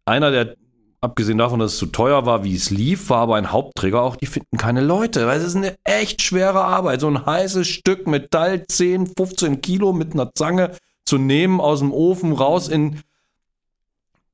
Einer 0.05 0.31
der 0.31 0.55
abgesehen 1.01 1.37
davon, 1.37 1.59
dass 1.59 1.73
es 1.73 1.77
zu 1.77 1.87
teuer 1.87 2.25
war, 2.25 2.43
wie 2.43 2.55
es 2.55 2.69
lief, 2.69 3.09
war 3.09 3.19
aber 3.19 3.35
ein 3.35 3.51
Hauptträger 3.51 4.01
auch, 4.01 4.15
die 4.15 4.25
finden 4.25 4.57
keine 4.57 4.81
Leute, 4.81 5.27
weil 5.27 5.39
es 5.39 5.45
ist 5.45 5.55
eine 5.55 5.75
echt 5.83 6.21
schwere 6.21 6.63
Arbeit. 6.63 7.01
So 7.01 7.07
ein 7.07 7.25
heißes 7.25 7.67
Stück 7.67 8.07
Metall, 8.07 8.65
10, 8.65 9.13
15 9.15 9.61
Kilo 9.61 9.93
mit 9.93 10.13
einer 10.13 10.33
Zange 10.33 10.71
zu 11.05 11.17
nehmen, 11.17 11.61
aus 11.61 11.79
dem 11.79 11.93
Ofen 11.93 12.33
raus 12.33 12.67
in. 12.67 13.01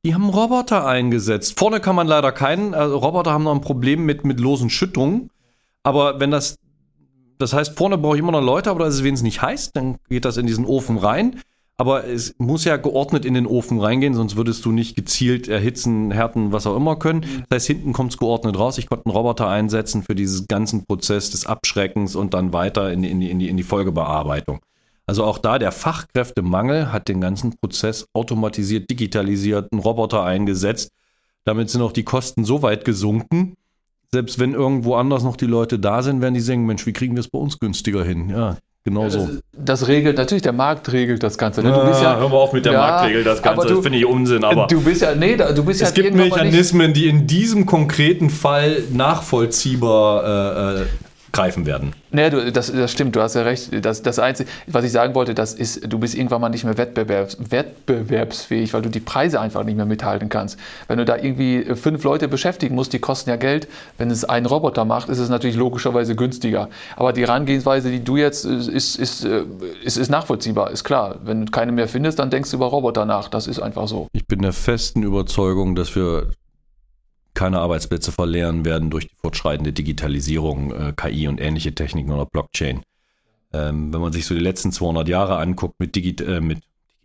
Die 0.06 0.14
haben 0.14 0.30
Roboter 0.30 0.86
eingesetzt. 0.86 1.58
Vorne 1.58 1.80
kann 1.80 1.96
man 1.96 2.08
leider 2.08 2.32
keinen. 2.32 2.74
Also 2.74 2.98
Roboter 2.98 3.32
haben 3.32 3.46
noch 3.46 3.56
ein 3.56 3.62
Problem 3.62 4.06
mit, 4.06 4.26
mit 4.26 4.40
losen 4.40 4.70
Schüttungen. 4.70 5.30
Aber 5.84 6.20
wenn 6.20 6.32
das, 6.32 6.58
das 7.44 7.54
heißt, 7.54 7.78
vorne 7.78 7.98
brauche 7.98 8.16
ich 8.16 8.22
immer 8.22 8.32
noch 8.32 8.42
Leute, 8.42 8.72
aber 8.72 8.86
das 8.86 8.96
ist 8.96 9.04
wenigstens 9.04 9.26
nicht 9.26 9.42
heiß, 9.42 9.72
dann 9.74 9.98
geht 10.10 10.26
das 10.26 10.38
in 10.38 10.48
diesen 10.48 10.66
Ofen 10.66 10.98
rein. 10.98 11.42
Aber 11.76 12.08
es 12.08 12.36
muss 12.38 12.66
ja 12.66 12.78
geordnet 12.78 13.26
in 13.26 13.34
den 13.34 13.48
Ofen 13.48 13.80
reingehen, 13.80 14.14
sonst 14.14 14.36
würdest 14.36 14.64
du 14.64 14.72
nicht 14.72 14.96
gezielt 14.96 15.48
erhitzen, 15.48 16.12
härten, 16.12 16.52
was 16.52 16.68
auch 16.68 16.78
immer 16.78 16.98
können. 16.98 17.22
Mhm. 17.22 17.44
Das 17.50 17.56
heißt, 17.56 17.68
hinten 17.68 17.94
kommt 17.94 18.12
es 18.14 18.20
geordnet 18.20 18.58
raus. 18.58 18.78
Ich 18.78 18.88
konnte 18.88 19.08
einen 19.08 19.16
Roboter 19.16 19.50
einsetzen 19.50 20.04
für 20.04 20.14
diesen 20.14 20.46
ganzen 20.48 20.86
Prozess 20.86 21.32
des 21.32 21.48
Abschreckens 21.48 22.16
und 22.16 22.34
dann 22.36 22.54
weiter 22.54 22.92
in 22.92 23.02
die, 23.02 23.10
in 23.10 23.20
die, 23.20 23.32
in 23.32 23.40
die, 23.40 23.50
in 23.50 23.58
die 23.58 23.64
Folgebearbeitung. 23.64 24.60
Also 25.08 25.24
auch 25.26 25.40
da 25.40 25.60
der 25.60 25.72
Fachkräftemangel 25.72 26.94
hat 26.94 27.08
den 27.08 27.20
ganzen 27.20 27.58
Prozess 27.58 28.08
automatisiert, 28.14 28.90
digitalisiert, 28.90 29.72
einen 29.72 29.82
Roboter 29.82 30.24
eingesetzt. 30.24 30.92
Damit 31.44 31.70
sind 31.70 31.82
auch 31.82 31.92
die 31.92 32.04
Kosten 32.04 32.46
so 32.46 32.62
weit 32.62 32.86
gesunken. 32.86 33.56
Selbst 34.14 34.38
wenn 34.38 34.54
irgendwo 34.54 34.94
anders 34.94 35.24
noch 35.24 35.36
die 35.36 35.48
Leute 35.48 35.80
da 35.80 36.04
sind, 36.04 36.22
werden 36.22 36.36
die 36.36 36.40
sagen, 36.40 36.68
Mensch, 36.68 36.86
wie 36.86 36.94
kriegen 36.94 37.16
wir 37.16 37.22
es 37.22 37.28
bei 37.28 37.40
uns 37.40 37.58
günstiger 37.58 38.04
hin? 38.04 38.30
Ja, 38.30 38.58
Genau 38.86 39.08
so. 39.08 39.20
Das, 39.20 39.80
das, 39.80 39.88
regelt, 39.88 40.18
natürlich, 40.18 40.42
der 40.42 40.52
Markt 40.52 40.92
regelt 40.92 41.24
das 41.24 41.38
Ganze. 41.38 41.64
Ne? 41.64 41.72
Du 41.72 41.88
bist 41.88 42.02
ja, 42.02 42.18
hör 42.18 42.28
mal 42.28 42.36
auf 42.36 42.52
mit 42.52 42.66
der 42.66 42.74
ja, 42.74 42.80
Markt 42.80 43.08
regelt 43.08 43.26
das 43.26 43.42
Ganze, 43.42 43.68
du, 43.68 43.76
das 43.76 43.84
finde 43.84 43.98
ich 43.98 44.06
Unsinn. 44.06 44.44
Aber 44.44 44.68
du 44.68 44.82
bist 44.82 45.02
ja, 45.02 45.16
nee, 45.16 45.38
du 45.38 45.64
bist 45.64 45.82
es 45.82 45.96
ja 45.96 46.04
gibt 46.04 46.16
Mechanismen, 46.16 46.94
die 46.94 47.08
in 47.08 47.26
diesem 47.26 47.66
konkreten 47.66 48.30
Fall 48.30 48.84
nachvollziehbar 48.92 50.76
äh, 50.78 50.82
äh, 50.82 50.86
greifen 51.34 51.66
werden. 51.66 51.94
Nee, 52.12 52.30
du, 52.30 52.52
das, 52.52 52.72
das 52.72 52.92
stimmt, 52.92 53.16
du 53.16 53.22
hast 53.22 53.34
ja 53.34 53.42
recht. 53.42 53.84
Das, 53.84 54.04
das 54.04 54.20
Einzige, 54.20 54.50
was 54.68 54.86
ich 54.86 54.92
sagen 54.92 55.16
wollte, 55.16 55.34
das 55.34 55.54
ist, 55.54 55.92
du 55.92 55.98
bist 55.98 56.16
irgendwann 56.16 56.40
mal 56.40 56.50
nicht 56.50 56.64
mehr 56.64 56.78
wettbewerbs, 56.78 57.38
wettbewerbsfähig, 57.50 58.74
weil 58.74 58.84
du 58.84 58.90
die 58.90 59.00
Preise 59.00 59.42
einfach 59.42 59.64
nicht 59.64 59.76
mehr 59.76 59.88
mithalten 59.88 60.30
kannst. 60.30 60.60
Wenn 60.88 61.00
du 61.00 61.06
da 61.06 61.18
irgendwie 61.18 61.76
fünf 61.76 62.04
Leute 62.04 62.28
beschäftigen 62.28 62.76
musst, 62.76 62.94
die 62.94 63.00
kosten 63.00 63.32
ja 63.32 63.36
Geld. 63.36 63.68
Wenn 63.98 64.12
es 64.12 64.24
ein 64.24 64.46
Roboter 64.46 64.86
macht, 64.86 65.10
ist 65.10 65.18
es 65.18 65.30
natürlich 65.30 65.56
logischerweise 65.56 66.16
günstiger. 66.16 66.70
Aber 66.96 67.14
die 67.14 67.22
Herangehensweise, 67.22 67.90
die 67.90 68.04
du 68.04 68.16
jetzt, 68.16 68.46
ist, 68.46 68.68
ist, 68.68 68.96
ist, 68.98 69.26
äh, 69.26 69.44
ist, 69.84 69.98
ist 69.98 70.10
nachvollziehbar, 70.10 70.70
ist 70.70 70.84
klar. 70.84 71.16
Wenn 71.24 71.48
du 71.48 71.52
keine 71.52 71.72
mehr 71.72 71.88
findest, 71.88 72.20
dann 72.20 72.30
denkst 72.30 72.52
du 72.52 72.58
über 72.58 72.68
Roboter 72.68 73.06
nach. 73.06 73.28
Das 73.28 73.48
ist 73.48 73.60
einfach 73.60 73.88
so. 73.88 74.08
Ich 74.14 74.28
bin 74.28 74.44
der 74.44 74.54
festen 74.54 75.02
Überzeugung, 75.02 75.74
dass 75.74 75.96
wir 75.96 76.28
keine 77.34 77.60
Arbeitsplätze 77.60 78.12
verlieren 78.12 78.66
werden 78.66 78.90
durch 78.90 79.08
die 79.08 79.16
fortschreitende 79.16 79.74
Digitalisierung, 79.74 80.72
äh, 80.72 80.94
KI 80.96 81.28
und 81.28 81.42
ähnliche 81.42 81.74
Techniken 81.74 82.12
oder 82.12 82.26
Blockchain. 82.26 82.82
Ähm, 83.52 83.94
wenn 83.94 84.02
man 84.02 84.14
sich 84.14 84.26
so 84.26 84.34
die 84.34 84.42
letzten 84.42 84.72
200 84.72 85.08
Jahre 85.08 85.38
anguckt 85.38 85.80
mit, 85.80 85.96
Digi 85.96 86.24
äh, 86.24 86.42
mit 86.42 86.62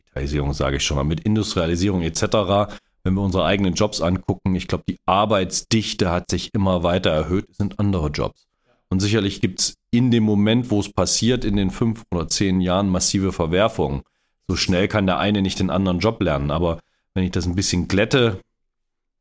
Digitalisierung, 0.07 0.53
sage 0.55 0.77
ich 0.77 0.85
schon 0.85 0.97
mal, 0.97 1.05
mit 1.05 1.21
Industrialisierung 1.21 2.03
etc., 2.03 2.77
wenn 3.05 3.14
wir 3.14 3.23
unsere 3.23 3.45
eigenen 3.45 3.75
Jobs 3.75 4.01
angucken, 4.01 4.55
ich 4.55 4.69
glaube, 4.69 4.85
die 4.88 4.99
Arbeitsdichte 5.07 6.11
hat 6.11 6.31
sich 6.31 6.53
immer 6.53 6.83
weiter 6.83 7.11
erhöht, 7.11 7.55
sind 7.55 7.79
andere 7.79 8.09
Jobs. 8.09 8.47
Und 8.91 9.01
sicherlich 9.01 9.41
gibt 9.41 9.61
es 9.61 9.75
in 9.91 10.11
dem 10.11 10.25
Moment, 10.25 10.71
wo 10.71 10.81
es 10.81 10.93
passiert, 10.93 11.45
in 11.45 11.57
den 11.57 11.71
fünf 11.71 12.05
oder 12.11 12.29
zehn 12.29 12.61
Jahren 12.61 12.88
massive 12.88 13.33
Verwerfungen. 13.33 14.03
So 14.47 14.57
schnell 14.57 14.88
kann 14.88 15.07
der 15.07 15.19
eine 15.19 15.43
nicht 15.43 15.61
den 15.61 15.71
anderen 15.71 16.01
Job 16.01 16.21
lernen. 16.23 16.51
Aber 16.51 16.81
wenn 17.14 17.25
ich 17.25 17.31
das 17.31 17.47
ein 17.47 17.55
bisschen 17.55 17.88
glätte, 17.88 18.41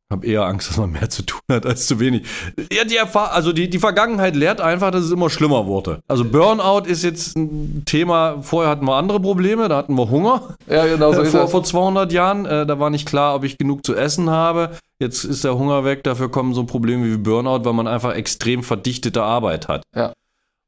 habe 0.10 0.26
eher 0.26 0.46
Angst, 0.46 0.70
dass 0.70 0.78
man 0.78 0.92
mehr 0.92 1.10
zu 1.10 1.24
tun 1.24 1.42
hat 1.52 1.66
als 1.66 1.86
zu 1.86 2.00
wenig. 2.00 2.26
Ja, 2.72 2.86
die 2.86 2.96
Erfahr 2.96 3.32
also 3.34 3.52
die, 3.52 3.70
die 3.70 3.80
Vergangenheit 3.80 4.36
lehrt 4.36 4.62
einfach, 4.62 4.92
dass 4.92 5.04
es 5.04 5.12
immer 5.12 5.30
schlimmer 5.30 5.66
wurde. 5.66 6.00
Also 6.08 6.24
Burnout 6.24 6.88
ist 6.88 7.04
jetzt 7.04 7.36
ein 7.36 7.84
Thema, 7.86 8.42
vorher 8.42 8.72
hatten 8.72 8.86
wir 8.86 8.96
andere 8.96 9.20
Probleme, 9.20 9.68
da 9.68 9.78
hatten 9.78 9.96
wir 9.96 10.10
Hunger. 10.10 10.56
Ja, 10.68 10.86
genau 10.86 11.12
so 11.12 11.22
äh, 11.22 11.26
vor, 11.26 11.48
vor 11.50 11.64
200 11.64 12.12
Jahren, 12.14 12.46
äh, 12.46 12.66
da 12.66 12.80
war 12.80 12.90
nicht 12.90 13.08
klar, 13.08 13.36
ob 13.36 13.44
ich 13.44 13.58
genug 13.58 13.86
zu 13.86 13.96
essen 13.96 14.30
habe. 14.30 14.78
Jetzt 15.00 15.26
ist 15.26 15.44
der 15.44 15.58
Hunger 15.58 15.84
weg, 15.84 16.04
dafür 16.04 16.32
kommen 16.32 16.54
so 16.54 16.64
Probleme 16.64 17.06
wie 17.06 17.18
Burnout, 17.18 17.66
weil 17.66 17.74
man 17.74 17.88
einfach 17.88 18.16
extrem 18.16 18.64
verdichtete 18.64 19.24
Arbeit 19.24 19.68
hat. 19.68 19.84
Ja. 19.94 20.14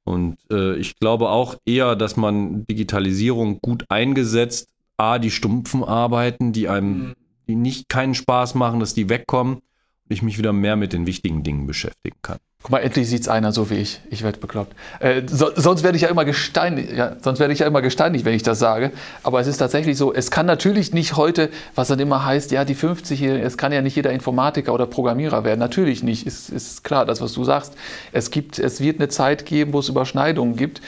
Und 0.04 0.38
äh, 0.52 0.75
ich 0.75 0.95
glaube 0.97 1.30
auch 1.30 1.56
eher, 1.65 1.95
dass 1.95 2.17
man 2.17 2.65
Digitalisierung 2.65 3.60
gut 3.62 3.86
eingesetzt, 3.89 4.67
A, 4.97 5.17
die 5.17 5.32
stumpfen 5.32 5.84
Arbeiten, 5.84 6.52
die 6.52 6.67
einem 6.67 6.89
mhm 6.89 7.15
die 7.49 7.55
nicht 7.55 7.89
keinen 7.89 8.13
Spaß 8.13 8.55
machen, 8.55 8.79
dass 8.79 8.93
die 8.93 9.09
wegkommen 9.09 9.55
und 9.55 9.63
ich 10.07 10.21
mich 10.21 10.38
wieder 10.38 10.53
mehr 10.53 10.75
mit 10.75 10.93
den 10.93 11.07
wichtigen 11.07 11.43
Dingen 11.43 11.67
beschäftigen 11.67 12.17
kann. 12.21 12.38
Guck 12.62 12.71
mal, 12.71 12.79
endlich 12.79 13.07
sieht 13.09 13.21
es 13.21 13.29
einer 13.29 13.53
so 13.53 13.69
wie 13.69 13.75
ich. 13.75 14.01
Ich 14.09 14.21
werde 14.21 14.38
bekloppt. 14.38 14.75
Äh, 14.99 15.21
so, 15.27 15.49
sonst 15.55 15.81
werde 15.81 15.95
ich 15.95 16.03
ja 16.03 16.09
immer 16.09 16.25
gesteinigt, 16.25 16.91
ja, 16.91 17.15
sonst 17.21 17.39
werde 17.39 17.53
ich 17.53 17.59
ja 17.59 17.67
immer 17.67 17.81
gesteinigt, 17.81 18.25
wenn 18.25 18.33
ich 18.33 18.43
das 18.43 18.59
sage. 18.59 18.91
Aber 19.23 19.39
es 19.39 19.47
ist 19.47 19.57
tatsächlich 19.57 19.97
so, 19.97 20.13
es 20.13 20.29
kann 20.29 20.45
natürlich 20.45 20.93
nicht 20.93 21.15
heute, 21.15 21.49
was 21.73 21.88
dann 21.88 21.99
immer 21.99 22.25
heißt, 22.25 22.51
ja, 22.51 22.65
die 22.65 22.75
50 22.75 23.17
hier, 23.17 23.41
es 23.41 23.57
kann 23.57 23.71
ja 23.71 23.81
nicht 23.81 23.95
jeder 23.95 24.12
Informatiker 24.12 24.73
oder 24.73 24.88
Programmierer 24.88 25.45
werden. 25.45 25.59
Natürlich 25.59 26.03
nicht, 26.03 26.27
ist, 26.27 26.49
ist 26.49 26.83
klar, 26.83 27.05
das, 27.05 27.21
was 27.21 27.31
du 27.31 27.45
sagst. 27.45 27.75
Es 28.12 28.29
gibt, 28.29 28.59
es 28.59 28.81
wird 28.81 28.99
eine 28.99 29.07
Zeit 29.07 29.45
geben, 29.45 29.71
wo 29.71 29.79
es 29.79 29.88
Überschneidungen 29.88 30.57
gibt. 30.57 30.81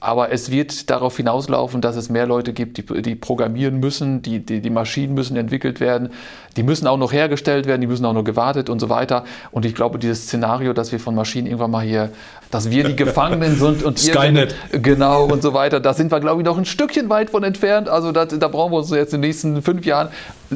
Aber 0.00 0.32
es 0.32 0.50
wird 0.50 0.88
darauf 0.88 1.18
hinauslaufen, 1.18 1.82
dass 1.82 1.94
es 1.94 2.08
mehr 2.08 2.26
Leute 2.26 2.54
gibt, 2.54 2.78
die, 2.78 3.02
die 3.02 3.14
programmieren 3.14 3.80
müssen, 3.80 4.22
die, 4.22 4.38
die, 4.40 4.60
die, 4.60 4.70
Maschinen 4.70 5.12
müssen 5.12 5.36
entwickelt 5.36 5.78
werden, 5.78 6.08
die 6.56 6.62
müssen 6.62 6.86
auch 6.86 6.96
noch 6.96 7.12
hergestellt 7.12 7.66
werden, 7.66 7.82
die 7.82 7.86
müssen 7.86 8.06
auch 8.06 8.14
noch 8.14 8.24
gewartet 8.24 8.70
und 8.70 8.80
so 8.80 8.88
weiter. 8.88 9.24
Und 9.50 9.66
ich 9.66 9.74
glaube, 9.74 9.98
dieses 9.98 10.22
Szenario, 10.22 10.72
dass 10.72 10.90
wir 10.90 11.00
von 11.00 11.14
Maschinen 11.14 11.46
irgendwann 11.46 11.70
mal 11.70 11.84
hier, 11.84 12.10
dass 12.50 12.70
wir 12.70 12.84
die 12.84 12.96
Gefangenen 12.96 13.56
sind 13.56 13.82
und 13.82 13.98
Skynet. 13.98 14.54
Genau 14.72 15.24
und 15.24 15.42
so 15.42 15.54
weiter, 15.54 15.80
da 15.80 15.94
sind 15.94 16.10
wir, 16.10 16.20
glaube 16.20 16.42
ich, 16.42 16.46
noch 16.46 16.58
ein 16.58 16.64
Stückchen 16.64 17.08
weit 17.08 17.30
von 17.30 17.44
entfernt. 17.44 17.88
Also 17.88 18.12
da, 18.12 18.24
da 18.24 18.48
brauchen 18.48 18.72
wir 18.72 18.78
uns 18.78 18.90
jetzt 18.90 19.14
in 19.14 19.20
den 19.20 19.28
nächsten 19.28 19.62
fünf 19.62 19.84
Jahren 19.86 20.10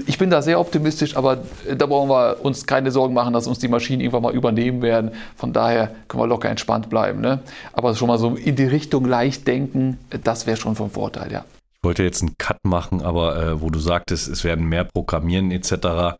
ich 0.06 0.18
bin 0.18 0.30
da 0.30 0.42
sehr 0.42 0.58
optimistisch, 0.58 1.16
aber 1.16 1.44
da 1.76 1.86
brauchen 1.86 2.10
wir 2.10 2.44
uns 2.44 2.66
keine 2.66 2.90
Sorgen 2.90 3.14
machen, 3.14 3.32
dass 3.32 3.46
uns 3.46 3.58
die 3.58 3.68
Maschinen 3.68 4.00
irgendwann 4.00 4.22
mal 4.22 4.34
übernehmen 4.34 4.82
werden. 4.82 5.12
Von 5.36 5.52
daher 5.52 5.94
können 6.08 6.22
wir 6.22 6.26
locker 6.26 6.48
entspannt 6.48 6.90
bleiben. 6.90 7.20
Ne? 7.20 7.40
Aber 7.72 7.94
schon 7.94 8.08
mal 8.08 8.18
so 8.18 8.34
in 8.34 8.56
die 8.56 8.64
Richtung 8.64 9.04
leicht 9.04 9.46
denken, 9.46 9.98
das 10.24 10.46
wäre 10.46 10.56
schon 10.56 10.74
vom 10.74 10.90
Vorteil, 10.90 11.30
ja. 11.32 11.44
Ich 11.76 11.84
wollte 11.84 12.02
jetzt 12.02 12.22
einen 12.22 12.36
Cut 12.38 12.58
machen, 12.64 13.02
aber 13.02 13.36
äh, 13.36 13.60
wo 13.60 13.68
du 13.70 13.78
sagtest, 13.78 14.28
es 14.28 14.42
werden 14.42 14.66
mehr 14.66 14.84
Programmieren 14.84 15.50
etc. 15.50 16.16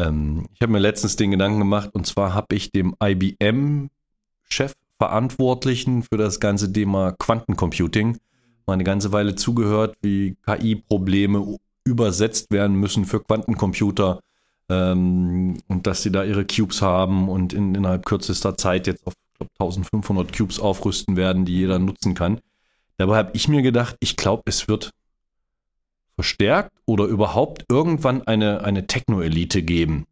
Ähm, 0.00 0.46
ich 0.52 0.60
habe 0.60 0.72
mir 0.72 0.80
letztens 0.80 1.16
den 1.16 1.30
Gedanken 1.30 1.60
gemacht 1.60 1.90
und 1.92 2.06
zwar 2.06 2.34
habe 2.34 2.54
ich 2.56 2.72
dem 2.72 2.94
IBM-Chefverantwortlichen 4.96 6.02
für 6.02 6.16
das 6.16 6.40
ganze 6.40 6.72
Thema 6.72 7.12
Quantencomputing 7.12 8.18
mal 8.66 8.72
eine 8.72 8.84
ganze 8.84 9.12
Weile 9.12 9.36
zugehört, 9.36 9.96
wie 10.02 10.36
KI-Probleme 10.44 11.58
übersetzt 11.84 12.50
werden 12.50 12.76
müssen 12.76 13.04
für 13.04 13.22
Quantencomputer 13.22 14.20
ähm, 14.68 15.58
und 15.68 15.86
dass 15.86 16.02
sie 16.02 16.10
da 16.10 16.24
ihre 16.24 16.44
Cubes 16.44 16.82
haben 16.82 17.28
und 17.28 17.52
in, 17.52 17.76
innerhalb 17.76 18.04
kürzester 18.04 18.56
Zeit 18.56 18.88
jetzt 18.88 19.06
auf 19.06 19.14
glaub, 19.38 19.50
1500 19.60 20.36
Cubes 20.36 20.58
aufrüsten 20.58 21.16
werden, 21.16 21.44
die 21.44 21.54
jeder 21.54 21.78
nutzen 21.78 22.14
kann. 22.14 22.40
Dabei 22.96 23.18
habe 23.18 23.30
ich 23.34 23.46
mir 23.46 23.62
gedacht, 23.62 23.96
ich 24.00 24.16
glaube, 24.16 24.42
es 24.46 24.66
wird 24.66 24.90
verstärkt 26.16 26.72
oder 26.86 27.04
überhaupt 27.04 27.66
irgendwann 27.68 28.26
eine, 28.26 28.64
eine 28.64 28.88
Techno-Elite 28.88 29.62
geben. 29.62 30.06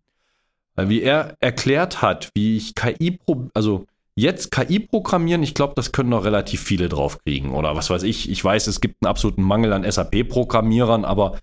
Weil 0.77 0.90
wie 0.90 1.03
er 1.03 1.37
erklärt 1.40 2.03
hat, 2.03 2.31
wie 2.35 2.57
ich 2.57 2.75
KI, 2.77 3.18
also 3.55 3.87
jetzt 4.14 4.50
KI 4.50 4.81
programmieren, 4.81 5.42
ich 5.42 5.55
glaube, 5.55 5.74
das 5.77 5.92
können 5.92 6.11
noch 6.11 6.24
relativ 6.24 6.62
viele 6.62 6.88
draufkriegen. 6.88 7.50
Oder 7.50 7.77
was 7.77 7.90
weiß 7.90 8.03
ich. 8.05 8.31
Ich 8.31 8.44
weiß, 8.44 8.66
es 8.66 8.81
gibt 8.81 8.96
einen 9.03 9.11
absoluten 9.11 9.42
Mangel 9.42 9.72
an 9.72 9.90
SAP-Programmierern, 9.90 11.05
aber 11.05 11.38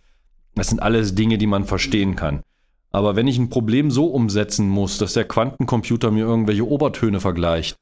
das 0.56 0.68
sind 0.68 0.82
alles 0.82 1.16
Dinge, 1.16 1.38
die 1.38 1.48
man 1.48 1.66
verstehen 1.66 2.16
kann. 2.16 2.44
Aber 2.92 3.16
wenn 3.16 3.28
ich 3.28 3.38
ein 3.38 3.50
Problem 3.50 3.90
so 3.90 4.08
umsetzen 4.08 4.68
muss, 4.68 4.98
dass 4.98 5.14
der 5.14 5.26
Quantencomputer 5.26 6.12
mir 6.12 6.26
irgendwelche 6.26 6.68
Obertöne 6.68 7.20
vergleicht, 7.22 7.78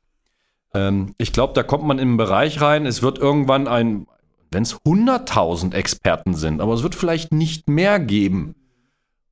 ähm, 0.73 1.15
ich 1.17 1.33
glaube, 1.33 1.53
da 1.53 1.63
kommt 1.63 1.83
man 1.83 1.97
in 1.97 2.09
einen 2.09 2.17
Bereich 2.17 2.61
rein, 2.61 2.85
es 2.85 3.01
wird 3.01 3.17
irgendwann 3.17 3.67
ein, 3.67 4.05
wenn 4.51 4.63
es 4.63 4.75
100.000 4.75 5.73
Experten 5.73 6.35
sind, 6.35 6.61
aber 6.61 6.73
es 6.73 6.83
wird 6.83 6.95
vielleicht 6.95 7.31
nicht 7.31 7.67
mehr 7.67 7.99
geben. 7.99 8.55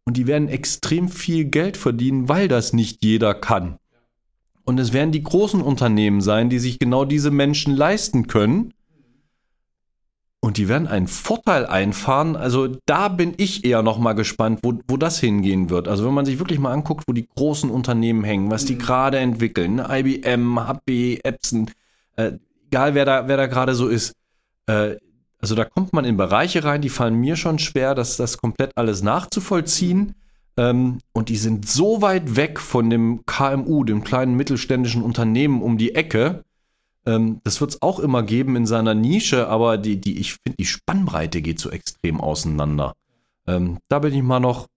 Und 0.03 0.17
die 0.17 0.25
werden 0.25 0.47
extrem 0.47 1.09
viel 1.09 1.45
Geld 1.45 1.77
verdienen, 1.77 2.29
weil 2.29 2.47
das 2.47 2.73
nicht 2.73 3.03
jeder 3.03 3.33
kann. 3.33 3.77
Und 4.67 4.81
es 4.81 4.91
werden 4.91 5.13
die 5.13 5.23
großen 5.23 5.61
Unternehmen 5.61 6.19
sein, 6.19 6.49
die 6.49 6.59
sich 6.59 6.77
genau 6.77 7.05
diese 7.05 7.31
Menschen 7.31 7.73
leisten 7.73 8.27
können. 8.27 8.73
Und 10.41 10.57
die 10.57 10.67
werden 10.67 10.89
einen 10.89 11.07
Vorteil 11.07 11.65
einfahren. 11.65 12.35
Also 12.35 12.75
da 12.85 13.07
bin 13.07 13.33
ich 13.37 13.63
eher 13.63 13.81
noch 13.81 13.97
mal 13.97 14.11
gespannt, 14.11 14.59
wo, 14.63 14.73
wo 14.89 14.97
das 14.97 15.21
hingehen 15.21 15.69
wird. 15.69 15.87
Also 15.87 16.05
wenn 16.05 16.13
man 16.13 16.25
sich 16.25 16.39
wirklich 16.39 16.59
mal 16.59 16.73
anguckt, 16.73 17.05
wo 17.07 17.13
die 17.13 17.29
großen 17.33 17.69
Unternehmen 17.69 18.25
hängen, 18.25 18.51
was 18.51 18.65
die 18.65 18.75
mhm. 18.75 18.79
gerade 18.79 19.19
entwickeln, 19.19 19.75
ne? 19.75 19.87
IBM, 19.89 20.59
HP, 20.59 21.21
Epson, 21.23 21.71
äh, 22.17 22.33
egal 22.69 22.93
wer 22.93 23.05
da, 23.05 23.27
wer 23.29 23.37
da 23.37 23.47
gerade 23.47 23.73
so 23.73 23.87
ist. 23.87 24.15
Äh, 24.65 24.97
also 25.39 25.55
da 25.55 25.63
kommt 25.63 25.93
man 25.93 26.03
in 26.03 26.17
Bereiche 26.17 26.65
rein, 26.65 26.81
die 26.81 26.89
fallen 26.89 27.15
mir 27.15 27.37
schon 27.37 27.57
schwer, 27.57 27.95
das, 27.95 28.17
das 28.17 28.37
komplett 28.37 28.73
alles 28.75 29.01
nachzuvollziehen. 29.01 30.13
Ähm, 30.57 30.99
und 31.13 31.29
die 31.29 31.37
sind 31.37 31.67
so 31.67 32.01
weit 32.01 32.35
weg 32.35 32.59
von 32.59 32.89
dem 32.89 33.25
KMU, 33.25 33.83
dem 33.83 34.03
kleinen 34.03 34.35
mittelständischen 34.35 35.03
Unternehmen 35.03 35.61
um 35.61 35.77
die 35.77 35.95
Ecke. 35.95 36.43
Ähm, 37.05 37.39
das 37.43 37.61
wird 37.61 37.71
es 37.71 37.81
auch 37.81 37.99
immer 37.99 38.23
geben 38.23 38.55
in 38.55 38.65
seiner 38.65 38.95
Nische, 38.95 39.47
aber 39.47 39.77
die, 39.77 40.01
die, 40.01 40.19
ich 40.19 40.33
finde, 40.33 40.57
die 40.57 40.65
Spannbreite 40.65 41.41
geht 41.41 41.59
so 41.59 41.69
extrem 41.69 42.19
auseinander. 42.19 42.93
Ähm, 43.45 43.77
da 43.87 43.99
bin 43.99 44.13
ich 44.13 44.23
mal 44.23 44.39
noch 44.39 44.67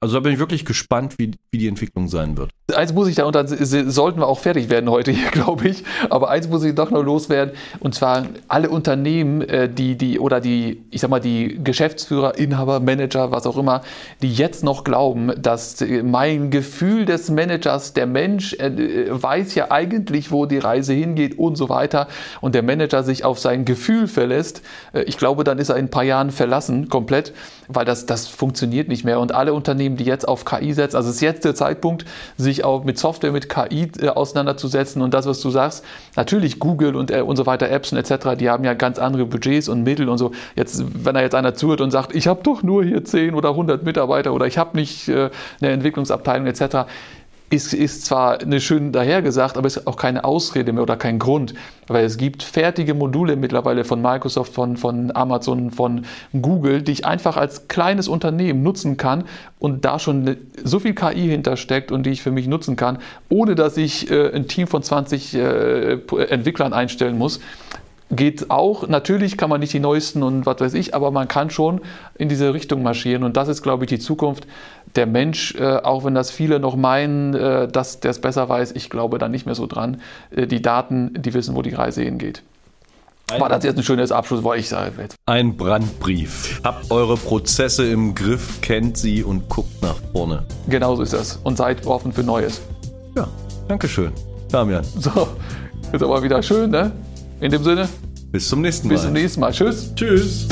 also 0.00 0.14
da 0.14 0.20
bin 0.20 0.32
ich 0.32 0.38
wirklich 0.38 0.64
gespannt, 0.64 1.14
wie, 1.18 1.32
wie 1.50 1.58
die 1.58 1.66
Entwicklung 1.66 2.06
sein 2.06 2.36
wird. 2.36 2.50
Eins 2.72 2.92
muss 2.92 3.08
ich 3.08 3.16
da, 3.16 3.24
und 3.24 3.34
dann 3.34 3.48
sollten 3.48 4.20
wir 4.20 4.28
auch 4.28 4.38
fertig 4.38 4.70
werden 4.70 4.88
heute 4.90 5.10
hier, 5.10 5.28
glaube 5.32 5.68
ich. 5.68 5.82
Aber 6.08 6.30
eins 6.30 6.48
muss 6.48 6.62
ich 6.62 6.74
doch 6.76 6.90
noch 6.90 7.02
loswerden. 7.02 7.54
Und 7.80 7.96
zwar 7.96 8.26
alle 8.46 8.70
Unternehmen, 8.70 9.40
äh, 9.42 9.68
die, 9.68 9.96
die, 9.96 10.20
oder 10.20 10.40
die, 10.40 10.84
ich 10.90 11.00
sag 11.00 11.10
mal, 11.10 11.18
die 11.18 11.58
Geschäftsführer, 11.64 12.38
Inhaber, 12.38 12.78
Manager, 12.78 13.32
was 13.32 13.44
auch 13.44 13.56
immer, 13.56 13.82
die 14.22 14.32
jetzt 14.32 14.62
noch 14.62 14.84
glauben, 14.84 15.32
dass 15.36 15.84
mein 16.04 16.50
Gefühl 16.50 17.04
des 17.04 17.28
Managers, 17.28 17.92
der 17.92 18.06
Mensch 18.06 18.54
äh, 18.54 19.06
weiß 19.10 19.56
ja 19.56 19.72
eigentlich, 19.72 20.30
wo 20.30 20.46
die 20.46 20.58
Reise 20.58 20.92
hingeht 20.92 21.38
und 21.40 21.56
so 21.56 21.68
weiter. 21.68 22.06
Und 22.40 22.54
der 22.54 22.62
Manager 22.62 23.02
sich 23.02 23.24
auf 23.24 23.40
sein 23.40 23.64
Gefühl 23.64 24.06
verlässt. 24.06 24.62
Äh, 24.92 25.02
ich 25.02 25.18
glaube, 25.18 25.42
dann 25.42 25.58
ist 25.58 25.70
er 25.70 25.76
in 25.76 25.86
ein 25.86 25.90
paar 25.90 26.04
Jahren 26.04 26.30
verlassen, 26.30 26.88
komplett, 26.88 27.32
weil 27.68 27.84
das, 27.84 28.06
das 28.06 28.26
funktioniert 28.26 28.88
nicht 28.88 29.04
mehr. 29.04 29.20
Und 29.20 29.32
alle 29.32 29.52
Unternehmen, 29.52 29.96
die 29.96 30.04
jetzt 30.04 30.26
auf 30.26 30.44
KI 30.44 30.72
setzen. 30.72 30.96
Also 30.96 31.10
es 31.10 31.16
ist 31.16 31.20
jetzt 31.20 31.44
der 31.44 31.54
Zeitpunkt, 31.54 32.04
sich 32.36 32.64
auch 32.64 32.84
mit 32.84 32.98
Software, 32.98 33.30
mit 33.30 33.48
KI 33.48 33.90
äh, 34.00 34.08
auseinanderzusetzen. 34.08 35.02
Und 35.02 35.14
das, 35.14 35.26
was 35.26 35.40
du 35.40 35.50
sagst, 35.50 35.84
natürlich 36.16 36.58
Google 36.58 36.96
und, 36.96 37.10
äh, 37.10 37.20
und 37.20 37.36
so 37.36 37.46
weiter, 37.46 37.70
Apps 37.70 37.92
und 37.92 37.98
etc., 37.98 38.36
die 38.38 38.48
haben 38.48 38.64
ja 38.64 38.74
ganz 38.74 38.98
andere 38.98 39.26
Budgets 39.26 39.68
und 39.68 39.82
Mittel 39.82 40.08
und 40.08 40.18
so. 40.18 40.32
Jetzt, 40.56 40.82
wenn 41.04 41.14
da 41.14 41.20
jetzt 41.20 41.34
einer 41.34 41.54
zuhört 41.54 41.80
und 41.80 41.90
sagt, 41.90 42.14
ich 42.14 42.26
habe 42.26 42.40
doch 42.42 42.62
nur 42.62 42.84
hier 42.84 43.04
10 43.04 43.34
oder 43.34 43.50
100 43.50 43.84
Mitarbeiter 43.84 44.32
oder 44.32 44.46
ich 44.46 44.58
habe 44.58 44.76
nicht 44.76 45.08
äh, 45.08 45.30
eine 45.60 45.70
Entwicklungsabteilung 45.70 46.46
etc., 46.46 46.86
ist, 47.50 47.72
ist 47.72 48.04
zwar 48.04 48.40
eine 48.40 48.60
schön 48.60 48.92
dahergesagt, 48.92 49.56
aber 49.56 49.66
ist 49.66 49.86
auch 49.86 49.96
keine 49.96 50.24
Ausrede 50.24 50.72
mehr 50.72 50.82
oder 50.82 50.96
kein 50.96 51.18
Grund, 51.18 51.54
weil 51.86 52.04
es 52.04 52.18
gibt 52.18 52.42
fertige 52.42 52.94
Module 52.94 53.36
mittlerweile 53.36 53.84
von 53.84 54.02
Microsoft, 54.02 54.52
von, 54.52 54.76
von 54.76 55.14
Amazon, 55.16 55.70
von 55.70 56.04
Google, 56.40 56.82
die 56.82 56.92
ich 56.92 57.06
einfach 57.06 57.36
als 57.36 57.68
kleines 57.68 58.06
Unternehmen 58.08 58.62
nutzen 58.62 58.98
kann 58.98 59.24
und 59.58 59.84
da 59.84 59.98
schon 59.98 60.36
so 60.62 60.78
viel 60.78 60.94
KI 60.94 61.28
hintersteckt 61.28 61.90
und 61.90 62.04
die 62.04 62.10
ich 62.10 62.22
für 62.22 62.30
mich 62.30 62.46
nutzen 62.46 62.76
kann, 62.76 62.98
ohne 63.30 63.54
dass 63.54 63.76
ich 63.76 64.10
äh, 64.10 64.34
ein 64.34 64.46
Team 64.46 64.66
von 64.66 64.82
20 64.82 65.34
äh, 65.34 65.92
Entwicklern 66.28 66.72
einstellen 66.72 67.16
muss 67.16 67.40
geht 68.10 68.50
auch. 68.50 68.88
Natürlich 68.88 69.36
kann 69.36 69.50
man 69.50 69.60
nicht 69.60 69.72
die 69.72 69.80
neuesten 69.80 70.22
und 70.22 70.46
was 70.46 70.60
weiß 70.60 70.74
ich, 70.74 70.94
aber 70.94 71.10
man 71.10 71.28
kann 71.28 71.50
schon 71.50 71.80
in 72.16 72.28
diese 72.28 72.54
Richtung 72.54 72.82
marschieren. 72.82 73.22
Und 73.22 73.36
das 73.36 73.48
ist, 73.48 73.62
glaube 73.62 73.84
ich, 73.84 73.88
die 73.88 73.98
Zukunft. 73.98 74.46
Der 74.96 75.06
Mensch, 75.06 75.54
äh, 75.54 75.76
auch 75.76 76.04
wenn 76.04 76.14
das 76.14 76.30
viele 76.30 76.60
noch 76.60 76.76
meinen, 76.76 77.34
äh, 77.34 77.68
dass 77.68 78.00
der 78.00 78.10
es 78.10 78.20
besser 78.20 78.48
weiß, 78.48 78.72
ich 78.72 78.90
glaube 78.90 79.18
da 79.18 79.28
nicht 79.28 79.46
mehr 79.46 79.54
so 79.54 79.66
dran. 79.66 80.00
Äh, 80.30 80.46
die 80.46 80.62
Daten, 80.62 81.12
die 81.14 81.34
wissen, 81.34 81.54
wo 81.54 81.62
die 81.62 81.74
Reise 81.74 82.02
hingeht. 82.02 82.42
Ein 83.30 83.40
War 83.42 83.50
das 83.50 83.62
jetzt 83.62 83.76
ein 83.76 83.82
schönes 83.82 84.10
Abschlusswort? 84.10 84.58
Ich 84.58 84.70
sage 84.70 84.92
jetzt. 85.02 85.16
Ein 85.26 85.56
Brandbrief. 85.56 86.62
Habt 86.64 86.90
eure 86.90 87.16
Prozesse 87.16 87.86
im 87.86 88.14
Griff, 88.14 88.62
kennt 88.62 88.96
sie 88.96 89.22
und 89.22 89.50
guckt 89.50 89.82
nach 89.82 89.96
vorne. 90.12 90.44
Genauso 90.66 91.02
ist 91.02 91.12
das. 91.12 91.38
Und 91.44 91.58
seid 91.58 91.86
offen 91.86 92.12
für 92.12 92.22
Neues. 92.22 92.62
Ja, 93.14 93.28
Dankeschön. 93.68 94.12
Damian. 94.50 94.82
So, 94.84 95.28
ist 95.92 96.02
aber 96.02 96.22
wieder 96.22 96.42
schön, 96.42 96.70
ne? 96.70 96.90
In 97.40 97.50
dem 97.50 97.62
Sinne. 97.62 97.86
Bis 98.32 98.48
zum 98.48 98.62
nächsten 98.62 98.88
Mal. 98.88 98.94
Bis 98.94 99.02
zum 99.02 99.12
nächsten 99.12 99.40
Mal. 99.40 99.52
Tschüss. 99.52 99.94
Tschüss. 99.94 100.48